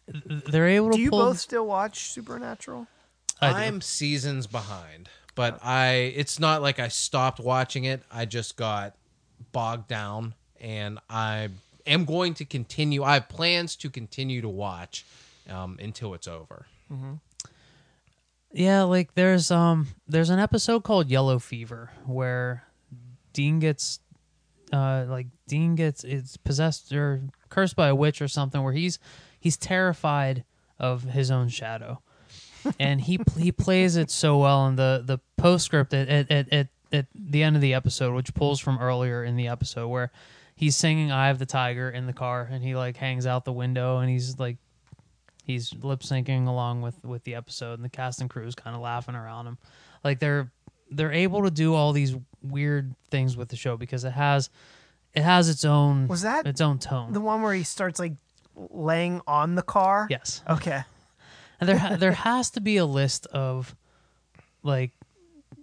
They're 0.26 0.68
able 0.68 0.92
to 0.92 0.98
Do 0.98 1.02
you 1.02 1.10
pull. 1.10 1.20
both 1.20 1.40
still 1.40 1.66
watch 1.66 2.12
Supernatural? 2.12 2.88
I 3.42 3.66
I'm 3.66 3.80
seasons 3.80 4.48
behind, 4.48 5.08
but 5.36 5.60
I 5.64 6.14
it's 6.16 6.40
not 6.40 6.62
like 6.62 6.80
I 6.80 6.90
stopped 6.90 7.40
watching 7.40 7.86
it. 7.86 8.04
I 8.12 8.26
just 8.26 8.58
got 8.58 8.96
bogged 9.54 9.88
down 9.88 10.34
and 10.60 11.00
I 11.10 11.50
am 11.88 12.04
going 12.04 12.34
to 12.36 12.46
continue. 12.46 13.04
I 13.04 13.14
have 13.14 13.30
plans 13.30 13.78
to 13.78 13.90
continue 13.90 14.42
to 14.42 14.50
watch 14.50 15.06
um, 15.50 15.78
until 15.82 16.14
it's 16.14 16.28
over. 16.28 16.66
Yeah, 18.52 18.84
like 18.84 19.14
there's 19.14 19.52
um 19.52 19.88
there's 20.08 20.30
an 20.30 20.40
episode 20.40 20.84
called 20.84 21.10
Yellow 21.10 21.40
Fever 21.40 21.92
where 22.06 22.64
Dean 23.40 23.60
gets 23.60 24.02
uh 24.74 25.06
like 25.08 25.28
Dean 25.48 25.76
gets 25.76 26.04
is 26.04 26.36
possessed 26.36 26.92
or 26.92 27.22
cursed 27.48 27.78
by 27.78 27.88
a 27.88 27.96
witch 27.96 28.22
or 28.22 28.28
something 28.28 28.62
where 28.62 28.74
he's 28.74 29.00
he's 29.40 29.56
terrified 29.56 30.44
of 30.78 31.04
his 31.04 31.32
own 31.32 31.48
shadow. 31.48 32.02
and 32.82 33.00
he 33.00 33.18
he 33.38 33.54
plays 33.54 33.96
it 33.96 34.12
so 34.12 34.40
well 34.40 34.68
in 34.68 34.76
the 34.76 35.04
the 35.06 35.20
postscript 35.38 35.94
at 35.94 36.10
at, 36.10 36.30
at 36.30 36.52
at 36.52 36.68
at 36.92 37.06
the 37.16 37.42
end 37.42 37.56
of 37.56 37.62
the 37.62 37.74
episode 37.74 38.14
which 38.14 38.34
pulls 38.34 38.60
from 38.60 38.78
earlier 38.78 39.24
in 39.24 39.38
the 39.38 39.48
episode 39.48 39.88
where 39.88 40.12
he's 40.54 40.76
singing 40.76 41.10
Eye 41.10 41.30
of 41.30 41.40
the 41.40 41.46
Tiger 41.46 41.90
in 41.90 42.08
the 42.08 42.14
car 42.14 42.46
and 42.52 42.62
he 42.62 42.76
like 42.76 42.98
hangs 42.98 43.26
out 43.26 43.46
the 43.46 43.54
window 43.54 44.00
and 44.00 44.10
he's 44.10 44.38
like 44.38 44.58
he's 45.46 45.74
lip 45.82 46.02
syncing 46.02 46.46
along 46.46 46.82
with 46.82 47.02
with 47.06 47.24
the 47.24 47.36
episode 47.36 47.76
and 47.76 47.86
the 47.86 47.90
cast 47.90 48.20
and 48.20 48.30
crew 48.30 48.46
is 48.46 48.56
kind 48.56 48.76
of 48.76 48.82
laughing 48.82 49.16
around 49.16 49.48
him 49.48 49.58
like 50.04 50.20
they're 50.20 50.52
they're 50.92 51.12
able 51.14 51.44
to 51.44 51.52
do 51.52 51.74
all 51.76 51.92
these 51.94 52.16
weird 52.42 52.96
things 53.12 53.36
with 53.38 53.50
the 53.50 53.56
show 53.56 53.78
because 53.78 54.04
it 54.04 54.12
has 54.12 54.50
it 55.14 55.24
has 55.24 55.50
its 55.50 55.66
own 55.66 56.08
Was 56.08 56.22
that 56.22 56.46
its 56.48 56.62
own 56.62 56.80
tone 56.80 57.12
The 57.14 57.20
one 57.22 57.42
where 57.42 57.54
he 57.54 57.64
starts 57.64 58.00
like 58.00 58.14
laying 58.56 59.22
on 59.28 59.56
the 59.56 59.62
car? 59.62 60.08
yes 60.10 60.42
Okay. 60.50 60.84
and 61.60 61.70
there 61.70 61.98
there 61.98 62.12
has 62.30 62.50
to 62.52 62.62
be 62.62 62.78
a 62.78 62.86
list 62.86 63.26
of 63.28 63.76
like 64.64 64.92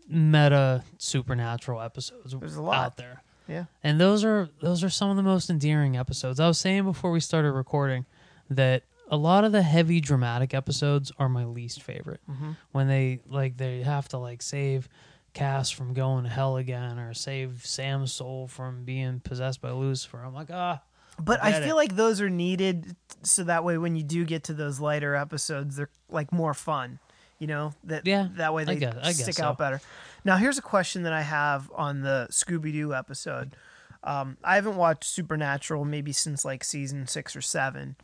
meta 0.08 0.84
supernatural 0.98 1.80
episodes 1.80 2.34
There's 2.38 2.56
a 2.56 2.62
lot. 2.62 2.76
out 2.84 2.96
there 2.96 3.22
Yeah. 3.48 3.64
and 3.82 4.00
those 4.00 4.24
are 4.24 4.48
those 4.60 4.84
are 4.84 4.90
some 4.90 5.10
of 5.10 5.16
the 5.16 5.22
most 5.22 5.50
endearing 5.50 5.96
episodes. 5.96 6.38
I 6.40 6.46
was 6.48 6.58
saying 6.58 6.84
before 6.84 7.10
we 7.10 7.20
started 7.20 7.52
recording 7.52 8.06
that 8.50 8.82
a 9.08 9.16
lot 9.16 9.44
of 9.44 9.52
the 9.52 9.62
heavy 9.62 10.00
dramatic 10.00 10.52
episodes 10.54 11.12
are 11.18 11.28
my 11.28 11.44
least 11.44 11.82
favorite. 11.82 12.20
Mm-hmm. 12.30 12.50
When 12.72 12.88
they 12.88 13.20
like 13.28 13.56
they 13.56 13.82
have 13.82 14.08
to 14.08 14.18
like 14.18 14.42
save 14.42 14.88
Cass 15.36 15.70
from 15.70 15.92
going 15.94 16.24
to 16.24 16.30
hell 16.30 16.56
again 16.56 16.98
or 16.98 17.12
save 17.14 17.60
Sam's 17.64 18.12
soul 18.12 18.48
from 18.48 18.84
being 18.84 19.20
possessed 19.20 19.60
by 19.60 19.70
Lucifer. 19.70 20.18
I'm 20.24 20.34
like, 20.34 20.50
ah, 20.50 20.80
But 21.20 21.44
I 21.44 21.60
feel 21.60 21.72
it. 21.72 21.76
like 21.76 21.94
those 21.96 22.20
are 22.22 22.30
needed 22.30 22.96
so 23.22 23.44
that 23.44 23.62
way 23.62 23.76
when 23.78 23.96
you 23.96 24.02
do 24.02 24.24
get 24.24 24.44
to 24.44 24.54
those 24.54 24.80
lighter 24.80 25.14
episodes, 25.14 25.76
they're 25.76 25.90
like 26.08 26.32
more 26.32 26.54
fun. 26.54 26.98
You 27.38 27.48
know 27.48 27.74
that 27.84 28.06
Yeah, 28.06 28.28
that 28.36 28.54
way 28.54 28.62
I 28.62 28.64
they 28.64 28.76
guess- 28.76 28.96
I 28.96 29.08
guess 29.08 29.22
stick 29.22 29.34
so. 29.34 29.44
out 29.44 29.58
better. 29.58 29.80
Now 30.24 30.38
here's 30.38 30.56
a 30.56 30.62
question 30.62 31.02
that 31.02 31.12
I 31.12 31.20
have 31.22 31.70
on 31.74 32.00
the 32.00 32.28
Scooby 32.30 32.72
Doo 32.72 32.94
episode. 32.94 33.56
Um, 34.02 34.38
I 34.42 34.54
haven't 34.54 34.76
watched 34.76 35.04
Supernatural 35.04 35.84
maybe 35.84 36.12
since 36.12 36.44
like 36.46 36.64
season 36.64 37.06
six 37.08 37.36
or 37.36 37.42
seven, 37.42 37.96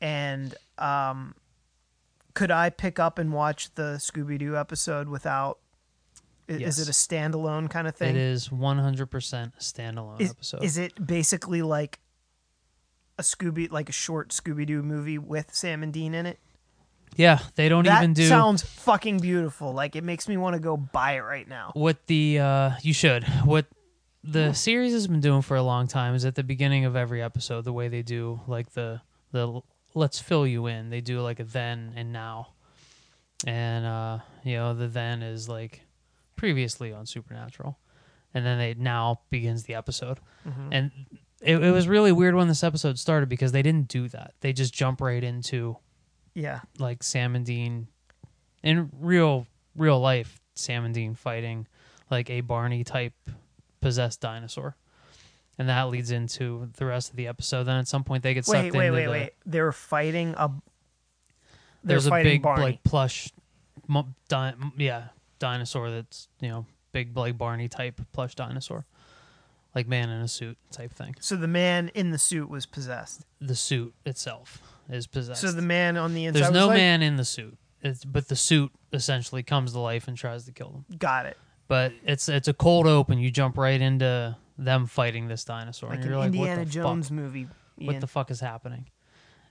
and 0.00 0.54
um, 0.78 1.34
could 2.34 2.50
I 2.52 2.70
pick 2.70 2.98
up 3.00 3.18
and 3.18 3.32
watch 3.32 3.74
the 3.74 3.96
Scooby 3.98 4.38
Doo 4.38 4.56
episode 4.56 5.08
without? 5.08 5.58
I- 6.48 6.52
Yes. 6.54 6.78
Is 6.78 6.88
it 6.88 6.90
a 6.90 6.94
standalone 6.94 7.68
kind 7.70 7.86
of 7.88 7.94
thing? 7.96 8.10
it 8.10 8.16
is 8.16 8.48
100% 8.48 9.52
a 9.56 9.60
standalone 9.60 10.20
is, 10.20 10.30
episode. 10.30 10.62
is 10.64 10.78
it 10.78 11.06
basically 11.06 11.62
like 11.62 11.98
a 13.18 13.22
Scooby, 13.22 13.70
like 13.70 13.88
a 13.88 13.92
short 13.92 14.30
Scooby 14.30 14.64
Doo 14.66 14.82
movie 14.82 15.18
with 15.18 15.54
Sam 15.54 15.82
and 15.82 15.92
Dean 15.92 16.14
in 16.14 16.26
it? 16.26 16.38
yeah, 17.16 17.38
they 17.56 17.68
don't 17.68 17.84
that 17.84 18.02
even 18.02 18.12
do 18.12 18.26
sounds 18.28 18.62
fucking 18.62 19.18
beautiful. 19.18 19.72
Like 19.72 19.96
it 19.96 20.04
makes 20.04 20.28
me 20.28 20.36
want 20.36 20.54
to 20.54 20.60
go 20.60 20.76
buy 20.76 21.12
it 21.16 21.20
right 21.22 21.48
now. 21.48 21.72
what 21.74 22.06
the 22.06 22.38
uh 22.38 22.70
you 22.82 22.92
should 22.92 23.24
what 23.44 23.66
the 24.22 24.52
series 24.52 24.92
has 24.92 25.06
been 25.06 25.20
doing 25.20 25.42
for 25.42 25.56
a 25.56 25.62
long 25.62 25.86
time 25.88 26.14
is 26.14 26.24
at 26.24 26.34
the 26.34 26.42
beginning 26.44 26.84
of 26.84 26.94
every 26.96 27.22
episode 27.22 27.64
the 27.64 27.72
way 27.72 27.88
they 27.88 28.02
do 28.02 28.40
like 28.46 28.70
the 28.72 29.00
the 29.32 29.60
let's 29.94 30.18
fill 30.20 30.46
you 30.46 30.66
in 30.66 30.90
they 30.90 31.00
do 31.00 31.20
like 31.20 31.40
a 31.40 31.44
then 31.44 31.92
and 31.96 32.12
now 32.12 32.48
and 33.46 33.86
uh 33.86 34.18
you 34.44 34.56
know 34.56 34.74
the 34.74 34.86
then 34.86 35.22
is 35.22 35.48
like 35.48 35.80
previously 36.38 36.92
on 36.92 37.04
supernatural 37.04 37.78
and 38.32 38.46
then 38.46 38.56
they 38.58 38.74
now 38.74 39.20
begins 39.28 39.64
the 39.64 39.74
episode 39.74 40.18
mm-hmm. 40.48 40.72
and 40.72 40.90
it, 41.42 41.62
it 41.62 41.70
was 41.70 41.86
really 41.86 42.12
weird 42.12 42.34
when 42.34 42.48
this 42.48 42.64
episode 42.64 42.98
started 42.98 43.28
because 43.28 43.52
they 43.52 43.62
didn't 43.62 43.88
do 43.88 44.08
that 44.08 44.32
they 44.40 44.52
just 44.54 44.72
jump 44.72 45.00
right 45.00 45.22
into 45.22 45.76
Yeah, 46.34 46.60
like 46.78 47.02
Sam 47.02 47.34
and 47.34 47.44
Dean 47.44 47.88
in 48.62 48.90
real 49.00 49.46
real 49.76 50.00
life 50.00 50.40
Sam 50.54 50.84
and 50.84 50.94
Dean 50.94 51.14
fighting 51.14 51.66
like 52.10 52.30
a 52.30 52.40
Barney 52.40 52.84
type 52.84 53.14
possessed 53.80 54.20
dinosaur. 54.20 54.76
And 55.58 55.68
that 55.68 55.88
leads 55.88 56.10
into 56.10 56.70
the 56.76 56.86
rest 56.86 57.10
of 57.10 57.16
the 57.16 57.26
episode. 57.26 57.64
Then 57.64 57.76
at 57.76 57.88
some 57.88 58.04
point 58.04 58.22
they 58.22 58.34
get 58.34 58.44
sucked 58.44 58.72
wait, 58.72 58.74
wait, 58.74 58.86
into 58.86 58.96
wait, 58.96 59.04
the, 59.04 59.10
wait. 59.10 59.30
They're 59.46 59.72
fighting 59.72 60.34
a. 60.36 60.48
They're 61.82 61.94
there's 61.94 62.06
a 62.06 62.10
big 62.10 62.42
Barney. 62.42 62.62
like 62.62 62.84
plush 62.84 63.32
di- 64.28 64.54
yeah, 64.76 65.08
dinosaur 65.38 65.90
that's 65.90 66.28
you 66.40 66.48
know 66.48 66.66
big 66.92 67.16
like 67.16 67.38
Barney 67.38 67.68
type 67.68 68.00
plush 68.12 68.34
dinosaur, 68.34 68.86
like 69.74 69.86
man 69.86 70.08
in 70.10 70.20
a 70.22 70.28
suit 70.28 70.58
type 70.70 70.92
thing. 70.92 71.16
So 71.20 71.36
the 71.36 71.48
man 71.48 71.90
in 71.94 72.10
the 72.10 72.18
suit 72.18 72.48
was 72.48 72.66
possessed. 72.66 73.24
The 73.40 73.54
suit 73.56 73.94
itself 74.04 74.60
is 74.88 75.06
possessed. 75.06 75.40
So 75.40 75.52
the 75.52 75.62
man 75.62 75.96
on 75.96 76.14
the 76.14 76.26
inside 76.26 76.40
there's 76.42 76.52
no 76.52 76.68
like, 76.68 76.76
man 76.76 77.02
in 77.02 77.16
the 77.16 77.24
suit, 77.24 77.56
it's, 77.82 78.04
but 78.04 78.28
the 78.28 78.36
suit 78.36 78.72
essentially 78.92 79.42
comes 79.42 79.72
to 79.72 79.78
life 79.78 80.08
and 80.08 80.16
tries 80.16 80.44
to 80.46 80.52
kill 80.52 80.70
them. 80.70 80.98
Got 80.98 81.26
it. 81.26 81.36
But 81.68 81.92
it's 82.04 82.28
it's 82.28 82.48
a 82.48 82.54
cold 82.54 82.86
open. 82.86 83.18
You 83.18 83.30
jump 83.30 83.58
right 83.58 83.80
into 83.80 84.36
them 84.56 84.86
fighting 84.86 85.28
this 85.28 85.44
dinosaur, 85.44 85.90
Like 85.90 85.96
and 85.98 86.04
an 86.06 86.10
you're 86.10 86.18
like, 86.18 86.26
Indiana 86.28 86.58
what 86.60 86.66
the 86.66 86.72
Jones 86.72 87.08
fuck? 87.08 87.14
movie. 87.16 87.48
What 87.76 88.00
the 88.00 88.06
fuck 88.06 88.30
is 88.30 88.40
happening? 88.40 88.86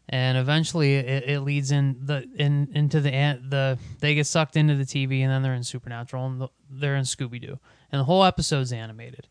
And 0.10 0.38
eventually, 0.38 0.95
it, 0.95 1.30
it 1.30 1.39
leads 1.41 1.72
in 1.72 1.97
the 2.05 2.26
in 2.38 2.70
into 2.74 3.01
the 3.01 3.12
the 3.12 3.78
they 3.99 4.16
get 4.16 4.26
sucked 4.26 4.55
into 4.55 4.76
the 4.76 4.86
TV, 4.86 5.20
and 5.20 5.32
then 5.32 5.43
they're 5.43 5.53
in 5.53 5.64
Supernatural, 5.64 6.26
and 6.26 6.41
the, 6.41 6.47
they're 6.70 6.95
in 6.95 7.03
Scooby 7.03 7.41
Doo, 7.41 7.60
and 7.91 7.99
the 7.99 8.05
whole 8.05 8.24
episode's 8.24 8.72
animated, 8.72 9.28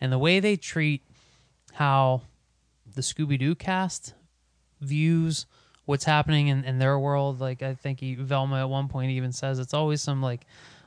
and 0.00 0.10
the 0.10 0.18
way 0.18 0.40
they 0.40 0.56
treat 0.56 1.02
how 1.74 2.22
the 2.94 3.02
Scooby 3.02 3.38
Doo 3.38 3.54
cast 3.54 4.14
views 4.80 5.46
what's 5.84 6.04
happening 6.04 6.48
in, 6.48 6.64
in 6.64 6.78
their 6.78 6.98
world. 6.98 7.40
Like 7.40 7.62
I 7.62 7.74
think 7.74 8.00
he, 8.00 8.14
Velma 8.14 8.60
at 8.60 8.68
one 8.68 8.88
point 8.88 9.12
even 9.12 9.32
says 9.32 9.58
it's 9.58 9.74
always 9.74 10.02
some 10.02 10.20
like 10.20 10.44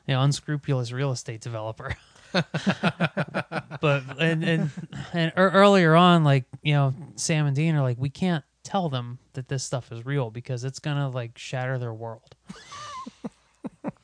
you 0.07 0.13
know 0.13 0.21
unscrupulous 0.21 0.91
real 0.91 1.11
estate 1.11 1.41
developer. 1.41 1.95
but 2.31 4.03
and 4.19 4.43
and 4.43 4.69
and 5.13 5.33
ear- 5.35 5.51
earlier 5.51 5.95
on, 5.95 6.23
like 6.23 6.45
you 6.61 6.73
know, 6.73 6.93
Sam 7.15 7.47
and 7.47 7.55
Dean 7.55 7.73
are 7.75 7.81
like, 7.81 7.97
we 7.97 8.09
can't 8.09 8.43
tell 8.63 8.89
them 8.89 9.19
that 9.33 9.47
this 9.47 9.63
stuff 9.63 9.91
is 9.91 10.05
real 10.05 10.29
because 10.29 10.63
it's 10.63 10.79
gonna 10.79 11.09
like 11.09 11.37
shatter 11.37 11.77
their 11.77 11.93
world. 11.93 12.35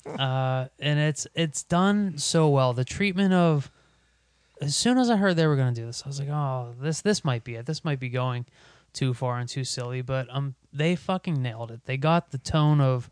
uh, 0.19 0.67
and 0.79 0.99
it's 0.99 1.27
it's 1.35 1.63
done 1.63 2.17
so 2.17 2.49
well. 2.49 2.73
The 2.73 2.85
treatment 2.85 3.33
of 3.33 3.71
as 4.61 4.75
soon 4.75 4.97
as 4.97 5.09
I 5.09 5.17
heard 5.17 5.35
they 5.35 5.47
were 5.47 5.55
gonna 5.55 5.73
do 5.73 5.85
this, 5.85 6.03
I 6.05 6.09
was 6.09 6.19
like, 6.19 6.29
oh, 6.29 6.73
this 6.79 7.01
this 7.01 7.23
might 7.23 7.43
be 7.43 7.55
it. 7.55 7.65
This 7.65 7.83
might 7.83 7.99
be 7.99 8.09
going 8.09 8.45
too 8.93 9.13
far 9.13 9.37
and 9.37 9.49
too 9.49 9.63
silly. 9.63 10.01
But 10.01 10.27
um, 10.29 10.55
they 10.71 10.95
fucking 10.95 11.41
nailed 11.41 11.71
it. 11.71 11.81
They 11.85 11.97
got 11.97 12.31
the 12.31 12.37
tone 12.37 12.81
of 12.81 13.09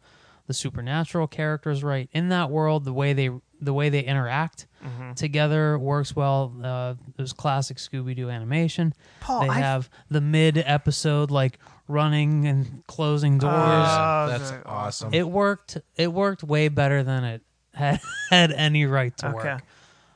the 0.48 0.54
supernatural 0.54 1.28
characters 1.28 1.84
right 1.84 2.10
in 2.12 2.30
that 2.30 2.50
world. 2.50 2.86
The 2.86 2.94
way 2.94 3.14
they 3.14 3.30
the 3.64 3.74
way 3.74 3.90
they 3.90 4.02
interact 4.04 4.68
together 5.16 5.78
works 5.80 6.16
well. 6.16 6.54
Uh, 6.62 6.96
there's 7.16 7.32
classic 7.34 7.78
Scooby 7.78 8.16
Doo 8.16 8.30
animation. 8.30 8.94
Paul, 9.22 9.42
they 9.44 9.50
I- 9.50 9.60
have 9.60 9.90
the 10.10 10.22
mid 10.22 10.58
episode 10.58 11.32
like 11.32 11.60
running 11.88 12.46
and 12.48 12.84
closing 12.88 13.38
doors. 13.38 13.54
Uh, 13.54 14.28
That's 14.38 14.52
the- 14.52 14.66
awesome. 14.66 15.14
it 15.14 15.28
worked. 15.28 15.78
It 15.96 16.12
worked 16.12 16.44
way 16.44 16.68
better 16.68 17.04
than 17.04 17.24
it 17.24 17.42
had 17.74 18.00
had 18.30 18.52
any 18.52 18.86
right 18.86 19.16
to 19.18 19.28
Okay. 19.36 19.54
work. 19.54 19.64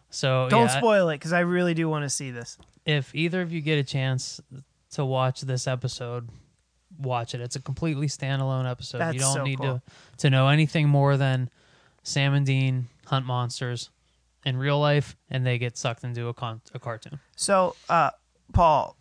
So 0.09 0.47
Don't 0.49 0.67
yeah, 0.67 0.77
spoil 0.79 1.09
it 1.09 1.15
because 1.15 1.33
I 1.33 1.41
really 1.41 1.73
do 1.73 1.89
want 1.89 2.03
to 2.03 2.09
see 2.09 2.31
this. 2.31 2.57
if 2.85 3.13
either 3.13 3.41
of 3.41 3.51
you 3.51 3.61
get 3.61 3.77
a 3.77 3.83
chance 3.83 4.39
to 4.91 5.03
watch 5.05 5.41
this 5.41 5.67
episode, 5.67 6.29
watch 6.97 7.35
it. 7.35 7.41
It's 7.41 7.55
a 7.57 7.61
completely 7.61 8.07
standalone 8.07 8.69
episode. 8.69 9.13
you 9.13 9.19
don't 9.19 9.33
so 9.33 9.43
need 9.43 9.59
cool. 9.59 9.81
to 10.17 10.17
to 10.19 10.29
know 10.29 10.47
anything 10.47 10.87
more 10.87 11.17
than 11.17 11.49
Sam 12.03 12.33
and 12.33 12.45
Dean 12.45 12.87
hunt 13.07 13.25
monsters 13.25 13.89
in 14.45 14.55
real 14.57 14.79
life, 14.79 15.15
and 15.29 15.45
they 15.45 15.57
get 15.57 15.77
sucked 15.77 16.03
into 16.03 16.27
a 16.27 16.33
con- 16.33 16.61
a 16.73 16.79
cartoon. 16.79 17.19
So, 17.35 17.75
uh, 17.89 18.11
Paul, 18.53 18.95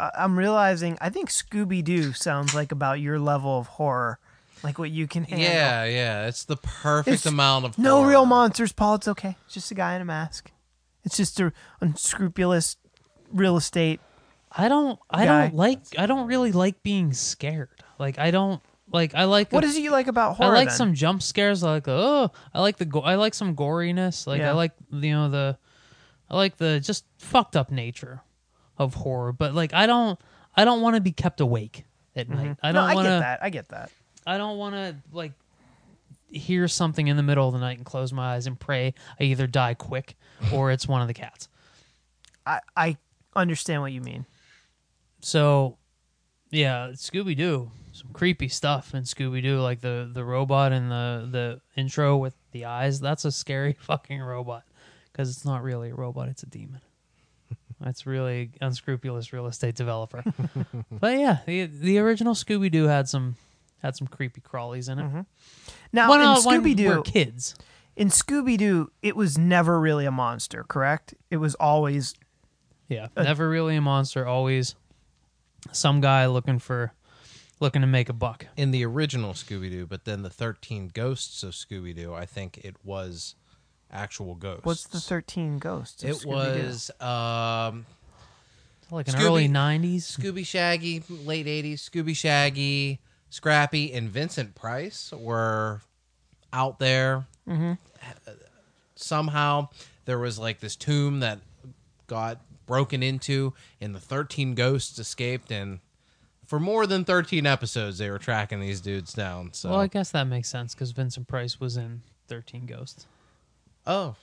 I- 0.00 0.10
I'm 0.18 0.38
realizing 0.38 0.96
I 1.00 1.10
think 1.10 1.28
Scooby 1.30 1.82
Doo 1.84 2.12
sounds 2.12 2.54
like 2.54 2.72
about 2.72 3.00
your 3.00 3.18
level 3.18 3.58
of 3.58 3.66
horror, 3.66 4.18
like 4.62 4.78
what 4.78 4.90
you 4.90 5.06
can 5.06 5.24
handle. 5.24 5.46
yeah, 5.48 5.84
yeah. 5.84 6.26
It's 6.28 6.44
the 6.44 6.56
perfect 6.56 7.14
It's 7.14 7.26
amount 7.26 7.64
of 7.66 7.78
No 7.78 7.96
horror. 7.98 8.08
real 8.08 8.26
monsters, 8.26 8.72
Paul. 8.72 8.94
It's 8.96 9.08
okay. 9.08 9.36
It's 9.44 9.54
just 9.54 9.70
a 9.70 9.74
guy 9.74 9.94
in 9.96 10.00
a 10.02 10.04
mask. 10.06 10.50
It's 11.04 11.16
just 11.16 11.38
a 11.40 11.52
unscrupulous 11.80 12.76
real 13.32 13.56
estate. 13.56 14.00
I 14.50 14.68
don't. 14.68 14.98
I 15.10 15.24
Guy. 15.26 15.42
don't 15.48 15.56
like. 15.56 15.80
I 15.98 16.06
don't 16.06 16.26
really 16.26 16.52
like 16.52 16.82
being 16.82 17.12
scared. 17.12 17.68
Like 17.98 18.18
I 18.18 18.30
don't 18.30 18.62
like. 18.92 19.14
I 19.14 19.24
like. 19.24 19.52
What 19.52 19.64
a- 19.64 19.66
is 19.66 19.76
it 19.76 19.80
you 19.82 19.90
like 19.90 20.06
about 20.08 20.36
horror? 20.36 20.52
I 20.54 20.58
like 20.58 20.68
then? 20.68 20.76
some 20.76 20.94
jump 20.94 21.22
scares. 21.22 21.62
I 21.64 21.72
like 21.72 21.88
oh, 21.88 22.30
I 22.54 22.60
like 22.60 22.76
the 22.76 22.84
go- 22.84 23.00
I 23.02 23.14
like 23.16 23.34
some 23.34 23.54
goriness. 23.56 24.26
Like 24.26 24.40
Yeah. 24.40 24.50
I 24.50 24.52
like 24.54 24.72
you 24.90 25.12
know 25.12 25.28
the, 25.30 25.58
I 26.30 26.36
like 26.36 26.56
the 26.56 26.80
just 26.80 27.04
fucked 27.18 27.56
up 27.56 27.70
nature 27.70 28.22
of 28.78 28.94
horror. 28.94 29.32
But 29.32 29.54
like 29.54 29.72
I 29.74 29.86
don't 29.86 30.18
I 30.54 30.64
don't 30.64 30.80
want 30.80 30.96
to 30.96 31.00
be 31.00 31.12
kept 31.12 31.40
awake 31.40 31.84
at 32.14 32.28
night. 32.28 32.56
I 32.62 32.68
Mm-hmm. 32.68 32.74
no, 32.74 32.80
don't 32.80 32.90
I 32.90 32.94
want 32.94 33.06
get 33.06 33.14
to. 33.14 33.20
that. 33.20 33.42
I 33.42 33.50
get 33.50 33.68
that. 33.70 33.90
I 34.26 34.38
don't 34.38 34.58
want 34.58 34.74
to 34.74 34.96
like 35.12 35.32
hear 36.28 36.66
something 36.66 37.06
in 37.06 37.16
the 37.16 37.22
middle 37.22 37.46
of 37.46 37.54
the 37.54 37.60
night 37.60 37.76
and 37.76 37.86
close 37.86 38.12
my 38.12 38.34
eyes 38.34 38.46
and 38.48 38.58
pray 38.58 38.94
I 39.20 39.24
either 39.24 39.46
die 39.46 39.74
quick 39.74 40.16
or 40.52 40.70
it's 40.72 40.88
one 40.88 41.00
of 41.00 41.06
the 41.08 41.14
cats. 41.14 41.48
I 42.44 42.60
I 42.76 42.96
understand 43.34 43.82
what 43.82 43.92
you 43.92 44.00
mean. 44.00 44.26
So, 45.20 45.76
yeah, 46.50 46.90
Scooby 46.94 47.36
Doo, 47.36 47.70
some 47.96 48.12
creepy 48.12 48.48
stuff 48.48 48.94
in 48.94 49.02
Scooby 49.04 49.42
Doo, 49.42 49.60
like 49.60 49.80
the 49.80 50.08
the 50.12 50.24
robot 50.24 50.72
in 50.72 50.88
the 50.88 51.28
the 51.30 51.60
intro 51.80 52.16
with 52.16 52.34
the 52.52 52.64
eyes. 52.66 53.00
That's 53.00 53.24
a 53.24 53.32
scary 53.32 53.72
fucking 53.80 54.20
robot 54.20 54.64
because 55.12 55.30
it's 55.30 55.44
not 55.44 55.62
really 55.62 55.90
a 55.90 55.94
robot; 55.94 56.28
it's 56.28 56.42
a 56.42 56.46
demon. 56.46 56.80
That's 57.80 58.06
really 58.06 58.50
unscrupulous 58.60 59.32
real 59.32 59.46
estate 59.46 59.74
developer. 59.74 60.22
but 60.90 61.18
yeah, 61.18 61.38
the 61.46 61.64
the 61.66 61.98
original 61.98 62.34
Scooby 62.34 62.70
Doo 62.70 62.84
had 62.84 63.08
some 63.08 63.36
had 63.82 63.96
some 63.96 64.06
creepy 64.06 64.40
crawlies 64.40 64.90
in 64.90 64.98
it. 64.98 65.26
Now 65.92 66.10
When, 66.10 66.20
in 66.20 66.26
uh, 66.26 66.36
Scooby 66.36 66.76
we're 66.76 66.96
Doo, 66.96 67.02
kids. 67.02 67.54
in 67.94 68.08
Scooby 68.08 68.56
Doo, 68.56 68.90
it 69.02 69.14
was 69.16 69.36
never 69.38 69.78
really 69.78 70.06
a 70.06 70.10
monster, 70.10 70.64
correct? 70.64 71.14
It 71.30 71.36
was 71.36 71.54
always 71.56 72.14
Yeah, 72.88 73.08
never 73.16 73.48
really 73.48 73.76
a 73.76 73.80
monster. 73.80 74.26
Always 74.26 74.74
some 75.72 76.00
guy 76.00 76.26
looking 76.26 76.58
for 76.58 76.92
looking 77.60 77.80
to 77.82 77.86
make 77.86 78.08
a 78.08 78.12
buck. 78.12 78.46
in 78.56 78.70
the 78.70 78.84
original 78.84 79.32
Scooby 79.32 79.70
Doo, 79.70 79.86
but 79.86 80.04
then 80.04 80.22
the 80.22 80.30
Thirteen 80.30 80.88
Ghosts 80.92 81.42
of 81.42 81.52
Scooby 81.52 81.94
Doo, 81.94 82.12
I 82.14 82.26
think 82.26 82.58
it 82.58 82.76
was 82.84 83.34
actual 83.90 84.34
ghosts. 84.34 84.64
what's 84.64 84.86
the 84.86 85.00
thirteen 85.00 85.58
ghosts? 85.58 86.02
of 86.02 86.10
It 86.10 86.16
Scooby-Doo? 86.16 86.66
was 86.66 86.90
um, 87.00 87.86
Like 88.90 89.08
an 89.08 89.14
Scooby- 89.14 89.24
early 89.24 89.48
'90s. 89.48 90.02
Scooby 90.18 90.44
Shaggy, 90.46 91.02
late 91.08 91.46
'80s. 91.46 91.88
Scooby 91.88 92.14
Shaggy, 92.16 93.00
Scrappy, 93.30 93.92
and 93.92 94.08
Vincent 94.08 94.54
Price 94.54 95.12
were 95.12 95.82
out 96.52 96.78
there. 96.78 97.26
Mm-hmm. 97.48 97.72
Somehow 98.94 99.68
there 100.04 100.18
was 100.18 100.38
like 100.38 100.60
this 100.60 100.74
tomb 100.76 101.20
that 101.20 101.40
got 102.06 102.40
broken 102.66 103.02
into, 103.02 103.52
and 103.80 103.94
the 103.94 104.00
thirteen 104.00 104.54
ghosts 104.54 104.98
escaped. 104.98 105.50
And 105.50 105.80
for 106.46 106.58
more 106.60 106.86
than 106.86 107.04
thirteen 107.04 107.46
episodes, 107.46 107.98
they 107.98 108.10
were 108.10 108.18
tracking 108.18 108.60
these 108.60 108.80
dudes 108.80 109.12
down. 109.12 109.52
So, 109.52 109.70
Well, 109.70 109.80
I 109.80 109.86
guess 109.88 110.10
that 110.12 110.24
makes 110.24 110.48
sense 110.48 110.74
because 110.74 110.92
Vincent 110.92 111.26
Price 111.28 111.58
was 111.60 111.76
in 111.76 112.02
Thirteen 112.28 112.66
Ghosts. 112.66 113.06
oh, 113.86 114.14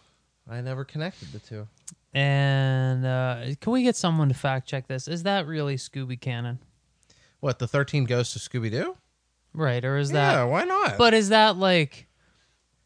I 0.49 0.59
never 0.61 0.83
connected 0.83 1.31
the 1.31 1.39
two. 1.39 1.67
And 2.13 3.05
uh, 3.05 3.55
can 3.61 3.71
we 3.73 3.83
get 3.83 3.95
someone 3.95 4.27
to 4.27 4.33
fact 4.35 4.67
check 4.67 4.87
this? 4.87 5.07
Is 5.07 5.23
that 5.23 5.47
really 5.47 5.77
Scooby 5.77 6.19
canon? 6.19 6.59
What 7.39 7.59
the 7.59 7.67
thirteen 7.67 8.05
ghosts 8.05 8.35
of 8.35 8.41
Scooby 8.41 8.69
Doo? 8.71 8.95
Right, 9.53 9.83
or 9.85 9.97
is 9.97 10.11
that 10.11 10.33
Yeah, 10.33 10.43
why 10.45 10.63
not? 10.63 10.97
But 10.97 11.13
is 11.13 11.29
that 11.29 11.57
like? 11.57 12.07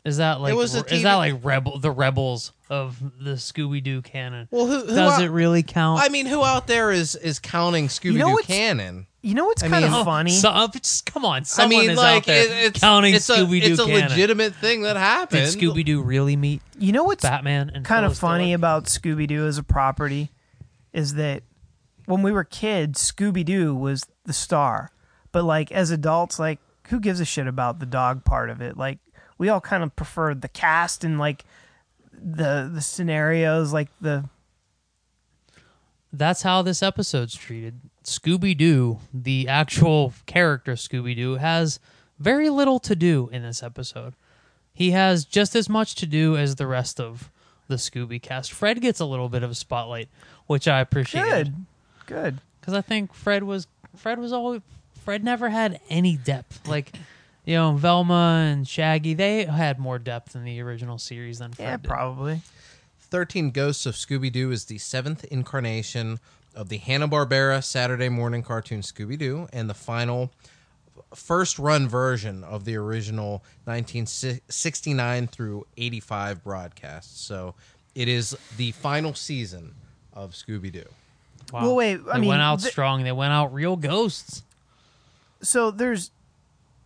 Is 0.08 0.18
that 0.18 0.40
like? 0.42 0.56
was 0.56 0.74
a 0.76 0.80
is 0.94 1.04
that 1.04 1.16
TV 1.16 1.34
like 1.34 1.46
rebel? 1.46 1.80
The 1.80 1.92
rebels 1.92 2.54
of 2.70 2.98
the 3.20 3.32
Scooby 3.34 3.84
Doo 3.84 4.02
canon? 4.02 4.48
well, 4.52 4.66
who, 4.68 4.80
who 4.82 4.88
Does 4.96 5.14
out- 5.14 5.22
it 5.22 5.30
really 5.30 5.64
count? 5.64 6.02
I 6.02 6.10
mean, 6.10 6.26
who 6.26 6.44
out 6.44 6.68
there 6.68 6.92
is 6.92 7.16
is 7.16 7.40
counting 7.40 7.88
Scooby 7.88 8.14
Doo 8.14 8.18
know 8.20 8.30
what's- 8.30 8.48
canon? 8.48 9.08
You 9.22 9.34
know 9.34 9.46
what's 9.46 9.62
I 9.64 9.68
kind 9.68 9.84
mean- 9.84 9.94
of 9.94 10.06
funny? 10.06 10.32
So, 10.32 10.48
uh, 10.50 10.68
just, 10.70 11.06
come 11.06 11.26
on, 11.26 11.42
I 11.42 11.44
someone 11.44 11.82
mean, 11.82 11.90
is 11.92 11.98
like 11.98 12.18
out 12.18 12.26
there 12.28 12.44
it- 12.46 12.66
it's 12.68 12.80
counting 12.80 13.14
it's 13.14 13.30
a, 13.30 13.36
Scooby 13.38 13.62
Doo 13.62 13.72
It's 13.74 13.80
a 13.82 13.86
canon. 13.86 14.10
legitimate 14.10 14.56
thing 14.56 14.84
that 14.84 14.96
happened. 14.96 15.52
Did 15.52 15.60
Scooby 15.60 15.84
Doo 15.84 16.02
really 16.02 16.36
meet 16.38 16.62
you 16.80 16.94
know 16.94 17.04
what's 17.04 17.24
Batman? 17.24 17.70
And 17.74 17.84
kind 17.84 18.06
of 18.06 18.12
Phyllis 18.12 18.20
funny 18.20 18.44
Diller? 18.46 18.56
about 18.56 18.86
Scooby 18.86 19.28
Doo 19.28 19.46
as 19.46 19.58
a 19.58 19.64
property 19.64 20.32
is 20.94 21.16
that 21.16 21.44
when 22.06 22.22
we 22.22 22.32
were 22.32 22.46
kids, 22.46 23.12
Scooby 23.12 23.44
Doo 23.44 23.76
was 23.76 24.06
the 24.24 24.32
star. 24.34 24.92
But 25.34 25.44
like 25.44 25.72
as 25.74 25.92
adults, 25.92 26.40
like 26.40 26.60
who 26.88 27.02
gives 27.02 27.20
a 27.20 27.26
shit 27.26 27.48
about 27.48 27.80
the 27.80 27.86
dog 27.86 28.24
part 28.24 28.50
of 28.50 28.62
it? 28.62 28.78
Like 28.78 29.00
we 29.38 29.50
all 29.50 29.62
kind 29.62 29.84
of 29.84 29.96
preferred 29.96 30.42
the 30.42 30.48
cast 30.48 31.04
and 31.04 31.20
like 31.20 31.46
the 32.14 32.70
the 32.74 32.82
scenarios, 32.82 33.74
like 33.74 33.90
the 34.02 34.26
that's 36.12 36.42
how 36.42 36.62
this 36.62 36.82
episode's 36.82 37.36
treated. 37.36 37.80
Scooby 38.04 38.58
Doo, 38.58 39.00
the 39.14 39.48
actual 39.48 40.14
character 40.26 40.74
Scooby 40.74 41.16
Doo, 41.16 41.36
has 41.36 41.80
very 42.18 42.50
little 42.50 42.80
to 42.80 42.96
do 42.96 43.30
in 43.32 43.44
this 43.44 43.62
episode. 43.62 44.14
He 44.74 44.92
has 44.92 45.26
just 45.26 45.56
as 45.56 45.68
much 45.68 45.96
to 45.96 46.06
do 46.06 46.38
as 46.38 46.56
the 46.56 46.68
rest 46.68 47.00
of 47.00 47.30
the 47.68 47.76
Scooby 47.76 48.22
cast. 48.22 48.52
Fred 48.54 48.80
gets 48.82 49.00
a 49.00 49.06
little 49.06 49.28
bit 49.28 49.44
of 49.44 49.52
a 49.52 49.56
spotlight, 49.56 50.08
which 50.46 50.68
I 50.68 50.80
appreciate. 50.80 51.24
good, 51.24 51.54
good. 52.06 52.38
because 52.62 52.74
I 52.74 52.82
think 52.82 53.14
Fred 53.14 53.44
was 53.44 53.68
Fred 53.96 54.20
was 54.20 54.32
always 54.32 54.62
Fred 55.04 55.24
never 55.24 55.50
had 55.50 55.80
any 55.90 56.16
depth. 56.16 56.68
Like 56.68 56.94
you 57.48 57.56
know, 57.56 57.72
Velma 57.74 58.46
and 58.52 58.68
Shaggy, 58.68 59.14
they 59.14 59.46
had 59.46 59.80
more 59.80 59.98
depth 59.98 60.36
in 60.36 60.44
the 60.44 60.60
original 60.62 60.98
series 60.98 61.40
than 61.40 61.54
Fred 61.54 61.66
Yeah, 61.66 61.78
did. 61.78 61.84
probably. 61.88 62.42
13 63.00 63.52
Ghosts 63.52 63.86
of 63.86 63.96
Scooby 63.96 64.30
Doo 64.32 64.52
is 64.52 64.66
the 64.66 64.78
seventh 64.78 65.24
incarnation 65.26 66.20
of 66.54 66.68
the 66.68 66.78
Hanna-Barbera 66.78 67.64
Saturday 67.64 68.10
morning 68.10 68.44
cartoon 68.44 68.82
Scooby 68.82 69.18
Doo 69.18 69.48
and 69.54 69.70
the 69.70 69.74
final 69.74 70.30
first 71.16 71.58
run 71.58 71.88
version 71.88 72.44
of 72.44 72.66
the 72.66 72.76
original 72.76 73.44
1969 73.64 75.28
through 75.28 75.66
85 75.78 76.44
broadcasts. 76.44 77.22
So 77.22 77.56
it 77.96 78.08
is 78.10 78.36
the 78.58 78.72
final 78.74 79.14
season 79.14 79.74
of 80.14 80.32
Scooby 80.32 80.72
Doo. 80.72 80.84
Wow. 81.54 81.62
Well, 81.62 81.76
wait, 81.76 82.00
I 82.10 82.16
they 82.16 82.20
mean, 82.20 82.30
went 82.30 82.42
out 82.42 82.60
th- 82.60 82.72
strong. 82.72 83.04
They 83.06 83.12
went 83.14 83.32
out 83.32 83.54
real 83.54 83.78
ghosts. 83.78 84.44
So 85.42 85.72
there's, 85.72 86.12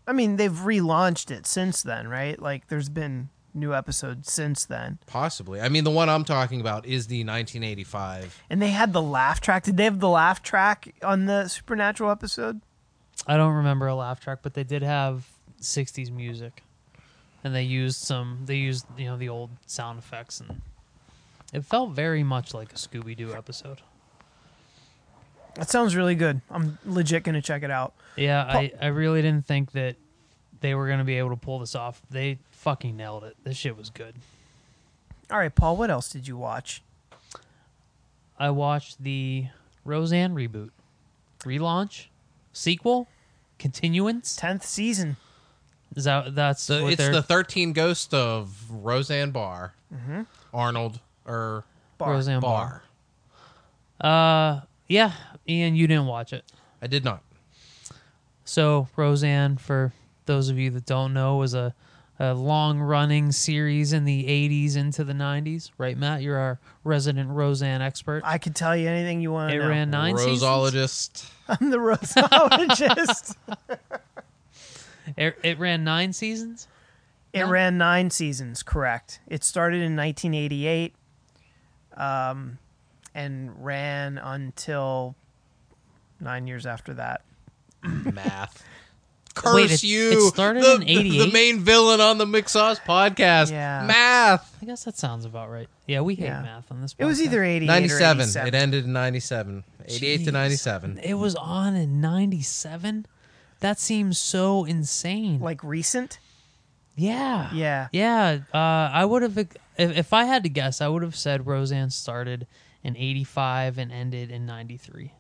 I 0.08 0.14
mean, 0.14 0.36
they've 0.38 0.52
relaunched 0.52 1.32
it 1.32 1.45
since 1.45 1.84
then, 1.84 2.08
right? 2.08 2.41
Like, 2.41 2.68
there's 2.68 2.89
been 2.89 3.30
new 3.54 3.74
episodes 3.74 4.32
since 4.32 4.64
then, 4.66 4.97
Possibly. 5.08 5.60
I 5.60 5.68
mean, 5.68 5.84
the 5.84 5.91
one 5.91 6.08
I'm 6.10 6.24
talking 6.24 6.62
about 6.62 6.86
is 6.86 7.08
the 7.08 7.24
1985. 7.26 8.41
and 8.49 8.62
they 8.62 8.70
had 8.70 8.93
the 8.93 9.02
laugh 9.02 9.41
track. 9.41 9.64
Did 9.64 9.76
they 9.78 9.84
have 9.84 9.99
the 9.99 10.08
laugh 10.10 10.41
track 10.41 10.95
on 11.04 11.26
the 11.26 11.47
Supernatural 11.49 12.12
episode? 12.12 12.62
I 13.28 13.36
don't 13.38 13.54
remember 13.54 13.88
a 13.88 13.95
laugh 13.95 14.20
track, 14.22 14.39
but 14.41 14.54
they 14.54 14.64
did 14.64 14.82
have 14.84 15.28
'60s 15.62 16.10
music, 16.12 16.64
and 17.43 17.54
they 17.54 17.64
used 17.64 17.99
some. 18.02 18.39
They 18.45 18.56
used 18.56 18.86
you 18.97 19.06
know 19.06 19.18
the 19.18 19.30
old 19.30 19.52
sound 19.68 19.99
effects, 19.99 20.39
and 20.39 20.62
it 21.54 21.66
felt 21.66 21.91
very 21.91 22.24
much 22.24 22.54
like 22.54 22.72
a 22.72 22.78
Scooby 22.78 23.16
Doo 23.16 23.34
episode. 23.36 23.82
That 25.56 25.70
sounds 25.70 25.95
really 25.95 26.16
good. 26.16 26.41
I'm 26.49 26.78
legit 26.86 27.24
gonna 27.24 27.41
check 27.41 27.64
it 27.64 27.72
out. 27.72 27.93
Yeah, 28.16 28.43
I, 28.43 28.72
I 28.82 28.88
really 28.88 29.22
didn't 29.22 29.45
think 29.45 29.72
that 29.74 29.95
they 30.62 30.76
were 30.76 30.88
gonna 30.88 31.04
be 31.04 31.18
able 31.18 31.30
to 31.32 31.36
pull 31.36 31.60
this 31.60 31.76
off. 31.76 32.02
They 32.10 32.39
fucking 32.52 32.95
nailed 32.95 33.24
it. 33.24 33.36
This 33.43 33.58
shit 33.58 33.78
was 33.78 33.89
good. 33.89 34.16
All 35.30 35.38
right, 35.38 35.54
Paul. 35.54 35.78
What 35.78 35.89
else 35.89 36.10
did 36.10 36.28
you 36.28 36.38
watch? 36.38 36.82
I 38.39 38.49
watched 38.49 39.04
the 39.04 39.47
Roseanne 39.86 40.34
reboot, 40.34 40.70
relaunch, 41.39 42.08
sequel, 42.54 43.08
continuance. 43.60 44.36
Tenth 44.36 44.66
season. 44.66 45.18
Is 45.95 46.06
that 46.06 46.36
that's 46.36 46.64
So 46.64 46.84
what 46.84 46.93
it's 46.93 47.02
they're 47.02 47.12
the 47.12 47.22
13 47.22 47.74
Ghosts 47.74 48.14
of 48.14 48.56
Roseanne 48.70 49.32
Barr, 49.32 49.74
Arnold, 50.54 50.99
or 51.26 51.66
Bar. 51.97 52.12
Roseanne 52.12 52.39
Barr. 52.39 52.82
Barr. 53.99 54.58
Uh, 54.58 54.62
yeah, 54.92 55.14
Ian, 55.48 55.76
you 55.76 55.88
didn't 55.88 56.06
watch 56.08 56.34
it. 56.34 56.44
I 56.82 56.88
did 56.88 57.04
not. 57.04 57.24
So 58.44 58.88
Roseanne, 58.96 59.58
for 59.58 59.94
those 60.26 60.50
of 60.50 60.58
you 60.60 60.70
that 60.72 60.86
don't 60.86 61.14
know, 61.14 61.38
was 61.38 61.54
a, 61.54 61.74
a 62.20 62.34
long-running 62.34 63.32
series 63.32 63.94
in 63.94 64.04
the 64.06 64.26
'80s 64.26 64.76
into 64.76 65.04
the 65.04 65.14
'90s, 65.14 65.72
right, 65.78 65.98
Matt? 65.98 66.22
You're 66.22 66.38
our 66.38 66.60
resident 66.84 67.30
Roseanne 67.30 67.82
expert. 67.82 68.22
I 68.26 68.38
could 68.38 68.56
tell 68.56 68.76
you 68.76 68.88
anything 68.89 69.22
you 69.22 69.32
want 69.32 69.52
It 69.54 69.58
to 69.58 69.64
know. 69.64 69.70
ran 69.70 69.89
nine 69.89 70.18
seasons. 70.18 70.42
Rosologist. 70.44 71.30
I'm 71.48 71.70
the 71.70 71.78
rosologist. 71.78 73.36
It, 75.18 75.38
it 75.44 75.60
ran 75.60 75.84
nine 75.84 76.14
seasons. 76.14 76.68
it 77.34 77.44
ran 77.44 77.78
nine 77.78 78.10
seasons. 78.12 78.64
Correct. 78.64 79.20
It 79.28 79.44
started 79.44 79.78
in 79.82 79.96
1988, 79.96 80.94
um, 81.98 82.58
and 83.14 83.64
ran 83.64 84.18
until 84.18 85.16
nine 86.20 86.47
years 86.47 86.66
after 86.66 86.93
that. 86.95 87.22
Math. 87.84 88.64
Curse 89.34 89.55
Wait, 89.55 89.72
it- 89.72 89.84
you! 89.84 90.12
it 90.28 90.34
started 90.34 90.62
the, 90.64 90.74
in 90.76 90.80
the- 90.82 90.91
88? 90.99 91.18
The 91.26 91.32
main 91.32 91.59
villain 91.62 92.01
on 92.01 92.18
the 92.18 92.26
McSauce 92.26 92.80
podcast. 92.82 93.49
Yeah. 93.51 93.86
Math. 93.88 94.57
I 94.62 94.66
guess 94.66 94.84
that 94.84 94.97
sounds 94.97 95.24
about 95.26 95.49
right. 95.49 95.68
Yeah, 95.88 96.01
we 96.01 96.16
hate 96.16 96.26
Yeah. 96.26 96.41
math 96.41 96.70
on 96.72 96.82
this. 96.82 96.95
It 96.97 97.05
was 97.05 97.22
either 97.22 97.41
88 97.43 97.66
97. 97.68 98.22
87. 98.22 98.47
It 98.47 98.55
ended 98.55 98.86
in 98.86 98.93
97. 98.93 99.64
88 99.86 100.26
to 100.26 100.32
97. 100.32 100.99
It 101.01 101.14
was 101.16 101.36
on 101.36 101.76
in 101.76 102.01
'97. 102.01 103.05
That 103.62 103.80
seems 103.80 104.18
so 104.18 104.66
insane. 104.66 105.39
like 105.39 105.64
recent. 105.64 106.20
yeah, 106.95 107.49
Yeah. 107.53 107.88
Yeah, 107.91 108.39
uh, 108.53 108.57
I 108.57 109.05
would 109.05 109.22
have 109.22 109.38
if, 109.38 109.47
if 109.78 110.14
I 110.14 110.26
had 110.26 110.43
to 110.43 110.49
guess, 110.49 110.82
I 110.82 110.88
would 110.88 111.03
have 111.03 111.16
said 111.16 111.47
Roseanne 111.47 111.89
started 111.89 112.47
in 112.84 112.95
'85 112.97 113.77
and 113.77 113.91
ended 113.91 114.32
in 114.32 114.45
'93. 114.45 115.11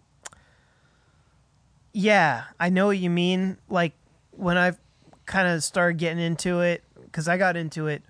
Yeah, 1.93 2.43
I 2.59 2.69
know 2.69 2.87
what 2.87 2.97
you 2.97 3.09
mean. 3.09 3.57
Like 3.69 3.93
when 4.31 4.57
I 4.57 4.73
kind 5.25 5.47
of 5.47 5.63
started 5.63 5.97
getting 5.97 6.19
into 6.23 6.61
it, 6.61 6.83
because 7.03 7.27
I 7.27 7.37
got 7.37 7.57
into 7.57 7.87
it 7.87 8.01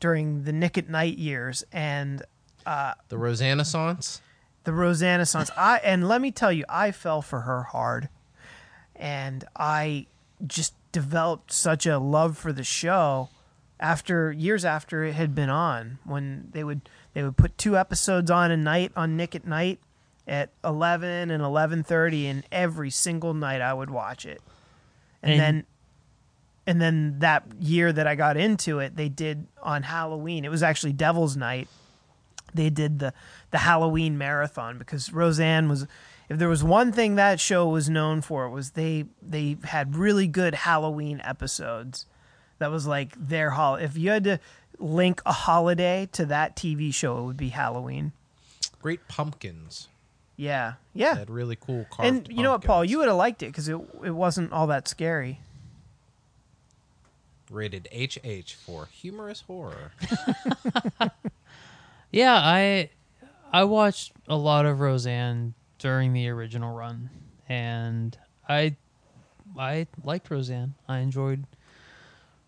during 0.00 0.44
the 0.44 0.52
Nick 0.52 0.76
at 0.76 0.88
Night 0.88 1.18
years 1.18 1.64
and 1.72 2.22
uh, 2.66 2.94
The 3.08 3.18
Rosannaissance. 3.18 4.20
the 4.64 4.72
Rosannaissance. 4.72 5.50
I 5.56 5.78
and 5.78 6.08
let 6.08 6.20
me 6.20 6.30
tell 6.32 6.52
you, 6.52 6.64
I 6.68 6.90
fell 6.90 7.22
for 7.22 7.42
her 7.42 7.62
hard, 7.64 8.08
and 8.96 9.44
I 9.56 10.06
just 10.46 10.74
developed 10.90 11.52
such 11.52 11.86
a 11.86 11.98
love 11.98 12.36
for 12.36 12.52
the 12.52 12.64
show 12.64 13.28
after 13.82 14.32
years 14.32 14.64
after 14.64 15.04
it 15.04 15.12
had 15.14 15.34
been 15.34 15.50
on. 15.50 15.98
When 16.04 16.48
they 16.52 16.64
would 16.64 16.88
they 17.12 17.22
would 17.22 17.36
put 17.36 17.58
two 17.58 17.76
episodes 17.76 18.30
on 18.30 18.50
a 18.50 18.56
night 18.56 18.92
on 18.96 19.16
Nick 19.16 19.34
at 19.34 19.46
Night 19.46 19.80
at 20.26 20.50
eleven 20.64 21.30
and 21.30 21.42
eleven 21.42 21.82
thirty, 21.82 22.26
and 22.26 22.44
every 22.50 22.88
single 22.88 23.34
night 23.34 23.60
I 23.60 23.74
would 23.74 23.90
watch 23.90 24.24
it. 24.24 24.40
And, 25.22 25.32
And- 25.32 25.40
then 25.40 25.66
and 26.64 26.80
then 26.80 27.18
that 27.18 27.44
year 27.58 27.92
that 27.92 28.06
I 28.06 28.14
got 28.14 28.36
into 28.36 28.78
it, 28.78 28.96
they 28.96 29.08
did 29.08 29.48
on 29.60 29.82
Halloween. 29.82 30.44
It 30.44 30.50
was 30.50 30.62
actually 30.62 30.92
Devil's 30.92 31.36
Night 31.36 31.68
they 32.54 32.70
did 32.70 32.98
the 32.98 33.12
the 33.50 33.58
Halloween 33.58 34.18
marathon 34.18 34.78
because 34.78 35.12
Roseanne 35.12 35.68
was 35.68 35.86
if 36.28 36.38
there 36.38 36.48
was 36.48 36.62
one 36.62 36.92
thing 36.92 37.14
that 37.16 37.40
show 37.40 37.68
was 37.68 37.88
known 37.88 38.20
for 38.20 38.44
it 38.46 38.50
was 38.50 38.70
they 38.72 39.06
they 39.22 39.56
had 39.64 39.96
really 39.96 40.26
good 40.26 40.54
Halloween 40.54 41.20
episodes. 41.24 42.06
That 42.62 42.70
was 42.70 42.86
like 42.86 43.14
their 43.18 43.50
hol 43.50 43.74
if 43.74 43.96
you 43.98 44.10
had 44.10 44.24
to 44.24 44.38
link 44.78 45.20
a 45.26 45.32
holiday 45.32 46.08
to 46.12 46.26
that 46.26 46.56
TV 46.56 46.94
show 46.94 47.18
it 47.18 47.22
would 47.24 47.36
be 47.36 47.48
Halloween. 47.50 48.12
Great 48.80 49.06
Pumpkins. 49.08 49.88
Yeah. 50.36 50.74
They 50.94 51.00
Yeah. 51.02 51.16
had 51.16 51.28
really 51.30 51.56
cool 51.56 51.86
carved 51.90 52.08
And 52.08 52.28
you 52.36 52.42
know 52.42 52.52
what 52.52 52.64
Paul, 52.64 52.84
you 52.84 52.98
would 52.98 53.08
have 53.08 53.16
liked 53.16 53.42
it 53.42 53.52
cuz 53.52 53.68
it 53.68 53.76
it 54.02 54.10
wasn't 54.12 54.52
all 54.52 54.66
that 54.68 54.88
scary. 54.88 55.40
Rated 57.50 57.86
HH 57.92 58.54
for 58.54 58.86
humorous 58.86 59.42
horror. 59.42 59.92
Yeah, 62.10 62.34
I 62.34 62.90
I 63.52 63.64
watched 63.64 64.12
a 64.28 64.36
lot 64.36 64.66
of 64.66 64.80
Roseanne 64.80 65.54
during 65.78 66.12
the 66.12 66.28
original 66.28 66.74
run, 66.74 67.08
and 67.48 68.16
I 68.48 68.76
I 69.58 69.86
liked 70.04 70.30
Roseanne. 70.30 70.74
I 70.86 70.98
enjoyed 70.98 71.44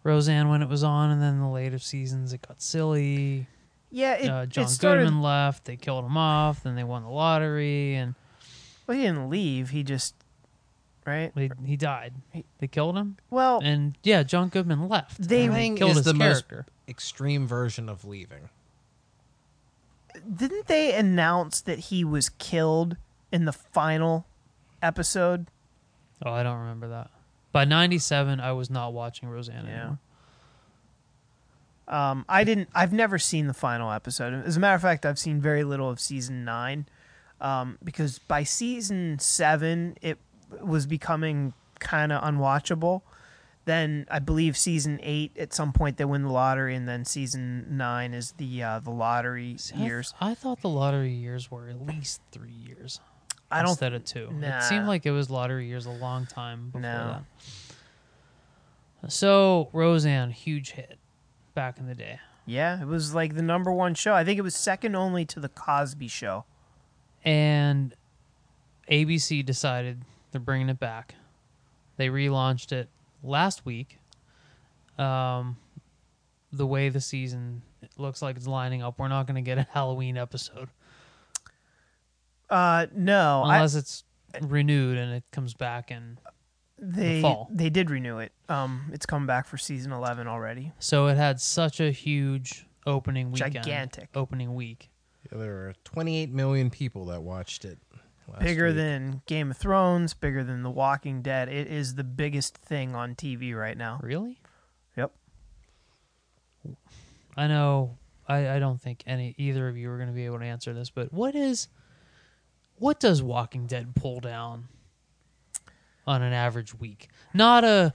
Roseanne 0.04 0.48
when 0.48 0.62
it 0.62 0.68
was 0.68 0.84
on, 0.84 1.10
and 1.10 1.20
then 1.20 1.40
the 1.40 1.48
later 1.48 1.78
seasons 1.80 2.32
it 2.32 2.46
got 2.46 2.62
silly. 2.62 3.48
Yeah, 3.90 4.14
it, 4.14 4.28
uh, 4.28 4.46
John 4.46 4.64
it 4.64 4.68
started 4.68 5.04
Goodman 5.04 5.22
left. 5.22 5.64
They 5.64 5.76
killed 5.76 6.04
him 6.04 6.16
off. 6.16 6.62
Then 6.62 6.74
they 6.76 6.84
won 6.84 7.02
the 7.04 7.08
lottery, 7.10 7.94
and 7.96 8.14
well, 8.86 8.96
he 8.96 9.02
didn't 9.04 9.30
leave, 9.30 9.70
he 9.70 9.82
just 9.82 10.14
right? 11.06 11.32
he, 11.36 11.50
he 11.64 11.76
died. 11.76 12.12
They 12.58 12.66
killed 12.66 12.96
him, 12.96 13.16
Well, 13.30 13.60
and 13.62 13.96
yeah, 14.02 14.22
John 14.22 14.48
Goodman 14.50 14.88
left. 14.88 15.20
They- 15.28 15.44
and 15.44 15.52
Dying 15.52 15.76
killed 15.76 15.90
is 15.92 15.96
his 15.98 16.04
the 16.06 16.14
most 16.14 16.48
character. 16.48 16.66
extreme 16.88 17.46
version 17.46 17.88
of 17.88 18.04
leaving. 18.04 18.50
didn't 20.36 20.66
they 20.66 20.94
announce 20.94 21.60
that 21.62 21.78
he 21.78 22.04
was 22.04 22.28
killed 22.28 22.96
in 23.32 23.44
the 23.46 23.52
final 23.52 24.26
episode? 24.82 25.46
Oh, 26.24 26.30
I 26.32 26.42
don't 26.42 26.58
remember 26.58 26.88
that. 26.88 27.10
By 27.54 27.64
'97, 27.64 28.40
I 28.40 28.50
was 28.50 28.68
not 28.68 28.92
watching 28.92 29.28
Roseanne 29.28 29.66
anymore. 29.68 29.98
Um, 31.86 32.24
I 32.28 32.42
didn't. 32.42 32.68
I've 32.74 32.92
never 32.92 33.16
seen 33.16 33.46
the 33.46 33.54
final 33.54 33.92
episode. 33.92 34.34
As 34.44 34.56
a 34.56 34.60
matter 34.60 34.74
of 34.74 34.82
fact, 34.82 35.06
I've 35.06 35.20
seen 35.20 35.40
very 35.40 35.62
little 35.62 35.88
of 35.88 36.00
season 36.00 36.44
nine, 36.44 36.86
um, 37.40 37.78
because 37.84 38.18
by 38.18 38.42
season 38.42 39.20
seven 39.20 39.96
it 40.02 40.18
was 40.60 40.86
becoming 40.86 41.52
kind 41.78 42.10
of 42.10 42.24
unwatchable. 42.24 43.02
Then 43.66 44.06
I 44.10 44.18
believe 44.18 44.56
season 44.56 44.98
eight 45.04 45.36
at 45.38 45.54
some 45.54 45.72
point 45.72 45.96
they 45.96 46.04
win 46.04 46.24
the 46.24 46.32
lottery, 46.32 46.74
and 46.74 46.88
then 46.88 47.04
season 47.04 47.76
nine 47.76 48.14
is 48.14 48.32
the 48.32 48.64
uh, 48.64 48.80
the 48.80 48.90
lottery 48.90 49.58
See, 49.58 49.74
I 49.74 49.78
th- 49.78 49.86
years. 49.86 50.14
I, 50.20 50.34
thought 50.34 50.60
the 50.60 50.68
lottery 50.68 51.12
years 51.12 51.52
were 51.52 51.68
at 51.68 51.86
least 51.86 52.20
three 52.32 52.50
years. 52.50 52.98
I 53.54 53.62
don't. 53.62 53.70
instead 53.70 53.92
of 53.94 54.04
two. 54.04 54.30
Nah. 54.32 54.58
It 54.58 54.62
seemed 54.64 54.86
like 54.86 55.06
it 55.06 55.10
was 55.12 55.30
lottery 55.30 55.66
years 55.68 55.86
a 55.86 55.90
long 55.90 56.26
time 56.26 56.66
before 56.66 56.80
No. 56.82 57.22
that. 59.02 59.12
So 59.12 59.68
Roseanne, 59.72 60.30
huge 60.30 60.72
hit 60.72 60.98
back 61.54 61.78
in 61.78 61.86
the 61.86 61.94
day, 61.94 62.20
Yeah, 62.46 62.80
it 62.80 62.86
was 62.86 63.14
like 63.14 63.34
the 63.34 63.42
number 63.42 63.70
one 63.70 63.94
show. 63.94 64.14
I 64.14 64.24
think 64.24 64.38
it 64.38 64.42
was 64.42 64.54
second 64.54 64.94
only 64.96 65.24
to 65.26 65.40
the 65.40 65.48
Cosby 65.48 66.08
Show. 66.08 66.44
and 67.24 67.94
ABC 68.90 69.44
decided 69.44 70.02
they're 70.32 70.40
bringing 70.40 70.68
it 70.68 70.78
back. 70.78 71.14
They 71.96 72.08
relaunched 72.08 72.70
it 72.72 72.88
last 73.22 73.64
week 73.64 73.98
um, 74.98 75.56
the 76.52 76.66
way 76.66 76.88
the 76.88 77.00
season 77.00 77.62
looks 77.96 78.20
like 78.22 78.36
it's 78.36 78.46
lining 78.46 78.82
up, 78.82 78.98
we're 78.98 79.08
not 79.08 79.26
going 79.26 79.36
to 79.36 79.40
get 79.42 79.58
a 79.58 79.66
Halloween 79.70 80.16
episode 80.18 80.68
Uh, 82.50 82.86
no, 82.94 83.42
I, 83.44 83.56
unless 83.56 83.74
it's 83.74 84.04
renewed 84.42 84.98
and 84.98 85.12
it 85.14 85.24
comes 85.32 85.54
back 85.54 85.90
and 85.90 86.18
they 86.78 87.20
fall. 87.22 87.48
they 87.52 87.70
did 87.70 87.90
renew 87.90 88.18
it. 88.18 88.32
Um, 88.48 88.90
it's 88.92 89.06
come 89.06 89.26
back 89.26 89.46
for 89.46 89.56
season 89.56 89.92
eleven 89.92 90.26
already. 90.26 90.72
so 90.78 91.06
it 91.06 91.16
had 91.16 91.40
such 91.40 91.80
a 91.80 91.90
huge 91.90 92.66
opening 92.86 93.30
weekend, 93.32 93.54
Gigantic. 93.54 94.08
opening 94.14 94.54
week. 94.54 94.90
Yeah, 95.32 95.38
there 95.38 95.52
were 95.52 95.74
28 95.84 96.30
million 96.30 96.68
people 96.68 97.06
that 97.06 97.22
watched 97.22 97.64
it. 97.64 97.78
last 98.30 98.42
bigger 98.42 98.66
week. 98.66 98.76
than 98.76 99.22
Game 99.24 99.50
of 99.52 99.56
Thrones, 99.56 100.12
bigger 100.12 100.44
than 100.44 100.62
The 100.62 100.70
Walking 100.70 101.22
Dead. 101.22 101.48
It 101.48 101.66
is 101.66 101.94
the 101.94 102.04
biggest 102.04 102.58
thing 102.58 102.94
on 102.94 103.14
TV 103.14 103.54
right 103.56 103.76
now. 103.78 104.00
Really? 104.02 104.38
Yep. 104.98 105.12
I 107.36 107.46
know. 107.46 107.96
I, 108.28 108.50
I 108.56 108.58
don't 108.58 108.80
think 108.80 109.02
any 109.06 109.34
either 109.38 109.66
of 109.68 109.76
you 109.76 109.90
are 109.90 109.96
going 109.96 110.08
to 110.08 110.14
be 110.14 110.26
able 110.26 110.38
to 110.38 110.44
answer 110.44 110.72
this, 110.72 110.90
but 110.90 111.12
what 111.12 111.34
is 111.34 111.68
what 112.84 113.00
does 113.00 113.22
Walking 113.22 113.66
Dead 113.66 113.94
pull 113.94 114.20
down 114.20 114.68
on 116.06 116.20
an 116.20 116.34
average 116.34 116.78
week? 116.78 117.08
Not 117.32 117.64
a 117.64 117.94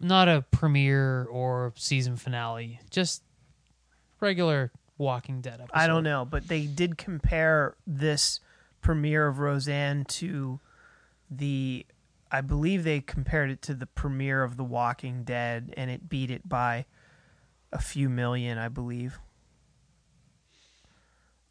not 0.00 0.26
a 0.26 0.40
premiere 0.50 1.24
or 1.24 1.74
season 1.76 2.16
finale, 2.16 2.80
just 2.88 3.22
regular 4.20 4.72
Walking 4.96 5.42
Dead 5.42 5.60
episode. 5.60 5.70
I 5.74 5.86
don't 5.86 6.02
know, 6.02 6.24
but 6.24 6.48
they 6.48 6.64
did 6.64 6.96
compare 6.96 7.76
this 7.86 8.40
premiere 8.80 9.26
of 9.26 9.38
Roseanne 9.38 10.06
to 10.06 10.60
the 11.30 11.84
I 12.30 12.40
believe 12.40 12.84
they 12.84 13.02
compared 13.02 13.50
it 13.50 13.60
to 13.62 13.74
the 13.74 13.86
premiere 13.86 14.42
of 14.44 14.56
The 14.56 14.64
Walking 14.64 15.24
Dead 15.24 15.74
and 15.76 15.90
it 15.90 16.08
beat 16.08 16.30
it 16.30 16.48
by 16.48 16.86
a 17.70 17.82
few 17.82 18.08
million, 18.08 18.56
I 18.56 18.68
believe. 18.68 19.18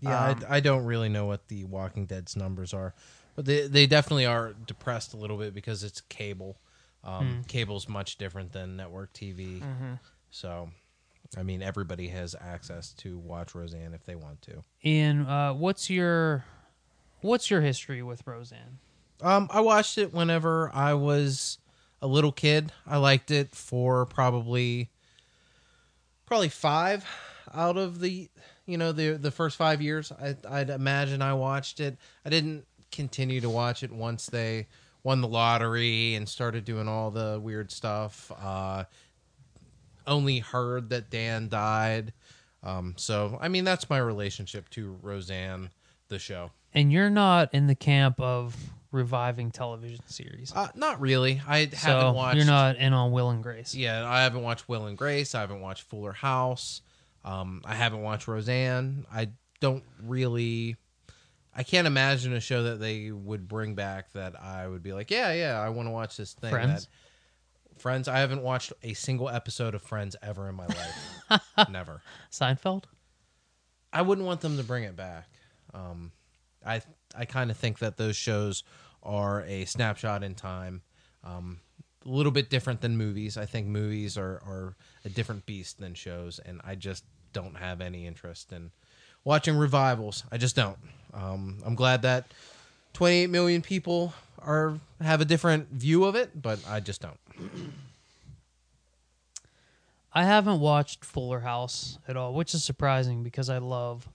Yeah, 0.01 0.29
Um, 0.29 0.43
I, 0.49 0.57
I 0.57 0.59
don't 0.59 0.83
really 0.85 1.09
know 1.09 1.25
what 1.25 1.47
the 1.47 1.63
Walking 1.63 2.05
Dead's 2.05 2.35
numbers 2.35 2.73
are, 2.73 2.93
but 3.35 3.45
they 3.45 3.67
they 3.67 3.85
definitely 3.87 4.25
are 4.25 4.53
depressed 4.65 5.13
a 5.13 5.17
little 5.17 5.37
bit 5.37 5.53
because 5.53 5.83
it's 5.83 6.01
cable. 6.01 6.57
Um, 7.03 7.43
Cable's 7.47 7.87
much 7.87 8.17
different 8.17 8.51
than 8.51 8.75
network 8.77 9.13
TV, 9.13 9.63
so 10.29 10.69
I 11.37 11.43
mean 11.43 11.61
everybody 11.63 12.07
has 12.09 12.35
access 12.39 12.93
to 12.95 13.17
watch 13.17 13.55
Roseanne 13.55 13.93
if 13.93 14.05
they 14.05 14.15
want 14.15 14.41
to. 14.43 14.63
And 14.83 15.27
uh, 15.27 15.53
what's 15.53 15.89
your 15.89 16.45
what's 17.21 17.49
your 17.49 17.61
history 17.61 18.01
with 18.03 18.25
Roseanne? 18.27 18.79
Um, 19.21 19.47
I 19.51 19.61
watched 19.61 19.97
it 19.99 20.13
whenever 20.13 20.71
I 20.73 20.93
was 20.95 21.59
a 22.01 22.07
little 22.07 22.31
kid. 22.31 22.71
I 22.87 22.97
liked 22.97 23.29
it 23.31 23.55
for 23.55 24.05
probably 24.07 24.89
probably 26.25 26.49
five 26.49 27.05
out 27.53 27.77
of 27.77 27.99
the 27.99 28.29
you 28.71 28.77
know 28.77 28.91
the 28.91 29.11
the 29.11 29.31
first 29.31 29.57
five 29.57 29.81
years. 29.81 30.11
I, 30.11 30.35
I'd 30.49 30.69
imagine 30.69 31.21
I 31.21 31.33
watched 31.33 31.79
it. 31.79 31.97
I 32.25 32.29
didn't 32.29 32.65
continue 32.91 33.41
to 33.41 33.49
watch 33.49 33.83
it 33.83 33.91
once 33.91 34.25
they 34.27 34.67
won 35.03 35.21
the 35.21 35.27
lottery 35.27 36.15
and 36.15 36.27
started 36.27 36.65
doing 36.65 36.87
all 36.87 37.11
the 37.11 37.39
weird 37.41 37.71
stuff. 37.71 38.31
Uh, 38.41 38.85
only 40.07 40.39
heard 40.39 40.89
that 40.89 41.09
Dan 41.09 41.49
died. 41.49 42.13
Um, 42.63 42.93
so 42.97 43.37
I 43.41 43.47
mean 43.47 43.63
that's 43.63 43.89
my 43.89 43.97
relationship 43.97 44.69
to 44.71 44.97
Roseanne, 45.01 45.69
the 46.07 46.19
show. 46.19 46.51
And 46.73 46.91
you're 46.91 47.09
not 47.09 47.53
in 47.53 47.67
the 47.67 47.75
camp 47.75 48.19
of 48.19 48.55
reviving 48.91 49.51
television 49.51 50.05
series. 50.07 50.53
Uh, 50.55 50.67
not 50.75 51.01
really. 51.01 51.41
I 51.47 51.67
so 51.67 51.75
haven't 51.77 52.15
watched. 52.15 52.37
you're 52.37 52.45
not 52.45 52.77
in 52.77 52.93
on 52.93 53.11
Will 53.11 53.29
and 53.29 53.41
Grace. 53.41 53.73
Yeah, 53.73 54.07
I 54.07 54.21
haven't 54.21 54.43
watched 54.43 54.69
Will 54.69 54.85
and 54.85 54.97
Grace. 54.97 55.33
I 55.35 55.41
haven't 55.41 55.61
watched 55.61 55.83
Fuller 55.83 56.13
House. 56.13 56.81
Um, 57.23 57.61
I 57.65 57.75
haven't 57.75 58.01
watched 58.01 58.27
Roseanne. 58.27 59.05
I 59.13 59.29
don't 59.59 59.83
really. 60.03 60.75
I 61.53 61.63
can't 61.63 61.85
imagine 61.85 62.33
a 62.33 62.39
show 62.39 62.63
that 62.63 62.79
they 62.79 63.11
would 63.11 63.47
bring 63.47 63.75
back 63.75 64.13
that 64.13 64.41
I 64.41 64.67
would 64.67 64.81
be 64.81 64.93
like, 64.93 65.11
yeah, 65.11 65.33
yeah, 65.33 65.59
I 65.59 65.69
want 65.69 65.87
to 65.87 65.91
watch 65.91 66.15
this 66.15 66.33
thing. 66.33 66.49
Friends? 66.49 66.85
That, 66.85 67.81
Friends. 67.81 68.07
I 68.07 68.19
haven't 68.19 68.41
watched 68.41 68.71
a 68.83 68.93
single 68.93 69.27
episode 69.27 69.75
of 69.75 69.81
Friends 69.81 70.15
ever 70.21 70.47
in 70.47 70.55
my 70.55 70.67
life. 70.67 71.41
Never. 71.69 72.01
Seinfeld. 72.31 72.83
I 73.91 74.01
wouldn't 74.01 74.25
want 74.25 74.41
them 74.41 74.57
to 74.57 74.63
bring 74.63 74.83
it 74.83 74.95
back. 74.95 75.27
Um, 75.73 76.11
I 76.65 76.81
I 77.15 77.25
kind 77.25 77.51
of 77.51 77.57
think 77.57 77.79
that 77.79 77.97
those 77.97 78.15
shows 78.15 78.63
are 79.03 79.43
a 79.43 79.65
snapshot 79.65 80.23
in 80.23 80.35
time. 80.35 80.81
Um, 81.23 81.59
a 82.05 82.09
little 82.09 82.31
bit 82.31 82.49
different 82.49 82.81
than 82.81 82.97
movies. 82.97 83.37
I 83.37 83.45
think 83.45 83.67
movies 83.67 84.17
are, 84.17 84.41
are 84.45 84.75
a 85.05 85.09
different 85.09 85.45
beast 85.45 85.79
than 85.79 85.93
shows, 85.93 86.39
and 86.39 86.61
I 86.63 86.75
just 86.75 87.03
don't 87.33 87.55
have 87.55 87.81
any 87.81 88.05
interest 88.07 88.51
in 88.51 88.71
watching 89.23 89.57
revivals. 89.57 90.23
I 90.31 90.37
just 90.37 90.55
don't. 90.55 90.77
Um, 91.13 91.57
I'm 91.65 91.75
glad 91.75 92.01
that 92.03 92.25
28 92.93 93.29
million 93.29 93.61
people 93.61 94.13
are 94.39 94.79
have 94.99 95.21
a 95.21 95.25
different 95.25 95.69
view 95.69 96.05
of 96.05 96.15
it, 96.15 96.41
but 96.41 96.59
I 96.67 96.79
just 96.79 97.01
don't. 97.01 97.19
I 100.13 100.25
haven't 100.25 100.59
watched 100.59 101.05
Fuller 101.05 101.39
House 101.39 101.97
at 102.07 102.17
all, 102.17 102.33
which 102.33 102.53
is 102.53 102.63
surprising 102.63 103.23
because 103.23 103.49
I 103.49 103.59
love 103.59 104.09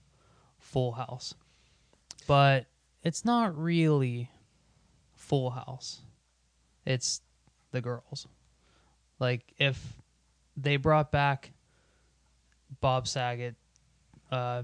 Full 0.59 0.91
House. 0.91 1.33
But 2.27 2.67
it's 3.03 3.25
not 3.25 3.57
really 3.57 4.29
Full 5.15 5.49
House. 5.49 6.01
It's 6.85 7.21
the 7.77 7.81
girls. 7.81 8.27
Like 9.19 9.53
if 9.57 9.81
they 10.55 10.77
brought 10.77 11.11
back 11.11 11.51
Bob 12.81 13.07
Saget, 13.07 13.55
uh, 14.31 14.63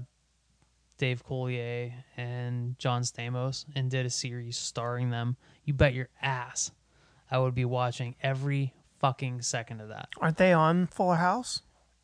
Dave 0.98 1.24
Coulier, 1.26 1.92
and 2.16 2.78
John 2.78 3.02
Stamos 3.02 3.64
and 3.74 3.90
did 3.90 4.06
a 4.06 4.10
series 4.10 4.56
starring 4.56 5.10
them, 5.10 5.36
you 5.64 5.74
bet 5.74 5.94
your 5.94 6.08
ass 6.22 6.70
I 7.30 7.38
would 7.38 7.54
be 7.54 7.64
watching 7.64 8.14
every 8.22 8.74
fucking 9.00 9.42
second 9.42 9.80
of 9.80 9.88
that. 9.88 10.08
Aren't 10.20 10.36
they 10.36 10.52
on 10.52 10.86
Fuller 10.86 11.16
House? 11.16 11.62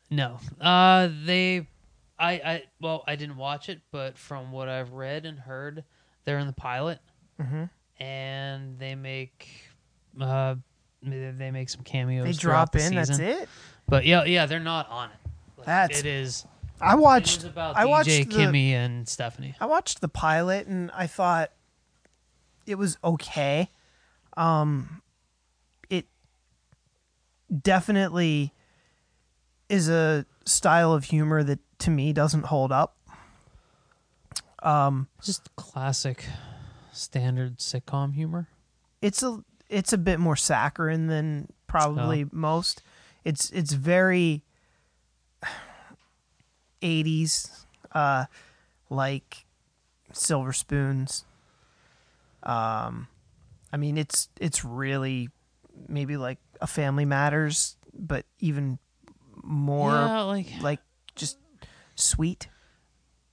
No. 0.09 0.39
Uh 0.59 1.07
they 1.25 1.67
I 2.19 2.31
I 2.33 2.63
well, 2.81 3.03
I 3.07 3.15
didn't 3.15 3.37
watch 3.37 3.69
it, 3.69 3.81
but 3.91 4.17
from 4.17 4.51
what 4.51 4.67
I've 4.67 4.91
read 4.91 5.25
and 5.25 5.39
heard, 5.39 5.83
they're 6.25 6.39
in 6.39 6.47
the 6.47 6.53
pilot. 6.53 6.99
Mhm. 7.39 7.69
And 7.99 8.77
they 8.79 8.95
make 8.95 9.47
uh 10.19 10.55
they 11.03 11.31
they 11.31 11.51
make 11.51 11.69
some 11.69 11.83
cameos. 11.83 12.25
They 12.25 12.33
drop 12.33 12.71
the 12.71 12.85
in. 12.85 12.95
That's 12.95 13.19
it. 13.19 13.49
But 13.87 14.05
yeah, 14.05 14.23
yeah, 14.25 14.45
they're 14.45 14.59
not 14.59 14.89
on 14.89 15.09
it. 15.09 15.15
Like, 15.57 15.65
That's- 15.65 15.99
it 15.99 16.05
is 16.05 16.45
I 16.79 16.95
watched. 16.95 17.39
is 17.39 17.43
about 17.45 17.75
I 17.77 17.83
DJ 17.85 17.89
watched 17.89 18.09
the, 18.09 18.25
Kimmy 18.25 18.71
and 18.71 19.07
Stephanie. 19.07 19.55
I 19.59 19.65
watched 19.67 20.01
the 20.01 20.07
pilot 20.07 20.67
and 20.67 20.89
I 20.91 21.07
thought 21.07 21.51
it 22.65 22.75
was 22.75 22.97
okay. 23.03 23.69
Um, 24.37 25.01
it 25.89 26.07
definitely 27.61 28.53
is 29.69 29.89
a 29.89 30.25
style 30.45 30.93
of 30.93 31.05
humor 31.05 31.43
that 31.43 31.59
to 31.79 31.91
me 31.91 32.13
doesn't 32.13 32.45
hold 32.45 32.71
up. 32.71 32.97
Um, 34.63 35.07
Just 35.23 35.55
classic 35.55 36.25
standard 36.91 37.57
sitcom 37.57 38.13
humor. 38.13 38.47
it's 39.01 39.23
a 39.23 39.43
it's 39.71 39.93
a 39.93 39.97
bit 39.97 40.19
more 40.19 40.35
saccharine 40.35 41.07
than 41.07 41.47
probably 41.65 42.25
most. 42.31 42.83
It's 43.23 43.49
it's 43.51 43.73
very 43.73 44.43
80s 46.81 47.65
uh 47.93 48.25
like 48.89 49.45
silver 50.11 50.53
spoons. 50.53 51.25
Um 52.43 53.07
I 53.71 53.77
mean 53.77 53.97
it's 53.97 54.29
it's 54.39 54.65
really 54.65 55.29
maybe 55.87 56.17
like 56.17 56.39
a 56.59 56.67
family 56.67 57.05
matters 57.05 57.77
but 57.93 58.25
even 58.39 58.77
more 59.43 59.91
yeah, 59.91 60.21
like 60.21 60.47
like 60.61 60.79
just 61.15 61.37
sweet. 61.95 62.47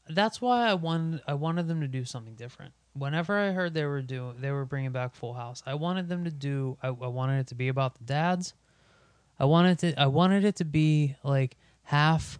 that's 0.08 0.40
why 0.40 0.68
I 0.68 0.74
wanted 0.74 1.20
I 1.26 1.34
wanted 1.34 1.68
them 1.68 1.80
to 1.80 1.88
do 1.88 2.04
something 2.04 2.34
different. 2.34 2.72
Whenever 2.98 3.38
I 3.38 3.52
heard 3.52 3.74
they 3.74 3.84
were 3.84 4.02
doing 4.02 4.36
they 4.40 4.50
were 4.50 4.64
bringing 4.64 4.92
back 4.92 5.14
Full 5.14 5.34
House, 5.34 5.62
I 5.66 5.74
wanted 5.74 6.08
them 6.08 6.24
to 6.24 6.30
do 6.30 6.76
I, 6.82 6.88
I 6.88 7.08
wanted 7.08 7.40
it 7.40 7.46
to 7.48 7.54
be 7.54 7.68
about 7.68 7.94
the 7.96 8.04
dads. 8.04 8.54
I 9.38 9.44
wanted 9.44 9.78
to 9.80 10.00
I 10.00 10.06
wanted 10.06 10.44
it 10.44 10.56
to 10.56 10.64
be 10.64 11.16
like 11.22 11.56
half 11.84 12.38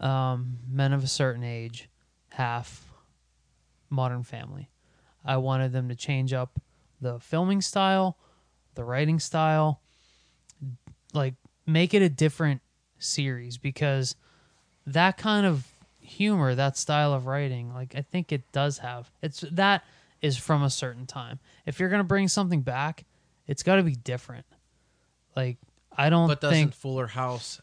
um, 0.00 0.58
men 0.68 0.92
of 0.92 1.04
a 1.04 1.08
certain 1.08 1.44
age, 1.44 1.88
half 2.30 2.92
Modern 3.90 4.22
Family. 4.22 4.70
I 5.24 5.36
wanted 5.38 5.72
them 5.72 5.88
to 5.88 5.94
change 5.94 6.32
up 6.32 6.60
the 7.00 7.18
filming 7.18 7.60
style, 7.60 8.16
the 8.74 8.84
writing 8.84 9.18
style, 9.18 9.80
like 11.12 11.34
make 11.66 11.94
it 11.94 12.02
a 12.02 12.08
different 12.08 12.62
series 12.98 13.58
because 13.58 14.16
that 14.86 15.16
kind 15.16 15.46
of 15.46 15.66
humor, 16.06 16.54
that 16.54 16.76
style 16.76 17.12
of 17.12 17.26
writing, 17.26 17.72
like 17.74 17.94
I 17.94 18.02
think 18.02 18.32
it 18.32 18.50
does 18.52 18.78
have. 18.78 19.10
It's 19.22 19.40
that 19.52 19.84
is 20.22 20.36
from 20.38 20.62
a 20.62 20.70
certain 20.70 21.06
time. 21.06 21.38
If 21.66 21.78
you're 21.78 21.88
going 21.88 22.00
to 22.00 22.04
bring 22.04 22.28
something 22.28 22.62
back, 22.62 23.04
it's 23.46 23.62
got 23.62 23.76
to 23.76 23.82
be 23.82 23.94
different. 23.94 24.46
Like 25.34 25.58
I 25.96 26.08
don't 26.10 26.28
But 26.28 26.40
doesn't 26.40 26.56
think 26.56 26.74
Fuller 26.74 27.06
House 27.06 27.60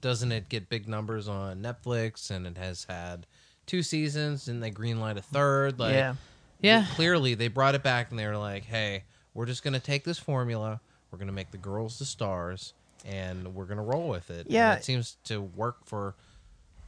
doesn't 0.00 0.32
it 0.32 0.48
get 0.48 0.68
big 0.68 0.88
numbers 0.88 1.28
on 1.28 1.62
Netflix 1.62 2.30
and 2.30 2.46
it 2.46 2.56
has 2.58 2.84
had 2.88 3.26
two 3.66 3.82
seasons 3.82 4.48
and 4.48 4.62
they 4.62 4.70
greenlight 4.70 5.16
a 5.16 5.22
third? 5.22 5.78
Like 5.78 5.94
yeah. 5.94 6.14
Yeah. 6.60 6.86
clearly 6.94 7.34
they 7.34 7.48
brought 7.48 7.74
it 7.74 7.82
back 7.82 8.10
and 8.10 8.18
they 8.18 8.26
were 8.26 8.36
like, 8.38 8.64
Hey, 8.64 9.04
we're 9.34 9.46
just 9.46 9.62
gonna 9.62 9.78
take 9.80 10.04
this 10.04 10.18
formula, 10.18 10.80
we're 11.10 11.18
gonna 11.18 11.32
make 11.32 11.50
the 11.50 11.58
girls 11.58 11.98
the 11.98 12.04
stars, 12.04 12.72
and 13.04 13.54
we're 13.54 13.66
gonna 13.66 13.82
roll 13.84 14.08
with 14.08 14.30
it. 14.30 14.46
And 14.46 14.54
Yeah. 14.54 14.74
it 14.74 14.84
seems 14.84 15.16
to 15.24 15.40
work 15.40 15.84
for 15.84 16.14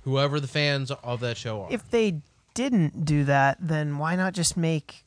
whoever 0.03 0.41
the 0.41 0.49
fans 0.49 0.91
of 0.91 1.21
that 1.21 1.37
show 1.37 1.63
are. 1.63 1.73
If 1.73 1.91
they 1.91 2.21
didn't 2.55 3.05
do 3.05 3.25
that, 3.25 3.59
then 3.61 3.99
why 3.99 4.17
not 4.17 4.35
just 4.35 4.57
make 4.57 5.05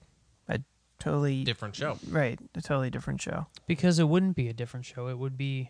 a 0.47 0.59
totally 0.99 1.43
different 1.43 1.75
show. 1.75 1.97
right, 2.09 2.39
a 2.55 2.61
totally 2.61 2.89
different 2.89 3.21
show? 3.21 3.47
because 3.67 3.99
it 3.99 4.07
wouldn't 4.07 4.35
be 4.35 4.47
a 4.49 4.53
different 4.53 4.85
show. 4.85 5.07
It 5.07 5.17
would 5.17 5.37
be 5.37 5.69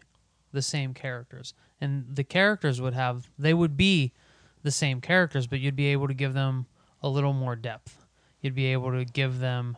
the 0.52 0.62
same 0.62 0.94
characters, 0.94 1.54
and 1.82 2.06
the 2.16 2.24
characters 2.24 2.80
would 2.80 2.94
have 2.94 3.30
they 3.38 3.54
would 3.54 3.76
be 3.76 4.14
the 4.62 4.72
same 4.72 5.02
characters, 5.02 5.48
but 5.48 5.60
you'd 5.60 5.76
be 5.76 5.88
able 5.88 6.08
to 6.08 6.14
give 6.14 6.34
them 6.34 6.68
a 7.02 7.10
little 7.10 7.34
more 7.34 7.56
depth. 7.56 8.06
You'd 8.42 8.56
be 8.56 8.68
able 8.68 8.92
to 8.92 9.06
give 9.06 9.40
them, 9.40 9.78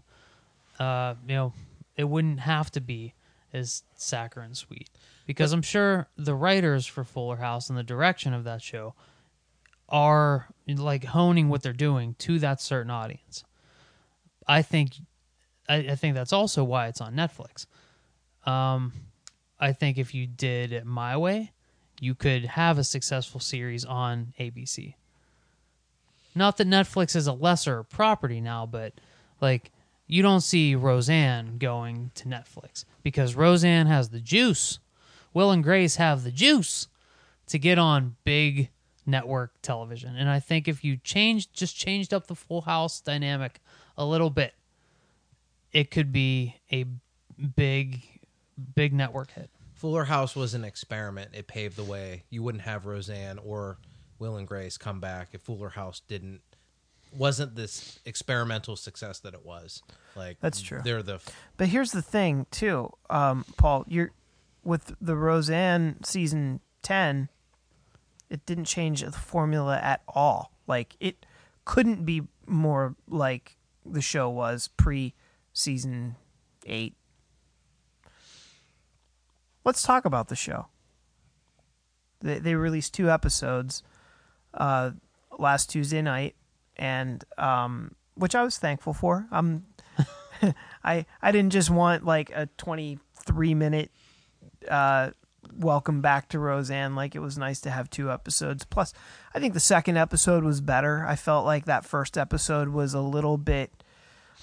uh, 0.79 1.15
you 1.27 1.35
know, 1.35 1.53
it 1.95 2.05
wouldn't 2.05 2.41
have 2.41 2.71
to 2.71 2.81
be 2.81 3.13
as 3.53 3.83
saccharine 3.95 4.53
sweet 4.53 4.89
because 5.25 5.53
I'm 5.53 5.61
sure 5.61 6.07
the 6.17 6.35
writers 6.35 6.85
for 6.85 7.03
Fuller 7.03 7.37
House 7.37 7.69
and 7.69 7.77
the 7.77 7.83
direction 7.83 8.33
of 8.33 8.43
that 8.43 8.61
show 8.61 8.93
are 9.89 10.47
like 10.67 11.03
honing 11.03 11.49
what 11.49 11.61
they're 11.61 11.73
doing 11.73 12.15
to 12.19 12.39
that 12.39 12.61
certain 12.61 12.91
audience. 12.91 13.43
I 14.47 14.61
think, 14.61 14.93
I, 15.69 15.77
I 15.77 15.95
think 15.95 16.15
that's 16.15 16.33
also 16.33 16.63
why 16.63 16.87
it's 16.87 17.01
on 17.01 17.15
Netflix. 17.15 17.65
Um, 18.45 18.93
I 19.59 19.73
think 19.73 19.97
if 19.97 20.13
you 20.13 20.27
did 20.27 20.71
it 20.71 20.85
my 20.85 21.17
way, 21.17 21.51
you 21.99 22.13
could 22.15 22.45
have 22.45 22.77
a 22.77 22.83
successful 22.83 23.39
series 23.39 23.85
on 23.85 24.33
ABC. 24.39 24.95
Not 26.35 26.57
that 26.57 26.67
Netflix 26.67 27.15
is 27.15 27.27
a 27.27 27.33
lesser 27.33 27.83
property 27.83 28.41
now, 28.41 28.65
but 28.65 28.93
like 29.39 29.71
you 30.07 30.21
don't 30.21 30.41
see 30.41 30.75
Roseanne 30.75 31.57
going 31.57 32.11
to 32.15 32.27
Netflix 32.27 32.85
because 33.01 33.35
Roseanne 33.35 33.87
has 33.87 34.09
the 34.09 34.19
juice. 34.19 34.79
Will 35.33 35.51
and 35.51 35.63
Grace 35.63 35.95
have 35.95 36.23
the 36.23 36.31
juice 36.31 36.87
to 37.47 37.57
get 37.57 37.79
on 37.79 38.15
big 38.23 38.69
network 39.05 39.53
television. 39.61 40.15
And 40.15 40.29
I 40.29 40.39
think 40.39 40.67
if 40.67 40.83
you 40.83 40.97
changed 40.97 41.53
just 41.53 41.75
changed 41.75 42.13
up 42.13 42.27
the 42.27 42.35
full 42.35 42.61
house 42.61 43.01
dynamic 43.01 43.59
a 43.97 44.05
little 44.05 44.29
bit, 44.29 44.53
it 45.71 45.91
could 45.91 46.11
be 46.11 46.55
a 46.71 46.85
big 47.55 48.01
big 48.75 48.93
network 48.93 49.31
hit. 49.31 49.49
Fuller 49.73 50.05
House 50.05 50.35
was 50.35 50.53
an 50.53 50.63
experiment. 50.63 51.31
It 51.33 51.47
paved 51.47 51.75
the 51.75 51.83
way. 51.83 52.23
You 52.29 52.41
wouldn't 52.43 52.63
have 52.63 52.85
Roseanne 52.85 53.37
or 53.39 53.77
Will 54.19 54.37
and 54.37 54.47
Grace 54.47 54.77
come 54.77 54.99
back 54.99 55.29
if 55.33 55.41
Fuller 55.41 55.69
House 55.69 56.01
didn't 56.07 56.41
wasn't 57.15 57.55
this 57.55 57.99
experimental 58.05 58.75
success 58.75 59.19
that 59.19 59.33
it 59.33 59.45
was. 59.45 59.83
Like 60.15 60.37
That's 60.39 60.61
true. 60.61 60.81
They're 60.83 61.03
the 61.03 61.19
But 61.57 61.67
here's 61.67 61.91
the 61.91 62.01
thing, 62.01 62.45
too, 62.51 62.91
um, 63.09 63.45
Paul. 63.57 63.85
You're 63.87 64.11
with 64.63 64.95
the 64.99 65.15
Roseanne 65.15 66.03
season 66.03 66.61
ten. 66.81 67.29
It 68.35 68.45
didn't 68.45 68.65
change 68.65 68.99
the 69.01 69.13
formula 69.13 69.79
at 69.81 70.01
all. 70.09 70.51
Like 70.67 70.97
it 70.99 71.25
couldn't 71.63 72.03
be 72.03 72.23
more 72.45 72.97
like 73.07 73.55
the 73.85 74.01
show 74.01 74.29
was 74.29 74.67
pre 74.75 75.13
season 75.53 76.17
eight. 76.65 76.95
Let's 79.63 79.83
talk 79.83 80.03
about 80.03 80.27
the 80.27 80.35
show. 80.35 80.67
They 82.19 82.39
they 82.39 82.55
released 82.55 82.93
two 82.93 83.09
episodes 83.09 83.83
uh, 84.53 84.91
last 85.39 85.69
Tuesday 85.69 86.01
night, 86.01 86.35
and 86.75 87.23
um, 87.37 87.95
which 88.15 88.35
I 88.35 88.43
was 88.43 88.57
thankful 88.57 88.93
for. 88.93 89.27
I'm 89.31 89.65
I 90.83 91.05
I 91.21 91.31
didn't 91.31 91.53
just 91.53 91.69
want 91.69 92.03
like 92.03 92.31
a 92.31 92.49
23 92.57 93.53
minute 93.53 93.91
uh 94.69 95.11
welcome 95.53 96.01
back 96.01 96.29
to 96.29 96.39
Roseanne. 96.39 96.95
Like 96.95 97.15
it 97.15 97.19
was 97.19 97.37
nice 97.37 97.59
to 97.61 97.71
have 97.71 97.89
two 97.89 98.11
episodes. 98.11 98.65
Plus 98.65 98.93
I 99.33 99.39
think 99.39 99.53
the 99.53 99.59
second 99.59 99.97
episode 99.97 100.43
was 100.43 100.61
better. 100.61 101.05
I 101.07 101.15
felt 101.15 101.45
like 101.45 101.65
that 101.65 101.85
first 101.85 102.17
episode 102.17 102.69
was 102.69 102.93
a 102.93 103.01
little 103.01 103.37
bit 103.37 103.71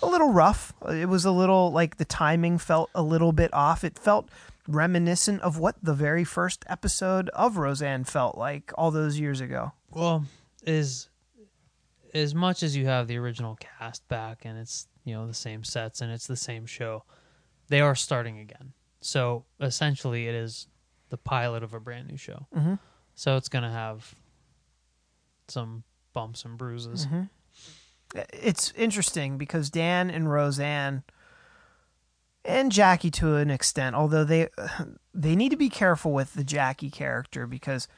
a 0.03 0.07
little 0.07 0.33
rough. 0.33 0.73
It 0.89 1.09
was 1.09 1.25
a 1.25 1.31
little 1.31 1.71
like 1.71 1.97
the 1.97 2.05
timing 2.05 2.59
felt 2.59 2.91
a 2.95 3.03
little 3.03 3.33
bit 3.33 3.53
off. 3.55 3.85
It 3.85 3.99
felt 3.99 4.29
reminiscent 4.69 5.43
of 5.43 5.59
what 5.59 5.77
the 5.83 5.95
very 5.95 6.25
first 6.25 6.65
episode 6.69 7.29
of 7.31 7.57
Roseanne 7.57 8.05
felt 8.05 8.39
like 8.39 8.73
all 8.77 8.91
those 8.91 9.19
years 9.19 9.41
ago. 9.41 9.73
Well, 9.91 10.25
is 10.65 11.09
as 12.15 12.35
much 12.35 12.63
as 12.63 12.77
you 12.77 12.87
have 12.87 13.09
the 13.09 13.17
original 13.17 13.57
cast 13.57 14.07
back 14.09 14.45
and 14.45 14.59
it's 14.59 14.87
you 15.05 15.15
know 15.15 15.27
the 15.27 15.35
same 15.35 15.65
sets 15.65 16.01
and 16.01 16.13
it's 16.13 16.27
the 16.27 16.37
same 16.37 16.67
show, 16.67 17.05
they 17.69 17.81
are 17.81 17.95
starting 17.95 18.39
again. 18.39 18.73
So 19.01 19.45
essentially, 19.61 20.29
it 20.29 20.35
is 20.35 20.69
the 21.13 21.19
pilot 21.19 21.63
of 21.63 21.75
a 21.75 21.79
brand 21.79 22.09
new 22.09 22.17
show. 22.17 22.47
Mhm. 22.57 22.79
So 23.15 23.37
it's 23.37 23.51
gonna 23.51 23.71
have 23.71 24.15
some 25.47 25.85
bumps 26.15 26.43
and 26.47 26.57
bruises. 26.57 27.07
it's 28.33 28.73
interesting 28.73 29.37
because 29.37 29.69
Dan 29.69 30.09
and 30.11 30.31
Roseanne 30.31 31.03
and 32.47 32.73
Jackie 32.73 33.11
to 33.11 33.37
an 33.37 33.51
extent, 33.51 33.95
although 33.95 34.25
they 34.25 34.49
they 35.15 35.37
need 35.37 35.51
to 35.51 35.57
be 35.57 35.69
careful 35.69 36.13
with 36.15 36.33
the 36.33 36.45
Jackie 36.45 36.91
character 36.91 37.47
because 37.47 37.89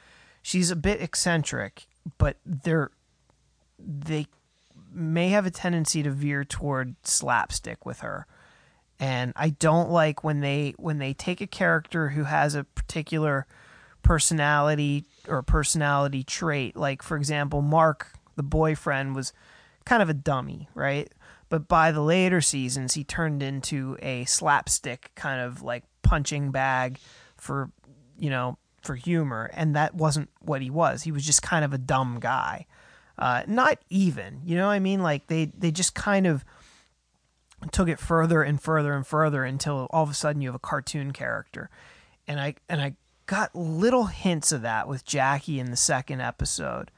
she's 0.41 0.69
a 0.69 0.75
bit 0.75 1.01
eccentric, 1.01 1.87
but 2.17 2.35
they're 2.45 2.91
they 3.79 4.27
may 4.91 5.29
have 5.29 5.45
a 5.45 5.51
tendency 5.51 6.03
to 6.03 6.11
veer 6.11 6.43
toward 6.43 6.95
slapstick 7.07 7.85
with 7.85 7.99
her. 8.01 8.27
And 8.99 9.33
I 9.35 9.49
don't 9.49 9.89
like 9.89 10.23
when 10.23 10.39
they 10.39 10.73
when 10.77 10.99
they 10.99 11.13
take 11.13 11.41
a 11.41 11.47
character 11.47 12.09
who 12.09 12.23
has 12.23 12.55
a 12.55 12.63
particular 12.63 13.45
personality 14.03 15.05
or 15.27 15.41
personality 15.41 16.23
trait. 16.23 16.77
Like 16.77 17.01
for 17.01 17.17
example, 17.17 17.61
Mark, 17.61 18.13
the 18.35 18.43
boyfriend, 18.43 19.15
was 19.15 19.33
kind 19.83 20.01
of 20.01 20.09
a 20.09 20.13
dummy, 20.13 20.69
right? 20.73 21.11
But 21.49 21.67
by 21.67 21.91
the 21.91 22.01
later 22.01 22.41
seasons, 22.41 22.93
he 22.93 23.03
turned 23.03 23.43
into 23.43 23.97
a 24.01 24.25
slapstick 24.25 25.11
kind 25.15 25.41
of 25.41 25.61
like 25.61 25.83
punching 26.01 26.51
bag 26.51 26.99
for, 27.37 27.69
you 28.17 28.29
know, 28.29 28.57
for 28.81 28.95
humor. 28.95 29.51
And 29.53 29.75
that 29.75 29.93
wasn't 29.93 30.29
what 30.39 30.61
he 30.61 30.69
was. 30.69 31.03
He 31.03 31.11
was 31.11 31.25
just 31.25 31.41
kind 31.41 31.63
of 31.63 31.73
a 31.73 31.77
dumb 31.77 32.19
guy. 32.19 32.65
Uh, 33.17 33.43
not 33.47 33.79
even, 33.89 34.41
you 34.43 34.57
know 34.57 34.67
what 34.67 34.73
I 34.73 34.79
mean? 34.79 35.01
Like 35.01 35.27
they, 35.27 35.45
they 35.57 35.71
just 35.71 35.95
kind 35.95 36.27
of 36.27 36.43
took 37.71 37.89
it 37.89 37.99
further 37.99 38.43
and 38.43 38.61
further 38.61 38.93
and 38.93 39.05
further 39.05 39.43
until 39.43 39.87
all 39.91 40.03
of 40.03 40.09
a 40.09 40.13
sudden 40.13 40.41
you 40.41 40.49
have 40.49 40.55
a 40.55 40.59
cartoon 40.59 41.11
character. 41.11 41.69
And 42.27 42.39
I, 42.39 42.55
and 42.69 42.81
I 42.81 42.95
got 43.25 43.55
little 43.55 44.05
hints 44.05 44.51
of 44.51 44.61
that 44.61 44.87
with 44.87 45.05
Jackie 45.05 45.59
in 45.59 45.71
the 45.71 45.77
second 45.77 46.21
episode 46.21 46.91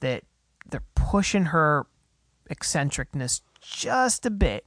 that 0.00 0.24
they're 0.68 0.82
pushing 0.94 1.46
her 1.46 1.86
eccentricness 2.48 3.42
just 3.60 4.26
a 4.26 4.30
bit. 4.30 4.66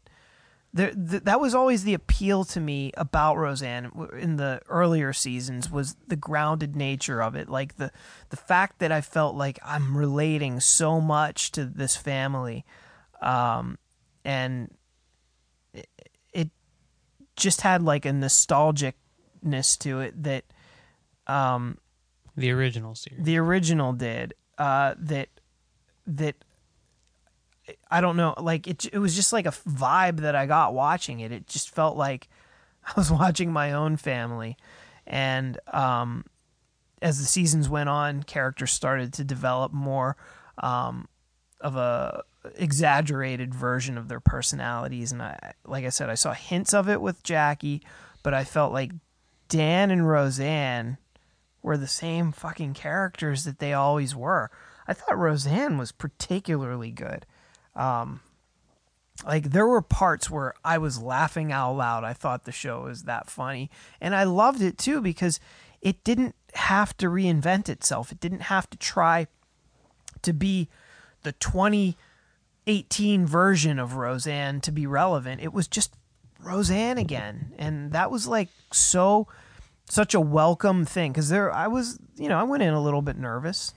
There, 0.73 0.91
th- 0.91 1.23
that 1.23 1.39
was 1.39 1.53
always 1.53 1.83
the 1.83 1.93
appeal 1.93 2.45
to 2.45 2.59
me 2.59 2.91
about 2.97 3.37
Roseanne 3.37 3.91
in 4.19 4.37
the 4.37 4.59
earlier 4.69 5.13
seasons 5.13 5.69
was 5.69 5.95
the 6.07 6.15
grounded 6.15 6.75
nature 6.75 7.21
of 7.21 7.35
it, 7.35 7.47
like 7.47 7.77
the 7.77 7.91
the 8.29 8.37
fact 8.37 8.79
that 8.79 8.91
I 8.91 9.01
felt 9.01 9.35
like 9.35 9.59
I'm 9.63 9.95
relating 9.95 10.59
so 10.59 10.99
much 10.99 11.51
to 11.51 11.65
this 11.65 11.95
family, 11.95 12.65
um, 13.21 13.77
and 14.25 14.71
just 17.35 17.61
had 17.61 17.81
like 17.81 18.05
a 18.05 18.11
nostalgicness 18.11 19.77
to 19.79 19.99
it 20.01 20.23
that 20.23 20.45
um, 21.27 21.77
The 22.35 22.51
original 22.51 22.95
series. 22.95 23.23
the 23.23 23.37
original 23.37 23.93
did 23.93 24.33
uh, 24.57 24.95
that 24.99 25.29
that 26.07 26.35
I 27.89 28.01
don't 28.01 28.17
know 28.17 28.33
like 28.37 28.67
it 28.67 28.85
it 28.91 28.99
was 28.99 29.15
just 29.15 29.31
like 29.33 29.45
a 29.45 29.51
vibe 29.51 30.19
that 30.19 30.35
I 30.35 30.45
got 30.45 30.73
watching 30.73 31.21
it 31.21 31.31
it 31.31 31.47
just 31.47 31.69
felt 31.69 31.95
like 31.97 32.27
I 32.85 32.91
was 32.97 33.09
watching 33.11 33.51
my 33.51 33.71
own 33.71 33.95
family 33.97 34.57
and 35.07 35.57
um, 35.71 36.25
as 37.01 37.19
the 37.19 37.25
seasons 37.25 37.69
went 37.69 37.89
on 37.89 38.23
characters 38.23 38.71
started 38.71 39.13
to 39.13 39.23
develop 39.23 39.71
more 39.73 40.15
um, 40.61 41.07
of 41.61 41.75
a 41.77 42.23
exaggerated 42.55 43.53
version 43.53 43.97
of 43.97 44.09
their 44.09 44.19
personalities 44.19 45.11
and 45.11 45.21
I 45.21 45.53
like 45.65 45.85
I 45.85 45.89
said 45.89 46.09
I 46.09 46.15
saw 46.15 46.33
hints 46.33 46.73
of 46.73 46.89
it 46.89 47.01
with 47.01 47.23
Jackie 47.23 47.81
but 48.21 48.33
I 48.33 48.43
felt 48.43 48.73
like 48.73 48.91
Dan 49.47 49.91
and 49.91 50.07
Roseanne 50.07 50.97
were 51.61 51.77
the 51.77 51.87
same 51.87 52.31
fucking 52.31 52.73
characters 52.73 53.45
that 53.45 53.59
they 53.59 53.73
always 53.73 54.15
were. 54.15 54.51
I 54.87 54.93
thought 54.93 55.17
Roseanne 55.17 55.77
was 55.77 55.91
particularly 55.91 56.91
good. 56.91 57.25
Um, 57.75 58.21
like 59.25 59.51
there 59.51 59.67
were 59.67 59.81
parts 59.81 60.29
where 60.29 60.53
I 60.65 60.77
was 60.77 61.01
laughing 61.01 61.51
out 61.51 61.73
loud. 61.73 62.03
I 62.03 62.13
thought 62.13 62.43
the 62.43 62.51
show 62.51 62.83
was 62.83 63.03
that 63.03 63.29
funny, 63.29 63.69
and 64.01 64.13
I 64.15 64.23
loved 64.23 64.61
it 64.61 64.77
too 64.77 65.01
because 65.01 65.39
it 65.81 66.03
didn't 66.03 66.35
have 66.55 66.95
to 66.97 67.07
reinvent 67.07 67.69
itself. 67.69 68.11
It 68.11 68.19
didn't 68.19 68.43
have 68.43 68.69
to 68.69 68.77
try 68.77 69.27
to 70.21 70.33
be 70.33 70.67
the 71.23 71.31
2018 72.65 73.25
version 73.25 73.79
of 73.79 73.95
Roseanne 73.95 74.61
to 74.61 74.71
be 74.71 74.85
relevant. 74.87 75.41
It 75.41 75.53
was 75.53 75.67
just 75.67 75.93
Roseanne 76.39 76.97
again, 76.97 77.53
and 77.57 77.91
that 77.91 78.11
was 78.11 78.27
like 78.27 78.49
so 78.71 79.27
such 79.89 80.13
a 80.13 80.19
welcome 80.21 80.85
thing 80.85 81.11
because 81.11 81.29
there 81.29 81.51
I 81.51 81.67
was, 81.67 81.99
you 82.15 82.29
know, 82.29 82.37
I 82.37 82.43
went 82.43 82.63
in 82.63 82.73
a 82.73 82.81
little 82.81 83.01
bit 83.01 83.17
nervous. 83.17 83.73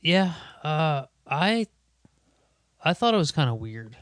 Yeah, 0.00 0.34
uh, 0.62 1.06
I 1.26 1.66
I 2.84 2.94
thought 2.94 3.14
it 3.14 3.18
was 3.18 3.32
kind 3.32 3.50
of 3.50 3.56
weird, 3.58 3.96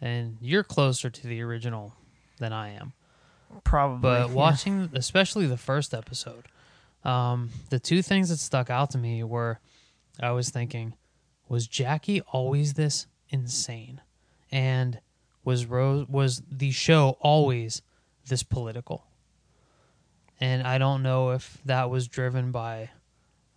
and 0.00 0.38
you're 0.40 0.64
closer 0.64 1.10
to 1.10 1.26
the 1.26 1.42
original 1.42 1.94
than 2.38 2.52
I 2.52 2.70
am. 2.70 2.92
Probably, 3.64 4.00
But 4.00 4.28
yeah. 4.28 4.34
watching, 4.34 4.90
especially 4.94 5.46
the 5.46 5.58
first 5.58 5.92
episode, 5.92 6.44
um, 7.04 7.50
the 7.68 7.78
two 7.78 8.00
things 8.00 8.30
that 8.30 8.38
stuck 8.38 8.70
out 8.70 8.90
to 8.92 8.98
me 8.98 9.22
were, 9.22 9.60
I 10.20 10.30
was 10.32 10.50
thinking, 10.50 10.94
was 11.48 11.66
Jackie 11.66 12.20
always 12.32 12.74
this 12.74 13.06
insane, 13.28 14.00
and 14.50 15.00
was 15.44 15.66
Rose 15.66 16.06
was 16.08 16.42
the 16.50 16.70
show 16.70 17.16
always 17.20 17.82
this 18.28 18.42
political? 18.42 19.06
And 20.40 20.66
I 20.66 20.78
don't 20.78 21.02
know 21.02 21.30
if 21.30 21.58
that 21.64 21.88
was 21.88 22.08
driven 22.08 22.50
by 22.50 22.90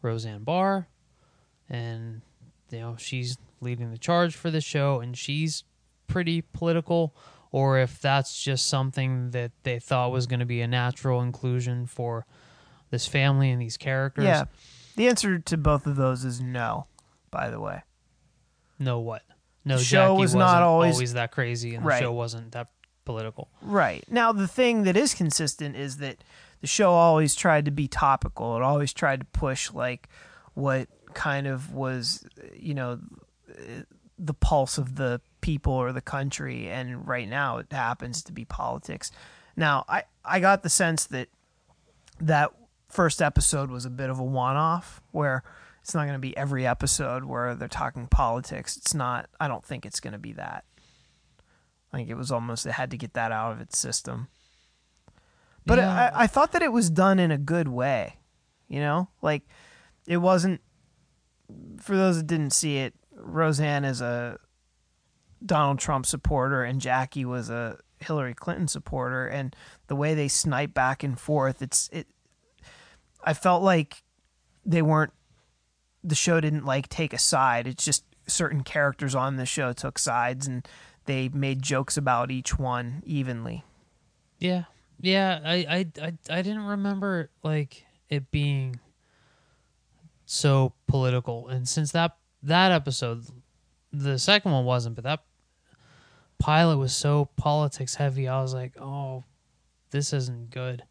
Roseanne 0.01 0.43
Barr, 0.43 0.87
and 1.69 2.21
you 2.71 2.79
know 2.79 2.95
she's 2.97 3.37
leading 3.61 3.91
the 3.91 3.97
charge 3.97 4.35
for 4.35 4.51
the 4.51 4.61
show, 4.61 4.99
and 4.99 5.17
she's 5.17 5.63
pretty 6.07 6.41
political, 6.41 7.15
or 7.51 7.79
if 7.79 7.99
that's 7.99 8.41
just 8.41 8.67
something 8.67 9.31
that 9.31 9.51
they 9.63 9.79
thought 9.79 10.11
was 10.11 10.27
going 10.27 10.39
to 10.39 10.45
be 10.45 10.61
a 10.61 10.67
natural 10.67 11.21
inclusion 11.21 11.85
for 11.85 12.25
this 12.91 13.07
family 13.07 13.51
and 13.51 13.61
these 13.61 13.77
characters. 13.77 14.25
Yeah. 14.25 14.45
The 14.95 15.07
answer 15.07 15.39
to 15.39 15.57
both 15.57 15.85
of 15.87 15.95
those 15.95 16.23
is 16.25 16.41
no, 16.41 16.87
by 17.31 17.49
the 17.49 17.59
way. 17.59 17.83
No, 18.79 18.99
what? 18.99 19.23
No, 19.63 19.77
The 19.77 19.83
show 19.83 20.09
Jackie 20.13 20.19
was 20.21 20.35
not 20.35 20.45
wasn't 20.47 20.63
always- 20.63 21.13
that 21.13 21.31
crazy, 21.31 21.75
and 21.75 21.85
Right. 21.85 21.95
the 21.99 22.05
show 22.05 22.11
wasn't 22.13 22.51
that 22.51 22.67
political. 23.03 23.49
Right. 23.61 24.03
Now, 24.09 24.31
the 24.31 24.47
thing 24.47 24.83
that 24.83 24.95
is 24.97 25.13
consistent 25.13 25.75
is 25.75 25.97
that 25.97 26.17
the 26.61 26.67
show 26.67 26.91
always 26.93 27.35
tried 27.35 27.65
to 27.65 27.71
be 27.71 27.87
topical. 27.87 28.55
It 28.55 28.61
always 28.63 28.93
tried 28.93 29.19
to 29.21 29.25
push, 29.27 29.71
like, 29.71 30.07
what 30.53 30.87
kind 31.13 31.47
of 31.47 31.73
was, 31.73 32.25
you 32.55 32.73
know, 32.73 32.99
the 34.17 34.33
pulse 34.33 34.77
of 34.77 34.95
the 34.95 35.21
people 35.41 35.73
or 35.73 35.91
the 35.91 36.01
country. 36.01 36.69
And 36.69 37.07
right 37.07 37.27
now, 37.27 37.57
it 37.57 37.71
happens 37.71 38.23
to 38.23 38.31
be 38.31 38.45
politics. 38.45 39.11
Now, 39.55 39.85
I, 39.87 40.03
I 40.23 40.39
got 40.39 40.63
the 40.63 40.69
sense 40.69 41.05
that 41.07 41.27
that 42.19 42.51
first 42.95 43.21
episode 43.21 43.69
was 43.69 43.85
a 43.85 43.89
bit 43.89 44.09
of 44.09 44.19
a 44.19 44.23
one 44.23 44.55
off 44.55 45.01
where 45.11 45.43
it's 45.81 45.93
not 45.93 46.03
going 46.03 46.13
to 46.13 46.19
be 46.19 46.35
every 46.35 46.65
episode 46.65 47.25
where 47.25 47.53
they're 47.53 47.67
talking 47.67 48.07
politics. 48.07 48.77
It's 48.77 48.93
not, 48.93 49.29
I 49.39 49.47
don't 49.47 49.65
think 49.65 49.85
it's 49.85 49.99
going 49.99 50.13
to 50.13 50.19
be 50.19 50.33
that. 50.33 50.63
I 51.91 51.97
think 51.97 52.09
it 52.09 52.15
was 52.15 52.31
almost, 52.31 52.65
it 52.65 52.71
had 52.71 52.91
to 52.91 52.97
get 52.97 53.13
that 53.13 53.31
out 53.31 53.51
of 53.51 53.61
its 53.61 53.77
system. 53.77 54.29
But 55.65 55.77
Yeah. 55.77 56.11
I, 56.13 56.23
I 56.23 56.27
thought 56.27 56.53
that 56.53 56.61
it 56.61 56.71
was 56.71 56.89
done 56.89 57.19
in 57.19 57.31
a 57.31 57.37
good 57.37 57.67
way. 57.67 58.17
You 58.67 58.79
know, 58.79 59.09
like 59.21 59.43
it 60.07 60.17
wasn't, 60.17 60.61
for 61.79 61.95
those 61.95 62.17
that 62.17 62.27
didn't 62.27 62.51
see 62.51 62.77
it, 62.77 62.95
Roseanne 63.13 63.85
is 63.85 64.01
a 64.01 64.39
Donald 65.45 65.79
Trump 65.79 66.05
supporter 66.05 66.63
and 66.63 66.81
Jackie 66.81 67.25
was 67.25 67.49
a 67.49 67.77
Hillary 67.99 68.33
Clinton 68.33 68.67
supporter. 68.67 69.27
And 69.27 69.55
the 69.87 69.95
way 69.95 70.15
they 70.15 70.27
snipe 70.27 70.73
back 70.73 71.03
and 71.03 71.19
forth, 71.19 71.61
it's, 71.61 71.89
it, 71.93 72.07
I 73.25 73.33
felt 73.33 73.63
like 73.63 74.03
they 74.65 74.81
weren't, 74.81 75.11
the 76.03 76.15
show 76.15 76.39
didn't 76.39 76.65
like 76.65 76.87
take 76.87 77.11
a 77.11 77.17
side. 77.17 77.67
It's 77.67 77.83
just 77.83 78.05
certain 78.27 78.63
characters 78.63 79.15
on 79.15 79.35
the 79.35 79.45
show 79.45 79.73
took 79.73 79.99
sides 79.99 80.47
and 80.47 80.67
they 81.05 81.29
made 81.29 81.61
jokes 81.61 81.97
about 81.97 82.31
each 82.31 82.57
one 82.57 83.03
evenly. 83.05 83.63
Yeah, 84.39 84.63
yeah. 84.99 85.39
I, 85.43 85.53
I, 85.53 85.85
I, 86.01 86.13
I 86.29 86.41
didn't 86.41 86.65
remember 86.65 87.29
like 87.43 87.85
it 88.09 88.31
being 88.31 88.79
so 90.25 90.73
political, 90.87 91.47
and 91.47 91.67
since 91.67 91.91
that 91.91 92.17
that 92.43 92.71
episode, 92.71 93.25
the 93.91 94.17
second 94.17 94.51
one 94.51 94.65
wasn't, 94.65 94.95
but 94.95 95.03
that 95.03 95.23
pilot 96.39 96.77
was 96.77 96.95
so 96.95 97.25
politics 97.37 97.95
heavy. 97.95 98.27
I 98.27 98.41
was 98.41 98.53
like, 98.53 98.79
oh, 98.79 99.23
this 99.91 100.13
isn't 100.13 100.49
good. 100.49 100.83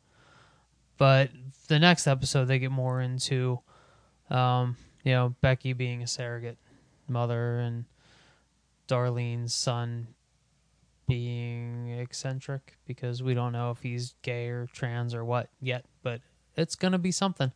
But 0.97 1.31
the 1.69 1.79
next 1.79 2.07
episode, 2.07 2.47
they 2.47 2.59
get 2.59 2.71
more 2.71 3.01
into, 3.01 3.61
um, 4.31 4.77
you 5.03 5.13
know, 5.13 5.35
Becky 5.41 5.73
being 5.73 6.03
a 6.03 6.07
surrogate 6.07 6.59
mother 7.09 7.59
and 7.59 7.85
Darlene's 8.89 9.55
son 9.55 10.09
being 11.07 11.91
eccentric 11.99 12.77
because 12.87 13.23
we 13.23 13.35
don't 13.35 13.53
know 13.53 13.71
if 13.71 13.81
he's 13.83 14.15
gay 14.23 14.49
or 14.49 14.67
trans 14.73 15.15
or 15.15 15.25
what 15.25 15.49
yet, 15.61 15.85
but 16.03 16.21
it's 16.57 16.75
gonna 16.75 16.99
be 16.99 17.11
something. 17.13 17.53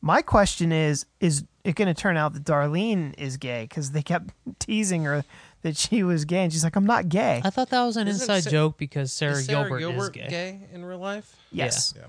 My 0.00 0.22
question 0.22 0.72
is: 0.72 1.06
Is 1.20 1.44
it 1.64 1.74
going 1.74 1.88
to 1.88 1.94
turn 1.94 2.16
out 2.16 2.34
that 2.34 2.44
Darlene 2.44 3.14
is 3.18 3.38
gay? 3.38 3.62
Because 3.68 3.90
they 3.92 4.02
kept 4.02 4.30
teasing 4.58 5.02
her 5.04 5.24
that 5.62 5.76
she 5.76 6.02
was 6.02 6.24
gay, 6.24 6.44
and 6.44 6.52
she's 6.52 6.62
like, 6.62 6.76
"I'm 6.76 6.84
not 6.86 7.08
gay." 7.08 7.40
I 7.42 7.50
thought 7.50 7.70
that 7.70 7.84
was 7.84 7.96
an 7.96 8.06
Isn't 8.06 8.22
inside 8.22 8.44
Sa- 8.44 8.50
joke 8.50 8.76
because 8.76 9.10
Sarah, 9.12 9.32
Is 9.32 9.46
Sarah 9.46 9.62
Gilbert, 9.62 9.78
Gilbert 9.78 10.16
is 10.16 10.28
gay. 10.30 10.60
in 10.72 10.84
real 10.84 10.98
life? 10.98 11.34
yes. 11.50 11.94
Yeah. 11.96 12.04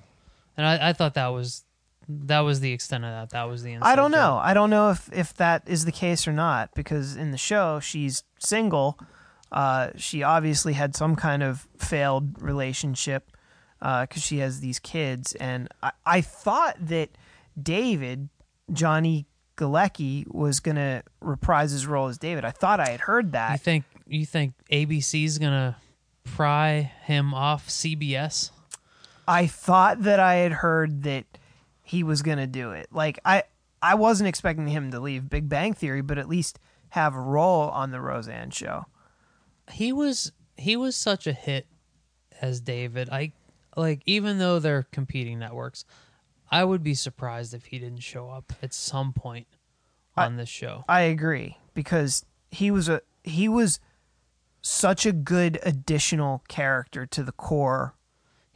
And 0.58 0.66
I, 0.66 0.90
I 0.90 0.94
thought 0.94 1.14
that 1.14 1.28
was 1.28 1.64
that 2.10 2.40
was 2.40 2.60
the 2.60 2.72
extent 2.72 3.04
of 3.04 3.12
that. 3.12 3.30
That 3.32 3.44
was 3.44 3.64
the 3.64 3.78
I 3.82 3.96
don't 3.96 4.12
know. 4.12 4.40
I 4.42 4.54
don't 4.54 4.70
know 4.70 4.90
if 4.92 5.10
if 5.14 5.34
that 5.36 5.64
is 5.68 5.86
the 5.86 5.92
case 5.92 6.28
or 6.28 6.34
not 6.34 6.74
because 6.76 7.16
in 7.16 7.32
the 7.32 7.38
show 7.38 7.80
she's 7.80 8.24
single. 8.40 9.00
Uh, 9.52 9.92
she 9.96 10.24
obviously 10.24 10.74
had 10.74 10.94
some 10.96 11.16
kind 11.16 11.42
of 11.42 11.68
failed 11.78 12.42
relationship 12.42 13.32
because 13.80 14.22
she 14.22 14.40
has 14.40 14.60
these 14.60 14.80
kids, 14.80 15.36
and 15.36 15.70
I, 15.82 15.92
I 16.06 16.22
thought 16.22 16.76
that 16.82 17.12
David 17.62 18.28
Johnny 18.74 19.26
Galecki 19.56 20.26
was 20.28 20.60
gonna 20.60 21.04
reprise 21.22 21.72
his 21.72 21.88
role 21.88 22.08
as 22.08 22.18
David. 22.18 22.44
I 22.44 22.52
thought 22.52 22.80
I 22.80 22.90
had 22.90 23.02
heard 23.02 23.32
that. 23.34 23.52
You 23.52 23.58
think 23.58 23.86
you 24.08 24.26
think 24.26 24.54
ABC's 24.72 25.38
gonna 25.38 25.78
pry 26.24 26.92
him 27.04 27.34
off 27.34 27.68
CBS? 27.68 28.52
I 29.28 29.48
thought 29.48 30.04
that 30.04 30.20
I 30.20 30.36
had 30.36 30.52
heard 30.54 31.04
that 31.04 31.26
he 31.84 32.04
was 32.04 32.22
gonna 32.22 32.48
do 32.48 32.72
it. 32.72 32.88
Like 32.92 33.20
I, 33.26 33.44
I 33.82 33.96
wasn't 33.96 34.28
expecting 34.28 34.68
him 34.68 34.92
to 34.92 35.00
leave 35.00 35.30
Big 35.30 35.50
Bang 35.50 35.74
Theory, 35.74 36.02
but 36.02 36.18
at 36.18 36.30
least 36.30 36.60
have 36.90 37.16
a 37.16 37.20
role 37.20 37.70
on 37.70 37.92
the 37.92 38.02
Roseanne 38.02 38.52
show. 38.52 38.86
he 39.72 39.92
was 39.92 40.32
he 40.56 40.76
was 40.76 40.96
such 40.96 41.28
a 41.28 41.34
hit 41.34 41.68
as 42.42 42.62
David. 42.62 43.10
I 43.12 43.34
like 43.76 44.02
even 44.06 44.38
though 44.40 44.60
they're 44.60 44.88
competing 44.92 45.40
networks, 45.40 45.86
I 46.50 46.64
would 46.64 46.84
be 46.84 46.94
surprised 46.94 47.54
if 47.54 47.66
he 47.66 47.80
didn't 47.80 48.00
show 48.00 48.30
up 48.30 48.54
at 48.64 48.74
some 48.74 49.14
point 49.14 49.48
on 50.16 50.38
this 50.38 50.50
show. 50.50 50.84
I 50.88 51.02
agree 51.02 51.58
because 51.74 52.26
he 52.50 52.72
was 52.72 52.90
a 52.90 53.02
he 53.24 53.48
was 53.48 53.80
such 54.62 55.06
a 55.06 55.12
good 55.12 55.60
additional 55.64 56.44
character 56.48 57.06
to 57.06 57.24
the 57.24 57.32
core. 57.32 57.94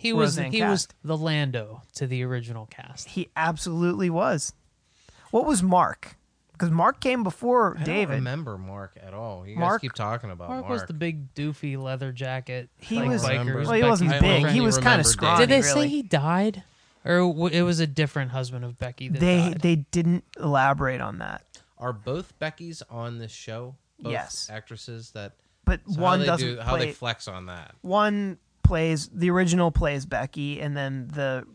He 0.02 0.14
was 0.14 0.38
Roseanne 0.38 0.52
he 0.52 0.64
was 0.64 0.88
the 1.04 1.16
Lando 1.18 1.84
to 1.96 2.08
the 2.08 2.24
original 2.24 2.66
cast. 2.66 3.08
He 3.10 3.30
absolutely 3.36 4.10
was. 4.10 4.54
What 5.32 5.46
was 5.46 5.62
Mark? 5.62 6.18
Because 6.54 6.72
Mark 6.72 7.00
came 7.00 7.24
before 7.24 7.74
David. 7.76 7.82
I 7.82 7.86
David. 7.86 8.06
don't 8.08 8.16
remember 8.18 8.58
Mark 8.58 8.98
at 9.02 9.14
all. 9.14 9.48
You 9.48 9.58
Mark- 9.58 9.82
guys 9.82 9.82
keep 9.82 9.94
talking 9.94 10.30
about 10.32 10.50
Mark, 10.50 10.62
Mark. 10.62 10.72
was 10.72 10.84
the 10.86 10.94
big 10.94 11.34
doofy 11.34 11.82
leather 11.82 12.12
jacket. 12.12 12.70
He 12.78 12.98
like 12.98 13.10
was- 13.10 13.24
biker. 13.24 13.46
Well, 13.56 13.64
Well, 13.66 13.72
he 13.74 13.84
wasn't 13.84 14.12
big. 14.12 14.22
boyfriend. 14.22 14.50
He 14.56 14.62
was 14.62 14.76
kinda 14.78 14.90
David. 14.98 15.06
scrawny. 15.08 15.40
Did 15.40 15.50
they 15.50 15.62
really. 15.62 15.82
say 15.84 15.88
he 15.88 16.02
died, 16.04 16.64
or 17.06 17.18
w- 17.20 17.48
it 17.48 17.62
was 17.64 17.80
a 17.80 17.88
different 17.88 18.32
husband 18.32 18.64
of 18.66 18.78
Becky 18.78 19.08
that 19.08 19.20
They 19.20 19.38
died? 19.52 19.62
they 19.62 19.76
didn't 19.78 20.24
elaborate 20.40 21.02
on 21.02 21.18
that. 21.20 21.46
Are 21.78 21.94
both 21.94 22.38
Beckys 22.40 22.82
on 22.90 23.18
this 23.18 23.32
show? 23.32 23.76
Both 24.00 24.12
Yes. 24.12 24.48
actresses 24.52 25.12
that. 25.12 25.34
But 25.66 25.82
So 25.88 26.00
one 26.02 26.12
how 26.12 26.18
they 26.18 26.26
doesn't 26.26 26.56
do, 26.56 26.60
how 26.62 26.76
play. 26.76 26.86
they 26.88 26.92
flex 26.92 27.28
on 27.28 27.46
that. 27.48 27.76
one 27.82 28.38
plays 28.72 29.10
the 29.14 29.30
original 29.30 29.70
plays 29.70 30.06
Becky, 30.06 30.62
and 30.62 30.78
then 30.78 31.10
the 31.10 31.46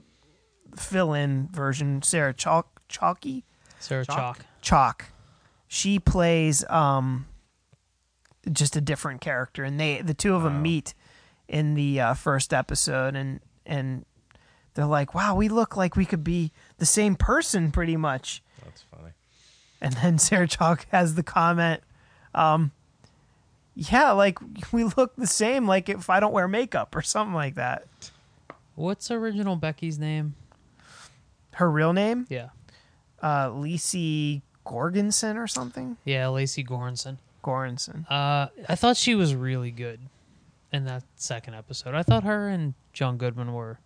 fill-in 0.77 1.49
version 1.51 2.03
Sarah 2.03 2.35
Chalke 2.35 2.67
Chalky 2.91 3.43
Sarah 3.79 4.05
Chalke? 4.05 4.37
Chalke. 4.63 4.99
Chalke. 5.01 5.05
She 5.67 5.99
plays 5.99 6.63
um 6.69 7.27
just 8.53 8.77
a 8.77 8.83
different 8.83 9.23
character, 9.23 9.65
and 9.65 9.81
they 9.81 10.03
the 10.03 10.13
two 10.13 10.35
of 10.35 10.43
them 10.43 10.57
Wow. 10.57 10.61
meet 10.61 10.93
in 11.49 11.73
the 11.75 12.01
uh, 12.01 12.13
first 12.15 12.53
episode, 12.53 13.17
and 13.17 13.41
and 13.65 14.05
they're 14.75 14.85
like, 14.85 15.15
"Wow, 15.15 15.37
we 15.37 15.49
look 15.49 15.75
like 15.75 15.97
we 15.97 16.05
could 16.05 16.23
be 16.23 16.53
the 16.77 16.85
same 16.85 17.17
person, 17.17 17.73
pretty 17.73 17.97
much." 17.97 18.43
That's 18.63 18.83
funny. 18.95 19.13
And 19.81 19.95
then 19.95 20.19
Sarah 20.27 20.47
Chalke 20.47 20.85
has 20.93 21.15
the 21.15 21.23
comment, 21.23 21.83
um, 22.35 22.73
yeah, 23.77 24.11
like 24.13 24.39
we 24.73 24.83
look 24.85 25.15
the 25.17 25.27
same, 25.29 25.69
like 25.69 25.89
if 25.89 26.11
I 26.11 26.19
don't 26.19 26.33
wear 26.33 26.49
makeup 26.49 26.97
or 26.97 27.03
something 27.03 27.35
like 27.35 27.55
that. 27.55 27.87
What's 28.75 29.11
original 29.11 29.55
Becky's 29.57 29.99
name? 29.99 30.35
Her 31.53 31.71
real 31.71 31.93
name, 31.95 32.27
Yeah. 32.29 32.49
uh, 33.23 33.51
Lacey 33.51 34.43
Gorgonson 34.67 35.37
or 35.37 35.47
something. 35.47 35.97
Yeah, 36.05 36.29
Lecy 36.29 36.63
Goranson. 36.65 37.17
Goranson. 37.43 38.05
Uh, 38.11 38.49
I 38.69 38.75
thought 38.75 38.97
she 38.99 39.15
was 39.15 39.35
really 39.35 39.71
good 39.71 40.01
in 40.73 40.85
that 40.85 41.05
second 41.15 41.55
episode. 41.55 41.95
I 41.95 42.03
thought 42.03 42.25
her 42.25 42.49
and 42.49 42.75
John 42.93 43.17
Goodman 43.17 43.55
were 43.55 43.79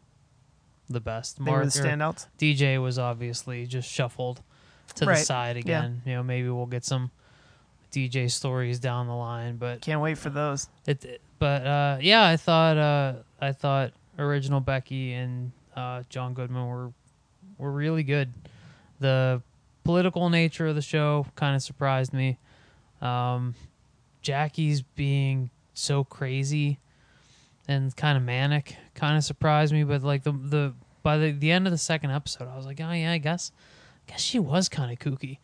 the 0.88 1.00
best. 1.00 1.44
They 1.44 1.50
were 1.52 1.64
the 1.64 1.70
standouts. 1.70 2.26
DJ 2.38 2.82
was 2.82 2.98
obviously 2.98 3.66
just 3.66 3.88
shuffled 3.88 4.42
to 4.96 5.04
Right. 5.06 5.18
the 5.18 5.24
side 5.24 5.56
again. 5.56 6.02
You 6.04 6.14
know, 6.14 6.22
maybe 6.24 6.48
we'll 6.48 6.66
get 6.66 6.84
some 6.84 7.12
DJ 7.90 8.30
stories 8.30 8.78
down 8.78 9.06
the 9.06 9.14
line, 9.14 9.56
but 9.56 9.80
Can't 9.80 10.00
wait 10.00 10.18
for 10.18 10.30
those. 10.30 10.68
it. 10.86 11.04
it- 11.04 11.20
But 11.38 11.66
uh, 11.66 11.98
yeah, 12.00 12.24
I 12.26 12.36
thought 12.36 12.76
uh, 12.76 13.14
I 13.40 13.52
thought 13.52 13.92
original 14.18 14.60
Becky 14.60 15.12
and 15.14 15.52
uh, 15.74 16.02
John 16.08 16.34
Goodman 16.34 16.66
were 16.68 16.92
were 17.58 17.72
really 17.72 18.02
good. 18.02 18.32
The 19.00 19.40
political 19.84 20.28
nature 20.28 20.66
of 20.66 20.74
the 20.74 20.82
show 20.82 21.26
kind 21.36 21.56
of 21.56 21.62
surprised 21.62 22.12
me. 22.12 22.38
Um, 23.00 23.54
Jackie's 24.22 24.82
being 24.82 25.48
so 25.72 26.04
crazy 26.04 26.78
and 27.66 27.94
kind 27.96 28.18
of 28.18 28.22
manic 28.22 28.76
kind 28.94 29.16
of 29.16 29.24
surprised 29.24 29.72
me. 29.72 29.84
But 29.84 30.02
like 30.02 30.22
the 30.24 30.32
the 30.32 30.74
by 31.02 31.16
the, 31.16 31.30
the 31.32 31.50
end 31.50 31.66
of 31.66 31.70
the 31.70 31.78
second 31.78 32.10
episode, 32.10 32.48
I 32.48 32.56
was 32.56 32.66
like, 32.66 32.80
oh 32.82 32.92
yeah, 32.92 33.12
I 33.12 33.18
guess 33.18 33.50
I 34.06 34.12
guess 34.12 34.20
she 34.20 34.38
was 34.38 34.68
kind 34.68 34.92
of 34.92 34.98
kooky 34.98 35.38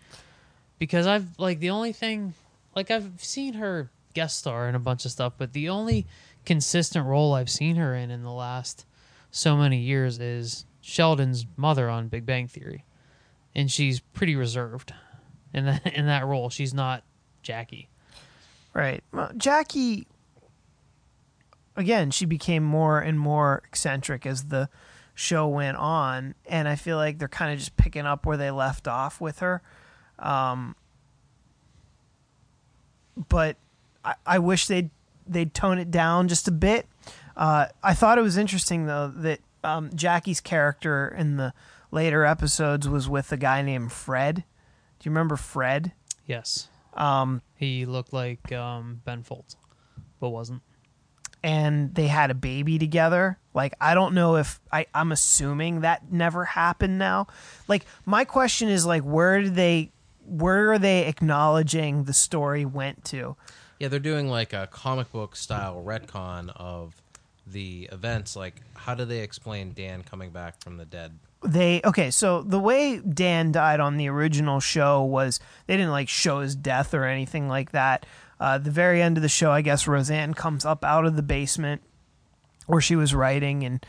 because 0.78 1.06
I've 1.06 1.38
like 1.38 1.60
the 1.60 1.70
only 1.70 1.92
thing 1.92 2.34
like 2.74 2.90
I've 2.90 3.12
seen 3.18 3.54
her 3.54 3.90
guest 4.14 4.38
star 4.38 4.68
in 4.68 4.74
a 4.74 4.78
bunch 4.78 5.04
of 5.04 5.10
stuff, 5.10 5.34
but 5.36 5.52
the 5.52 5.68
only 5.68 6.06
consistent 6.44 7.06
role 7.06 7.34
I've 7.34 7.50
seen 7.50 7.76
her 7.76 7.94
in 7.94 8.10
in 8.10 8.22
the 8.22 8.32
last 8.32 8.86
so 9.30 9.56
many 9.56 9.78
years 9.78 10.18
is 10.18 10.64
Sheldon's 10.80 11.46
mother 11.56 11.88
on 11.90 12.08
Big 12.08 12.24
Bang 12.24 12.48
Theory, 12.48 12.84
and 13.54 13.70
she's 13.70 14.00
pretty 14.00 14.36
reserved 14.36 14.92
in 15.52 15.66
that 15.66 15.86
in 15.94 16.06
that 16.06 16.24
role. 16.24 16.50
She's 16.50 16.74
not 16.74 17.02
Jackie. 17.42 17.88
Right. 18.72 19.02
Well, 19.10 19.30
Jackie, 19.36 20.06
again, 21.76 22.10
she 22.10 22.26
became 22.26 22.62
more 22.62 23.00
and 23.00 23.18
more 23.18 23.62
eccentric 23.66 24.26
as 24.26 24.44
the 24.44 24.68
show 25.14 25.48
went 25.48 25.78
on, 25.78 26.34
and 26.44 26.68
I 26.68 26.76
feel 26.76 26.98
like 26.98 27.18
they're 27.18 27.28
kind 27.28 27.52
of 27.52 27.58
just 27.58 27.76
picking 27.78 28.04
up 28.04 28.26
where 28.26 28.36
they 28.36 28.50
left 28.50 28.86
off 28.86 29.18
with 29.20 29.38
her. 29.38 29.62
Um, 30.18 30.74
but 33.28 33.56
I, 34.04 34.14
I 34.26 34.38
wish 34.38 34.66
they'd 34.66 34.90
they'd 35.26 35.52
tone 35.54 35.78
it 35.78 35.90
down 35.90 36.28
just 36.28 36.48
a 36.48 36.52
bit. 36.52 36.86
Uh, 37.36 37.66
I 37.82 37.94
thought 37.94 38.18
it 38.18 38.22
was 38.22 38.36
interesting 38.36 38.86
though 38.86 39.08
that 39.16 39.40
um, 39.64 39.90
Jackie's 39.94 40.40
character 40.40 41.08
in 41.16 41.36
the 41.36 41.52
later 41.90 42.24
episodes 42.24 42.88
was 42.88 43.08
with 43.08 43.32
a 43.32 43.36
guy 43.36 43.62
named 43.62 43.92
Fred. 43.92 44.36
Do 44.36 44.42
you 45.08 45.10
remember 45.10 45.36
Fred? 45.36 45.92
Yes, 46.26 46.68
Um, 46.94 47.42
he 47.56 47.84
looked 47.86 48.12
like 48.12 48.50
um, 48.52 49.00
Ben 49.04 49.22
Folds, 49.22 49.56
but 50.18 50.30
wasn't. 50.30 50.62
and 51.42 51.94
they 51.94 52.06
had 52.08 52.30
a 52.30 52.34
baby 52.34 52.78
together. 52.78 53.38
Like 53.54 53.74
I 53.80 53.94
don't 53.94 54.14
know 54.14 54.36
if 54.36 54.60
I 54.72 54.86
I'm 54.94 55.12
assuming 55.12 55.80
that 55.80 56.10
never 56.12 56.44
happened 56.44 56.98
now. 56.98 57.26
Like 57.68 57.84
my 58.04 58.24
question 58.24 58.68
is 58.68 58.84
like 58.86 59.02
where 59.02 59.40
did 59.42 59.54
they 59.54 59.92
where 60.26 60.72
are 60.72 60.78
they 60.78 61.06
acknowledging 61.06 62.04
the 62.04 62.12
story 62.12 62.64
went 62.64 63.04
to? 63.06 63.36
Yeah, 63.78 63.88
they're 63.88 63.98
doing 64.00 64.28
like 64.28 64.52
a 64.52 64.66
comic 64.70 65.12
book 65.12 65.36
style 65.36 65.82
retcon 65.84 66.50
of 66.56 66.94
the 67.46 67.88
events. 67.92 68.36
Like, 68.36 68.62
how 68.74 68.94
do 68.94 69.04
they 69.04 69.20
explain 69.20 69.72
Dan 69.72 70.02
coming 70.02 70.30
back 70.30 70.60
from 70.60 70.76
the 70.76 70.84
dead? 70.84 71.18
They 71.42 71.80
okay, 71.84 72.10
so 72.10 72.42
the 72.42 72.58
way 72.58 72.98
Dan 72.98 73.52
died 73.52 73.78
on 73.78 73.98
the 73.98 74.08
original 74.08 74.58
show 74.60 75.02
was 75.02 75.38
they 75.66 75.76
didn't 75.76 75.92
like 75.92 76.08
show 76.08 76.40
his 76.40 76.56
death 76.56 76.94
or 76.94 77.04
anything 77.04 77.48
like 77.48 77.72
that. 77.72 78.06
Uh, 78.40 78.58
the 78.58 78.70
very 78.70 79.00
end 79.00 79.16
of 79.16 79.22
the 79.22 79.28
show, 79.28 79.50
I 79.50 79.62
guess 79.62 79.86
Roseanne 79.86 80.34
comes 80.34 80.64
up 80.64 80.84
out 80.84 81.06
of 81.06 81.16
the 81.16 81.22
basement 81.22 81.82
where 82.66 82.80
she 82.80 82.96
was 82.96 83.14
writing, 83.14 83.64
and 83.64 83.84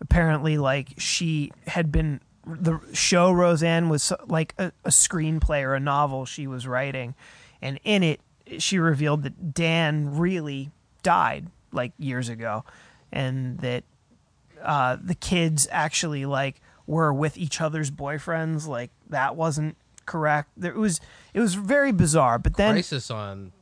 apparently, 0.00 0.56
like 0.58 0.94
she 0.98 1.52
had 1.66 1.92
been 1.92 2.20
the 2.46 2.80
show 2.92 3.32
Roseanne 3.32 3.88
was 3.88 4.12
like 4.26 4.54
a, 4.58 4.72
a 4.84 4.90
screenplay 4.90 5.62
or 5.62 5.74
a 5.74 5.80
novel 5.80 6.24
she 6.24 6.46
was 6.46 6.66
writing, 6.66 7.14
and 7.60 7.78
in 7.84 8.02
it 8.02 8.20
she 8.58 8.78
revealed 8.78 9.22
that 9.22 9.54
Dan 9.54 10.16
really 10.16 10.70
died 11.02 11.46
like 11.72 11.92
years 11.98 12.28
ago, 12.28 12.64
and 13.10 13.58
that 13.58 13.84
uh, 14.62 14.96
the 15.02 15.14
kids 15.14 15.68
actually 15.70 16.26
like 16.26 16.60
were 16.86 17.12
with 17.12 17.36
each 17.36 17.60
other's 17.60 17.90
boyfriends. 17.90 18.66
Like 18.66 18.90
that 19.08 19.36
wasn't 19.36 19.76
correct. 20.06 20.50
There 20.56 20.72
it 20.72 20.78
was 20.78 21.00
it 21.34 21.40
was 21.40 21.54
very 21.54 21.92
bizarre. 21.92 22.38
But 22.38 22.56
then 22.56 22.74
Crisis 22.74 23.10
on 23.10 23.52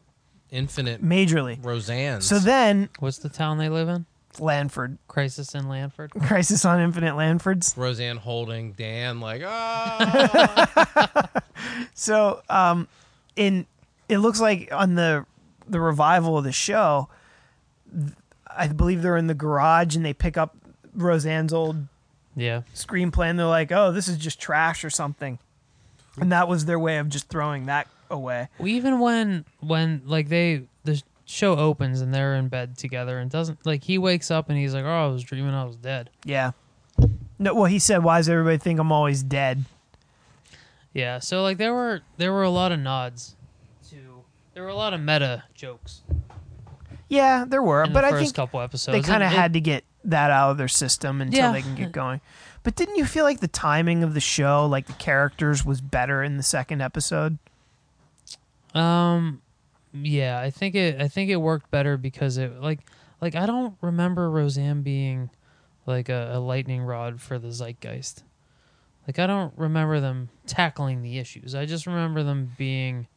Infinite 0.50 1.04
majorly. 1.04 1.64
Roseanne. 1.64 2.22
So 2.22 2.38
then 2.38 2.88
What's 2.98 3.18
the 3.18 3.28
town 3.28 3.58
they 3.58 3.68
live 3.68 3.88
in? 3.88 4.06
Lanford, 4.38 4.98
Crisis 5.08 5.54
in 5.54 5.64
Lanford. 5.68 6.10
Crisis 6.26 6.64
on 6.64 6.80
Infinite 6.80 7.14
Lanfords. 7.14 7.76
Roseanne 7.76 8.16
holding 8.16 8.72
Dan 8.72 9.20
like 9.20 9.42
ah. 9.44 11.28
So 11.94 12.42
um, 12.48 12.88
in 13.36 13.66
it 14.08 14.18
looks 14.18 14.40
like 14.40 14.68
on 14.72 14.94
the 14.94 15.26
the 15.68 15.80
revival 15.80 16.38
of 16.38 16.44
the 16.44 16.52
show, 16.52 17.08
I 18.48 18.68
believe 18.68 19.02
they're 19.02 19.16
in 19.16 19.26
the 19.26 19.34
garage 19.34 19.94
and 19.96 20.04
they 20.04 20.12
pick 20.12 20.36
up 20.36 20.56
Roseanne's 20.94 21.52
old 21.52 21.86
Yeah, 22.34 22.62
screenplay 22.74 23.26
and 23.30 23.38
they're 23.38 23.46
like, 23.46 23.70
"Oh, 23.72 23.92
this 23.92 24.08
is 24.08 24.16
just 24.16 24.40
trash 24.40 24.84
or 24.84 24.90
something," 24.90 25.38
and 26.20 26.32
that 26.32 26.48
was 26.48 26.64
their 26.64 26.78
way 26.78 26.98
of 26.98 27.08
just 27.08 27.28
throwing 27.28 27.66
that 27.66 27.86
away. 28.10 28.48
Well, 28.58 28.68
even 28.68 28.98
when 29.00 29.44
when 29.60 30.02
like 30.06 30.28
they 30.28 30.62
the 30.84 31.02
show 31.30 31.56
opens 31.56 32.00
and 32.00 32.12
they're 32.12 32.34
in 32.34 32.48
bed 32.48 32.76
together 32.76 33.18
and 33.18 33.30
doesn't 33.30 33.64
like 33.64 33.84
he 33.84 33.98
wakes 33.98 34.30
up 34.30 34.48
and 34.50 34.58
he's 34.58 34.74
like, 34.74 34.84
"Oh, 34.84 34.88
I 34.88 35.06
was 35.06 35.22
dreaming 35.22 35.54
I 35.54 35.64
was 35.64 35.76
dead." 35.76 36.10
Yeah. 36.24 36.52
No, 37.38 37.54
well, 37.54 37.64
he 37.64 37.78
said, 37.78 38.02
"Why 38.04 38.18
does 38.18 38.28
everybody 38.28 38.58
think 38.58 38.78
I'm 38.80 38.92
always 38.92 39.22
dead?" 39.22 39.64
Yeah, 40.92 41.20
so 41.20 41.42
like 41.42 41.56
there 41.58 41.72
were 41.72 42.02
there 42.16 42.32
were 42.32 42.42
a 42.42 42.50
lot 42.50 42.72
of 42.72 42.80
nods 42.80 43.36
to 43.90 43.96
there 44.54 44.62
were 44.64 44.68
a 44.68 44.74
lot 44.74 44.92
of 44.92 45.00
meta 45.00 45.44
jokes 45.54 46.02
Yeah, 47.08 47.44
there 47.46 47.62
were, 47.62 47.86
but 47.86 48.00
the 48.02 48.06
I 48.08 48.10
first 48.10 48.22
think 48.24 48.34
couple 48.34 48.60
episodes. 48.60 48.96
they 48.96 49.02
kind 49.08 49.22
of 49.22 49.30
had 49.30 49.52
to 49.52 49.60
get 49.60 49.84
that 50.04 50.30
out 50.30 50.50
of 50.50 50.58
their 50.58 50.66
system 50.68 51.20
until 51.20 51.38
Yeah. 51.38 51.52
they 51.52 51.62
can 51.62 51.74
get 51.76 51.92
going. 51.92 52.20
But 52.62 52.74
didn't 52.74 52.96
you 52.96 53.04
feel 53.06 53.24
like 53.24 53.40
the 53.40 53.48
timing 53.48 54.02
of 54.02 54.14
the 54.14 54.20
show, 54.20 54.66
like 54.66 54.86
the 54.86 54.92
characters, 54.94 55.64
was 55.64 55.80
better 55.80 56.22
in 56.22 56.36
the 56.36 56.42
second 56.42 56.80
episode? 56.82 57.38
Um, 58.74 59.40
yeah, 59.93 60.41
I 60.41 60.51
think 60.51 60.74
it. 60.74 61.01
I 61.01 61.09
think 61.09 61.30
it 61.30 61.36
worked 61.36 61.70
better 61.70 61.97
because 61.97 62.36
it 62.38 62.61
like 62.61 62.80
like 63.20 63.34
I 63.34 63.47
don't 63.47 63.74
remember 63.80 64.30
Roseanne 64.30 64.82
being 64.82 65.30
like 65.86 66.09
a, 66.09 66.32
a 66.34 66.38
lightning 66.38 66.82
rod 66.82 67.20
for 67.20 67.38
the 67.38 67.53
zeitgeist. 67.53 68.22
Like 69.07 69.18
I 69.18 69.26
don't 69.26 69.53
remember 69.57 70.01
them 70.01 70.28
tackling 70.47 71.03
the 71.03 71.18
issues. 71.18 71.55
I 71.55 71.66
just 71.66 71.86
remember 71.86 72.22
them 72.22 72.53
being. 72.57 73.09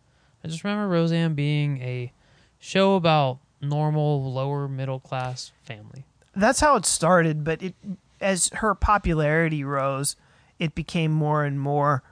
I 0.44 0.48
just 0.48 0.64
remember 0.64 0.88
Roseanne 0.90 1.36
being 1.36 1.82
a 1.82 2.12
show 2.60 2.96
about 2.96 3.40
normal 3.62 4.32
lower 4.32 4.68
middle 4.68 5.00
class 5.00 5.52
family. 5.64 6.06
That's 6.36 6.60
how 6.60 6.76
it 6.76 6.86
started, 6.86 7.44
but 7.44 7.62
it 7.62 7.76
as 8.20 8.50
her 8.56 8.74
popularity 8.74 9.64
rose, 9.64 10.16
it 10.58 10.74
became 10.74 11.12
more 11.12 11.44
and 11.44 11.60
more 11.60 12.04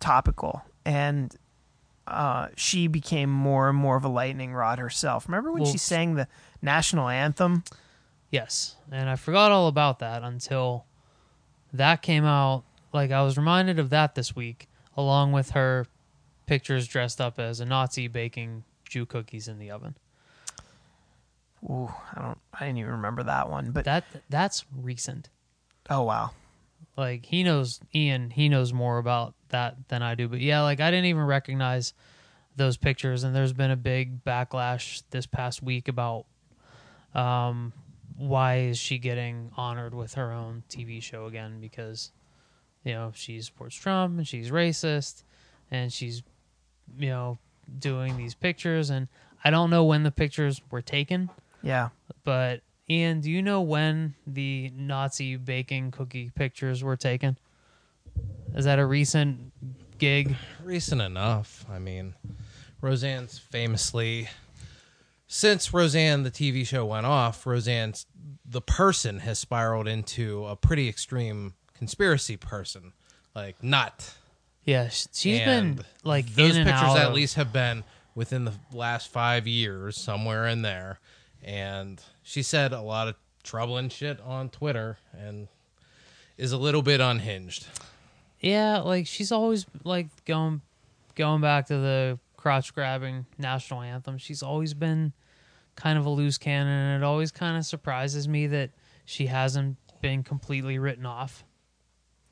topical, 0.00 0.62
and 0.84 1.36
uh, 2.06 2.48
she 2.56 2.86
became 2.88 3.30
more 3.30 3.68
and 3.68 3.78
more 3.78 3.96
of 3.96 4.04
a 4.04 4.08
lightning 4.08 4.52
rod 4.54 4.78
herself. 4.78 5.26
Remember 5.28 5.52
when 5.52 5.62
Well, 5.62 5.72
she 5.72 5.78
sang 5.78 6.14
the 6.14 6.26
national 6.60 7.08
anthem? 7.08 7.64
Yes, 8.30 8.76
and 8.90 9.08
I 9.10 9.16
forgot 9.16 9.52
all 9.52 9.68
about 9.68 9.98
that 10.00 10.22
until 10.22 10.84
that 11.72 12.02
came 12.02 12.24
out. 12.24 12.64
Like 12.92 13.10
I 13.10 13.22
was 13.22 13.36
reminded 13.36 13.78
of 13.78 13.90
that 13.90 14.14
this 14.14 14.34
week, 14.34 14.68
along 14.96 15.32
with 15.32 15.50
her 15.50 15.86
pictures 16.46 16.86
dressed 16.88 17.20
up 17.20 17.38
as 17.38 17.60
a 17.60 17.64
Nazi 17.64 18.08
baking 18.08 18.64
Jew 18.88 19.06
cookies 19.06 19.48
in 19.48 19.58
the 19.58 19.70
oven. 19.70 19.96
Ooh, 21.64 21.88
I 22.16 22.20
don't, 22.22 22.38
I 22.52 22.66
didn't 22.66 22.78
even 22.78 22.90
remember 22.92 23.22
that 23.22 23.48
one. 23.48 23.70
But 23.70 23.84
That 23.84 24.04
that's 24.28 24.64
recent. 24.76 25.28
oh 25.88 26.02
wow, 26.02 26.30
Like 26.96 27.26
he 27.26 27.44
knows 27.44 27.80
Ian, 27.94 28.30
he 28.30 28.48
knows 28.48 28.72
more 28.72 28.98
about 28.98 29.34
that 29.52 29.76
than 29.88 30.02
I 30.02 30.14
do. 30.14 30.28
But 30.28 30.40
yeah, 30.40 30.60
like 30.62 30.80
I 30.80 30.90
didn't 30.90 31.06
even 31.06 31.22
recognize 31.24 31.94
those 32.56 32.76
pictures, 32.76 33.24
and 33.24 33.34
there's 33.34 33.52
been 33.54 33.70
a 33.70 33.76
big 33.76 34.24
backlash 34.24 35.02
this 35.10 35.24
past 35.26 35.62
week 35.62 35.88
about 35.88 36.26
um, 37.14 37.72
why 38.16 38.58
is 38.58 38.78
she 38.78 38.98
getting 38.98 39.50
honored 39.56 39.94
with 39.94 40.14
her 40.14 40.32
own 40.32 40.62
TV 40.68 41.02
show 41.02 41.26
again? 41.26 41.60
Because 41.60 42.12
you 42.84 42.92
know 42.92 43.12
she 43.14 43.40
supports 43.40 43.74
Trump 43.76 44.18
and 44.18 44.26
she's 44.28 44.50
racist, 44.50 45.22
and 45.70 45.92
she's 45.92 46.22
you 46.98 47.08
know, 47.08 47.38
doing 47.78 48.16
these 48.18 48.34
pictures, 48.34 48.90
and 48.90 49.08
I 49.44 49.50
don't 49.50 49.70
know 49.70 49.84
when 49.84 50.02
the 50.02 50.10
pictures 50.10 50.60
were 50.70 50.82
taken, 50.82 51.30
Yeah. 51.62 51.88
but 52.24 52.60
Ian, 52.90 53.20
do 53.20 53.30
you 53.30 53.40
know 53.40 53.62
when 53.62 54.14
the 54.26 54.70
Nazi 54.76 55.36
baking 55.36 55.92
cookie 55.92 56.30
pictures 56.34 56.82
were 56.84 56.96
taken? 56.96 57.38
Is 58.54 58.64
that 58.66 58.78
a 58.78 58.86
recent 58.86 59.52
gig? 59.98 60.34
recent 60.62 61.00
enough. 61.00 61.64
I 61.70 61.78
mean, 61.78 62.14
Roseanne's 62.80 63.38
famously 63.38 64.28
since 65.26 65.72
Roseanne 65.72 66.22
the 66.24 66.30
TV 66.30 66.66
show 66.66 66.84
went 66.84 67.06
off, 67.06 67.46
Roseanne's 67.46 68.06
the 68.44 68.60
person 68.60 69.20
has 69.20 69.38
spiraled 69.38 69.88
into 69.88 70.44
a 70.46 70.56
pretty 70.56 70.88
extreme 70.88 71.54
conspiracy 71.74 72.36
person. 72.36 72.92
Like 73.34 73.62
not 73.62 74.14
Yeah, 74.64 74.88
sh- 74.90 75.06
she's 75.14 75.40
and 75.40 75.76
been 75.76 75.84
like 76.04 76.26
those 76.34 76.56
pictures 76.56 76.66
at 76.96 77.06
of- 77.08 77.14
least 77.14 77.36
have 77.36 77.52
been 77.52 77.82
within 78.14 78.44
the 78.44 78.52
last 78.74 79.08
5 79.10 79.46
years 79.46 79.96
somewhere 79.96 80.46
in 80.46 80.60
there. 80.62 81.00
And 81.42 82.00
she 82.22 82.42
said 82.42 82.72
a 82.72 82.82
lot 82.82 83.08
of 83.08 83.14
troubling 83.42 83.88
shit 83.88 84.20
on 84.20 84.50
Twitter 84.50 84.98
and 85.16 85.48
is 86.36 86.52
a 86.52 86.58
little 86.58 86.82
bit 86.82 87.00
unhinged. 87.00 87.66
Yeah, 88.42 88.78
like 88.80 89.06
she's 89.06 89.32
always 89.32 89.64
like 89.84 90.08
going 90.24 90.60
going 91.14 91.40
back 91.40 91.66
to 91.68 91.78
the 91.78 92.18
crotch 92.36 92.74
grabbing 92.74 93.24
national 93.38 93.82
anthem. 93.82 94.18
She's 94.18 94.42
always 94.42 94.74
been 94.74 95.12
kind 95.76 95.98
of 95.98 96.04
a 96.04 96.10
loose 96.10 96.38
cannon 96.38 96.68
and 96.68 97.02
it 97.02 97.06
always 97.06 97.30
kind 97.30 97.56
of 97.56 97.64
surprises 97.64 98.28
me 98.28 98.48
that 98.48 98.70
she 99.04 99.26
hasn't 99.26 99.76
been 100.02 100.22
completely 100.22 100.78
written 100.78 101.06
off 101.06 101.44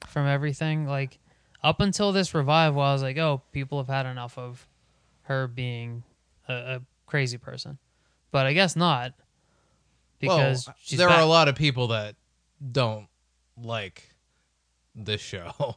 from 0.08 0.26
everything. 0.26 0.86
Like 0.86 1.18
up 1.62 1.80
until 1.80 2.10
this 2.10 2.34
revival, 2.34 2.82
I 2.82 2.92
was 2.92 3.02
like, 3.02 3.16
"Oh, 3.16 3.42
people 3.52 3.78
have 3.78 3.88
had 3.88 4.06
enough 4.06 4.36
of 4.36 4.66
her 5.22 5.46
being 5.46 6.02
a, 6.48 6.54
a 6.54 6.82
crazy 7.06 7.38
person." 7.38 7.78
But 8.32 8.46
I 8.46 8.52
guess 8.52 8.74
not. 8.76 9.14
Because 10.18 10.66
well, 10.66 10.76
she's 10.82 10.98
there 10.98 11.08
back- 11.08 11.18
are 11.18 11.22
a 11.22 11.26
lot 11.26 11.48
of 11.48 11.54
people 11.54 11.88
that 11.88 12.16
don't 12.72 13.06
like 13.56 14.10
this 14.94 15.20
show 15.20 15.52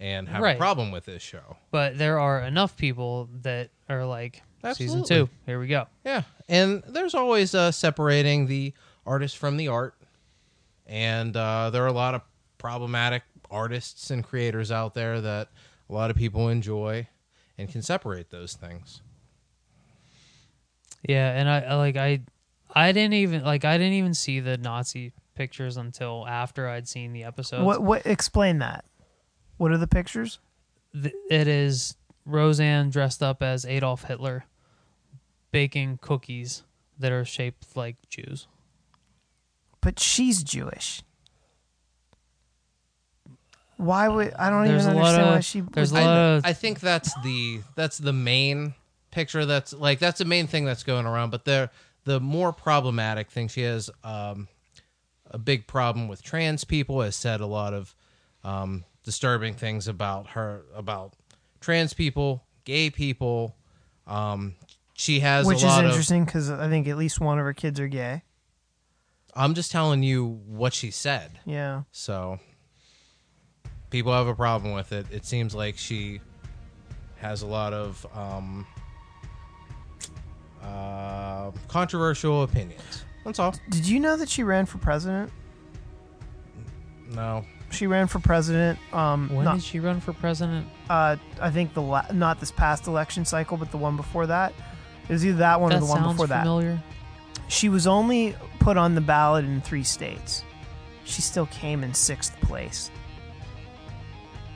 and 0.00 0.28
have 0.28 0.42
Right. 0.42 0.56
a 0.56 0.58
problem 0.58 0.90
with 0.90 1.04
this 1.04 1.22
show. 1.22 1.56
but 1.70 1.96
there 1.98 2.18
are 2.18 2.40
enough 2.40 2.76
people 2.76 3.28
that 3.42 3.70
are 3.88 4.04
like 4.04 4.42
season 4.74 5.00
Absolutely. 5.00 5.26
2. 5.26 5.30
Here 5.46 5.60
we 5.60 5.66
go. 5.68 5.86
Yeah, 6.04 6.22
and 6.48 6.82
there's 6.88 7.14
always 7.14 7.54
uh, 7.54 7.70
separating 7.70 8.46
the 8.46 8.72
artist 9.06 9.36
from 9.36 9.56
the 9.56 9.68
art, 9.68 9.94
and 10.86 11.36
uh, 11.36 11.70
there 11.70 11.84
are 11.84 11.88
a 11.88 11.92
lot 11.92 12.14
of 12.14 12.22
problematic 12.58 13.22
artists 13.50 14.10
and 14.10 14.24
creators 14.24 14.70
out 14.72 14.94
there 14.94 15.20
that 15.20 15.48
a 15.88 15.92
lot 15.92 16.10
of 16.10 16.16
people 16.16 16.48
enjoy 16.48 17.06
and 17.58 17.70
can 17.70 17.82
separate 17.82 18.30
those 18.30 18.54
things. 18.54 19.02
Yeah, 21.08 21.30
and 21.32 21.48
I 21.48 21.60
I- 21.60 21.74
like 21.76 21.96
I 21.96 22.20
I 22.74 22.92
didn't 22.92 23.14
even 23.14 23.42
like 23.44 23.64
I 23.64 23.78
didn't 23.78 23.94
even 23.94 24.14
see 24.14 24.40
the 24.40 24.56
Nazi 24.58 25.12
pictures 25.34 25.76
until 25.76 26.26
after 26.28 26.68
I'd 26.68 26.86
seen 26.86 27.12
the 27.12 27.24
episode. 27.24 27.64
What? 27.64 27.82
What? 27.82 28.06
Explain 28.06 28.58
that. 28.58 28.84
What 29.60 29.72
are 29.72 29.76
the 29.76 29.86
pictures? 29.86 30.38
Th- 30.94 31.14
it 31.30 31.46
is 31.46 31.94
Roseanne 32.24 32.88
dressed 32.88 33.22
up 33.22 33.42
as 33.42 33.66
Adolf 33.66 34.04
Hitler 34.04 34.46
baking 35.52 35.98
cookies 36.00 36.62
that 36.98 37.12
are 37.12 37.26
shaped 37.26 37.76
like 37.76 37.96
Jews. 38.08 38.46
But 39.82 39.98
she's 40.00 40.42
Jewish. 40.42 41.02
Why 43.76 44.08
would 44.08 44.32
I 44.32 44.48
don't 44.48 44.66
There's 44.66 44.84
even 44.86 44.96
a 44.96 44.98
lot 44.98 45.08
understand 45.08 45.28
of- 45.28 45.34
why 45.34 45.40
she? 45.40 45.60
there's 45.60 45.92
would- 45.92 46.00
a 46.00 46.04
lot 46.06 46.16
I, 46.16 46.20
of- 46.36 46.46
I 46.46 46.52
think 46.54 46.80
that's 46.80 47.12
the 47.22 47.60
that's 47.76 47.98
the 47.98 48.14
main 48.14 48.72
picture. 49.10 49.44
That's 49.44 49.74
like 49.74 49.98
that's 49.98 50.20
the 50.20 50.24
main 50.24 50.46
thing 50.46 50.64
that's 50.64 50.84
going 50.84 51.04
around. 51.04 51.28
But 51.30 51.44
the 51.44 51.68
the 52.04 52.18
more 52.18 52.54
problematic 52.54 53.30
thing 53.30 53.48
she 53.48 53.60
has 53.60 53.90
um, 54.04 54.48
a 55.30 55.36
big 55.36 55.66
problem 55.66 56.08
with 56.08 56.22
trans 56.22 56.64
people. 56.64 57.02
Has 57.02 57.14
said 57.14 57.42
a 57.42 57.46
lot 57.46 57.74
of 57.74 57.94
um, 58.42 58.84
disturbing 59.04 59.54
things 59.54 59.88
about 59.88 60.28
her 60.30 60.62
about 60.74 61.14
trans 61.60 61.94
people, 61.94 62.44
gay 62.64 62.90
people. 62.90 63.56
Um, 64.06 64.54
she 64.94 65.20
has 65.20 65.46
which 65.46 65.62
a 65.62 65.66
is 65.66 65.78
interesting 65.78 66.24
because 66.24 66.50
I 66.50 66.68
think 66.68 66.88
at 66.88 66.96
least 66.96 67.20
one 67.20 67.38
of 67.38 67.44
her 67.44 67.54
kids 67.54 67.80
are 67.80 67.88
gay. 67.88 68.22
I'm 69.34 69.54
just 69.54 69.70
telling 69.70 70.02
you 70.02 70.40
what 70.46 70.74
she 70.74 70.90
said. 70.90 71.38
Yeah. 71.46 71.82
So 71.92 72.40
people 73.90 74.12
have 74.12 74.26
a 74.26 74.34
problem 74.34 74.74
with 74.74 74.92
it. 74.92 75.06
It 75.10 75.24
seems 75.24 75.54
like 75.54 75.78
she 75.78 76.20
has 77.16 77.42
a 77.42 77.46
lot 77.46 77.72
of 77.72 78.04
um, 78.14 78.66
uh, 80.62 81.50
controversial 81.68 82.42
opinions. 82.42 83.04
That's 83.24 83.38
all. 83.38 83.54
Did 83.68 83.86
you 83.86 84.00
know 84.00 84.16
that 84.16 84.28
she 84.28 84.42
ran 84.42 84.66
for 84.66 84.78
president? 84.78 85.30
No. 87.10 87.44
She 87.70 87.86
ran 87.86 88.06
for 88.08 88.18
president. 88.18 88.78
Um, 88.92 89.28
when 89.32 89.44
not, 89.44 89.54
did 89.56 89.64
she 89.64 89.80
run 89.80 90.00
for 90.00 90.12
president? 90.12 90.66
uh, 90.88 91.16
I 91.40 91.50
think 91.50 91.72
the 91.74 91.82
la- 91.82 92.06
not 92.12 92.40
this 92.40 92.50
past 92.50 92.86
election 92.86 93.24
cycle, 93.24 93.56
but 93.56 93.70
the 93.70 93.78
one 93.78 93.96
before 93.96 94.26
that. 94.26 94.52
It 95.08 95.12
was 95.12 95.24
either 95.24 95.38
that 95.38 95.60
one 95.60 95.70
that 95.70 95.76
or 95.76 95.80
the 95.80 95.86
one 95.86 96.02
sounds 96.02 96.12
before 96.14 96.26
familiar. 96.26 96.74
that. 96.74 97.42
She 97.48 97.68
was 97.68 97.86
only 97.86 98.36
put 98.58 98.76
on 98.76 98.94
the 98.94 99.00
ballot 99.00 99.44
in 99.44 99.60
three 99.60 99.82
states. 99.84 100.44
She 101.04 101.22
still 101.22 101.46
came 101.46 101.82
in 101.82 101.94
sixth 101.94 102.38
place. 102.40 102.90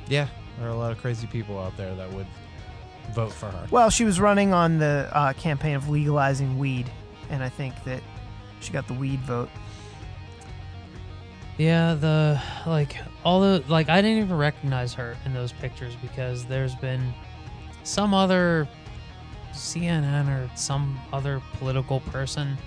Yeah, 0.08 0.28
there 0.58 0.68
are 0.68 0.70
a 0.70 0.76
lot 0.76 0.92
of 0.92 0.98
crazy 0.98 1.26
people 1.26 1.58
out 1.58 1.76
there 1.76 1.94
that 1.94 2.12
would 2.12 2.26
vote 3.14 3.32
for 3.32 3.46
her. 3.46 3.66
Well, 3.70 3.90
she 3.90 4.04
was 4.04 4.20
running 4.20 4.52
on 4.52 4.78
the 4.78 5.08
uh, 5.12 5.32
campaign 5.34 5.74
of 5.76 5.88
legalizing 5.88 6.58
weed, 6.58 6.90
and 7.30 7.42
I 7.42 7.48
think 7.48 7.74
that 7.84 8.02
she 8.60 8.72
got 8.72 8.86
the 8.86 8.94
weed 8.94 9.20
vote. 9.20 9.50
Yeah, 11.56 11.94
the 11.94 12.40
like 12.66 12.96
all 13.24 13.40
the 13.40 13.62
like 13.68 13.88
I 13.88 14.02
didn't 14.02 14.24
even 14.24 14.36
recognize 14.36 14.92
her 14.94 15.16
in 15.24 15.32
those 15.32 15.52
pictures 15.52 15.94
because 16.02 16.44
there's 16.44 16.74
been 16.74 17.14
some 17.84 18.12
other 18.12 18.68
CNN 19.52 20.28
or 20.28 20.50
some 20.56 20.98
other 21.12 21.40
political 21.58 22.00
person 22.00 22.58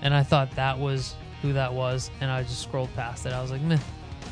and 0.00 0.14
I 0.14 0.22
thought 0.22 0.50
that 0.52 0.78
was 0.78 1.14
who 1.42 1.52
that 1.52 1.72
was 1.72 2.10
and 2.20 2.30
I 2.30 2.44
just 2.44 2.62
scrolled 2.62 2.94
past 2.94 3.26
it. 3.26 3.32
I 3.32 3.42
was 3.42 3.50
like, 3.50 3.60
"Meh. 3.60 3.78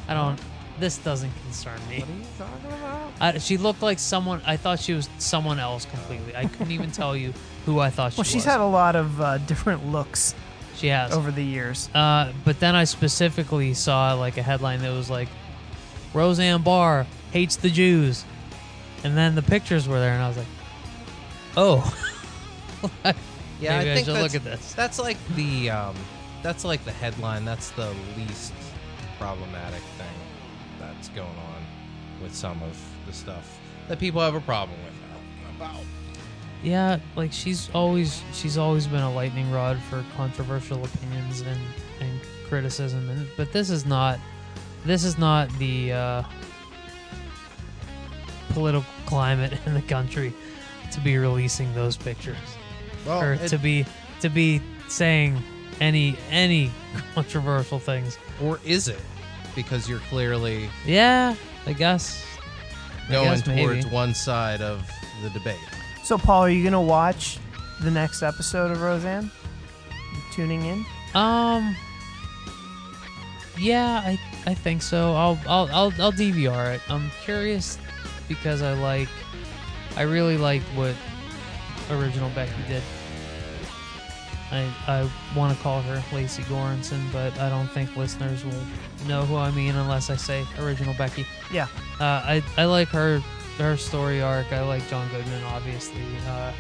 I 0.09 0.15
don't 0.15 0.40
this 0.78 0.98
doesn't 0.98 1.32
concern 1.43 1.81
me." 1.89 2.01
What 2.01 2.09
are 2.09 2.12
you 2.12 2.24
talking 2.39 2.78
about? 2.78 3.12
I, 3.20 3.39
she 3.39 3.59
looked 3.59 3.82
like 3.82 3.98
someone 3.98 4.40
I 4.47 4.57
thought 4.57 4.81
she 4.81 4.94
was 4.94 5.11
someone 5.19 5.59
else 5.61 5.85
completely. 5.85 6.35
I 6.35 6.47
couldn't 6.47 6.73
even 6.73 6.90
tell 6.93 7.15
you 7.15 7.35
who 7.66 7.78
I 7.78 7.90
thought 7.90 8.12
she 8.12 8.16
Well, 8.16 8.23
was. 8.23 8.28
Well, 8.28 8.32
she's 8.32 8.44
had 8.44 8.61
a 8.61 8.65
lot 8.66 8.97
of 8.97 9.20
uh, 9.20 9.39
different 9.39 9.86
looks 9.90 10.35
she 10.77 10.89
has. 10.89 11.12
over 11.12 11.31
the 11.31 11.43
years. 11.43 11.89
Uh, 11.94 12.32
but 12.44 12.61
then 12.61 12.74
I 12.74 12.85
specifically 12.85 13.74
saw 13.74 14.15
like 14.15 14.36
a 14.36 14.43
headline 14.43 14.81
that 14.82 14.93
was 14.93 15.11
like, 15.11 15.28
Roseanne 16.15 16.62
Barr 16.62 17.07
hates 17.32 17.57
the 17.57 17.70
Jews. 17.70 18.24
And 19.05 19.16
then 19.16 19.35
the 19.35 19.43
pictures 19.43 19.86
were 19.86 20.01
there, 20.01 20.12
and 20.15 20.23
I 20.23 20.28
was 20.28 20.36
like, 20.39 20.47
oh. 21.57 21.94
Yeah, 23.61 23.78
Maybe 23.78 23.89
I 23.89 23.93
I, 23.93 23.94
think 23.94 24.07
should 24.07 24.15
that's, 24.16 24.35
look 24.35 24.35
at 24.35 24.44
this. 24.44 24.74
that's 24.74 24.98
like 24.98 25.16
the 25.35 25.70
um, 25.70 25.97
that's 26.43 26.62
like 26.65 26.85
the 26.85 26.93
headline. 26.93 27.44
That's 27.47 27.70
the 27.70 27.94
least 28.16 28.53
problematic 29.19 29.81
thing 29.97 30.07
that's 30.78 31.09
going 31.11 31.28
on 31.28 32.23
with 32.23 32.35
some 32.35 32.62
of 32.62 32.78
the 33.07 33.15
stuff 33.15 33.59
that 33.89 33.98
people 33.98 34.20
have 34.20 34.35
a 34.35 34.40
problem 34.43 34.78
with 34.85 35.57
about. 35.57 35.81
Yeah, 36.66 36.98
like 37.14 37.32
she's 37.32 37.70
always 37.74 38.22
she's 38.32 38.59
always 38.59 38.88
been 38.88 39.02
a 39.02 39.12
lightning 39.12 39.52
rod 39.52 39.78
for 39.88 40.05
controversial 40.16 40.84
opinions 40.84 41.43
and, 41.43 41.60
and 42.01 42.20
criticism, 42.48 43.09
and 43.09 43.28
but 43.36 43.52
this 43.52 43.70
is 43.70 43.86
not 43.86 44.18
this 44.84 45.05
is 45.05 45.16
not 45.16 45.48
the 45.60 45.93
uh, 45.93 46.22
political 48.48 48.84
climate 49.06 49.56
in 49.66 49.74
the 49.74 49.82
country 49.82 50.32
to 50.90 51.01
be 51.01 51.16
releasing 51.18 51.72
those 51.74 51.97
pictures. 51.97 52.36
Well, 53.06 53.22
or 53.22 53.32
it- 53.34 53.47
to 53.48 53.59
be 53.59 53.86
to 54.20 54.28
be 54.28 54.60
saying 54.88 55.40
any 55.80 56.16
any 56.30 56.72
controversial 57.14 57.78
things. 57.78 58.18
or 58.43 58.59
is 58.64 58.88
it? 58.88 59.01
Because 59.55 59.88
you're 59.88 60.01
clearly 60.01 60.68
Yeah, 60.84 61.36
I 61.64 61.74
guess. 61.74 62.24
I 63.09 63.12
going 63.12 63.28
guess 63.30 63.47
maybe. 63.47 63.62
towards 63.62 63.86
one 63.86 64.14
side 64.14 64.60
of 64.62 64.90
the 65.22 65.30
debate. 65.30 65.56
So, 66.07 66.16
Paul, 66.16 66.43
are 66.43 66.49
you 66.49 66.62
gonna 66.62 66.81
watch 66.81 67.41
the 67.81 67.91
next 67.91 68.23
episode 68.23 68.70
of 68.70 68.81
Roseanne? 68.81 69.28
Tuning 70.31 70.62
in? 70.65 70.87
Um. 71.16 71.74
Yeah, 73.59 74.03
I 74.05 74.16
I 74.47 74.55
think 74.55 74.83
so. 74.83 75.15
I'll 75.15 75.37
I'll 75.49 75.69
I'll, 75.73 75.93
I'll 76.01 76.12
DVR 76.12 76.77
it. 76.77 76.81
I'm 76.89 77.11
curious 77.24 77.77
because 78.28 78.62
I 78.62 78.74
like 78.74 79.09
I 79.97 80.03
really 80.03 80.37
like 80.37 80.62
what 80.77 80.95
original 81.91 82.31
Becky 82.37 82.53
did. 82.69 82.85
I 84.53 84.73
I 84.87 85.11
want 85.37 85.57
to 85.57 85.61
call 85.61 85.83
her 85.83 86.01
Lecy 86.15 86.45
Goranson, 86.45 87.03
but 87.12 87.37
I 87.41 87.49
don't 87.49 87.66
think 87.66 87.97
listeners 87.97 88.45
will 88.45 88.62
know 89.09 89.23
who 89.23 89.35
I 89.35 89.51
mean 89.51 89.74
unless 89.74 90.09
I 90.09 90.15
say 90.15 90.47
original 90.61 90.95
Becky. 90.95 91.27
Yeah. 91.53 91.66
Uh, 91.99 92.23
I 92.23 92.45
I 92.57 92.66
like 92.66 92.87
her 92.91 93.20
her 93.59 93.77
story 93.77 94.23
arc. 94.23 94.53
I 94.53 94.62
like 94.62 94.87
John 94.89 95.09
Goodman, 95.11 95.43
obviously, 95.45 96.03
uh, 96.28 96.53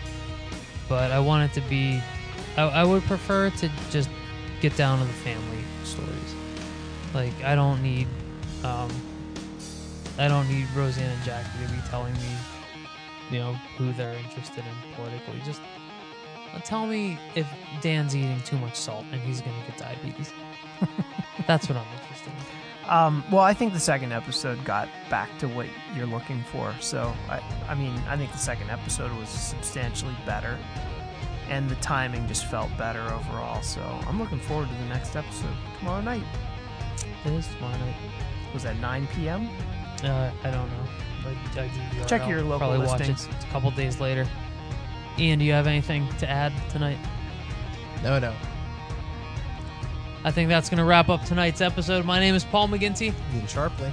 but 0.88 1.10
I 1.10 1.18
want 1.18 1.50
it 1.50 1.60
to 1.60 1.68
be. 1.68 2.00
I, 2.56 2.62
I 2.62 2.84
would 2.84 3.02
prefer 3.04 3.50
to 3.50 3.70
just 3.90 4.08
get 4.60 4.76
down 4.76 4.98
to 4.98 5.04
the 5.04 5.12
family 5.12 5.62
stories. 5.84 6.34
Like 7.14 7.34
I 7.44 7.54
don't 7.54 7.82
need, 7.82 8.08
um, 8.64 8.90
I 10.18 10.28
don't 10.28 10.48
need 10.48 10.66
Roseanne 10.74 11.10
and 11.10 11.22
Jackie 11.22 11.66
to 11.66 11.72
be 11.72 11.80
telling 11.88 12.14
me, 12.14 12.36
you 13.30 13.38
know, 13.38 13.52
who 13.76 13.92
they're 13.92 14.14
interested 14.14 14.64
in 14.64 14.94
politically. 14.94 15.40
Just 15.44 15.60
tell 16.64 16.86
me 16.86 17.18
if 17.34 17.46
Dan's 17.80 18.16
eating 18.16 18.40
too 18.42 18.58
much 18.58 18.76
salt 18.76 19.04
and 19.12 19.20
he's 19.20 19.40
gonna 19.40 19.62
get 19.66 19.76
diabetes. 19.78 20.32
That's 21.46 21.68
what 21.68 21.76
I'm 21.76 21.86
interested 21.92 22.10
in. 22.12 22.15
Um, 22.88 23.24
well, 23.30 23.42
I 23.42 23.52
think 23.54 23.72
the 23.72 23.80
second 23.80 24.12
episode 24.12 24.64
got 24.64 24.88
back 25.10 25.28
to 25.38 25.48
what 25.48 25.66
you're 25.94 26.06
looking 26.06 26.42
for. 26.52 26.74
So, 26.80 27.12
I, 27.28 27.40
I 27.68 27.74
mean, 27.74 27.94
I 28.08 28.16
think 28.16 28.32
the 28.32 28.38
second 28.38 28.70
episode 28.70 29.12
was 29.18 29.28
substantially 29.28 30.14
better, 30.24 30.56
and 31.48 31.68
the 31.68 31.74
timing 31.76 32.26
just 32.28 32.46
felt 32.46 32.70
better 32.78 33.02
overall. 33.12 33.60
So, 33.62 33.82
I'm 34.06 34.20
looking 34.20 34.38
forward 34.38 34.68
to 34.68 34.74
the 34.74 34.84
next 34.86 35.16
episode 35.16 35.54
tomorrow 35.78 36.00
night. 36.00 36.22
It 37.24 37.32
is 37.32 37.48
tomorrow 37.48 37.76
night. 37.78 37.96
Was 38.54 38.62
that 38.62 38.78
9 38.78 39.08
p.m.? 39.08 39.48
Uh, 40.04 40.30
I 40.44 40.50
don't 40.50 40.68
know. 40.70 40.84
Like, 41.24 41.58
I 41.58 42.04
Check 42.06 42.22
I'll 42.22 42.28
your 42.28 42.42
local 42.42 42.58
Probably 42.58 42.78
watch 42.86 43.00
listings. 43.00 43.26
it 43.26 43.44
a 43.44 43.46
couple 43.48 43.70
days 43.72 43.98
later. 44.00 44.26
Ian, 45.18 45.38
do 45.40 45.44
you 45.44 45.52
have 45.52 45.66
anything 45.66 46.08
to 46.18 46.30
add 46.30 46.52
tonight? 46.70 46.98
No, 48.02 48.18
no. 48.18 48.32
I 50.26 50.32
think 50.32 50.48
that's 50.48 50.68
going 50.68 50.78
to 50.78 50.84
wrap 50.84 51.08
up 51.08 51.24
tonight's 51.24 51.60
episode. 51.60 52.04
My 52.04 52.18
name 52.18 52.34
is 52.34 52.42
Paul 52.42 52.66
McGinty. 52.66 53.14
Ian 53.32 53.46
Sharpley. 53.46 53.92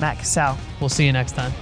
Matt 0.00 0.18
Casal. 0.18 0.58
We'll 0.80 0.88
see 0.88 1.06
you 1.06 1.12
next 1.12 1.36
time. 1.36 1.52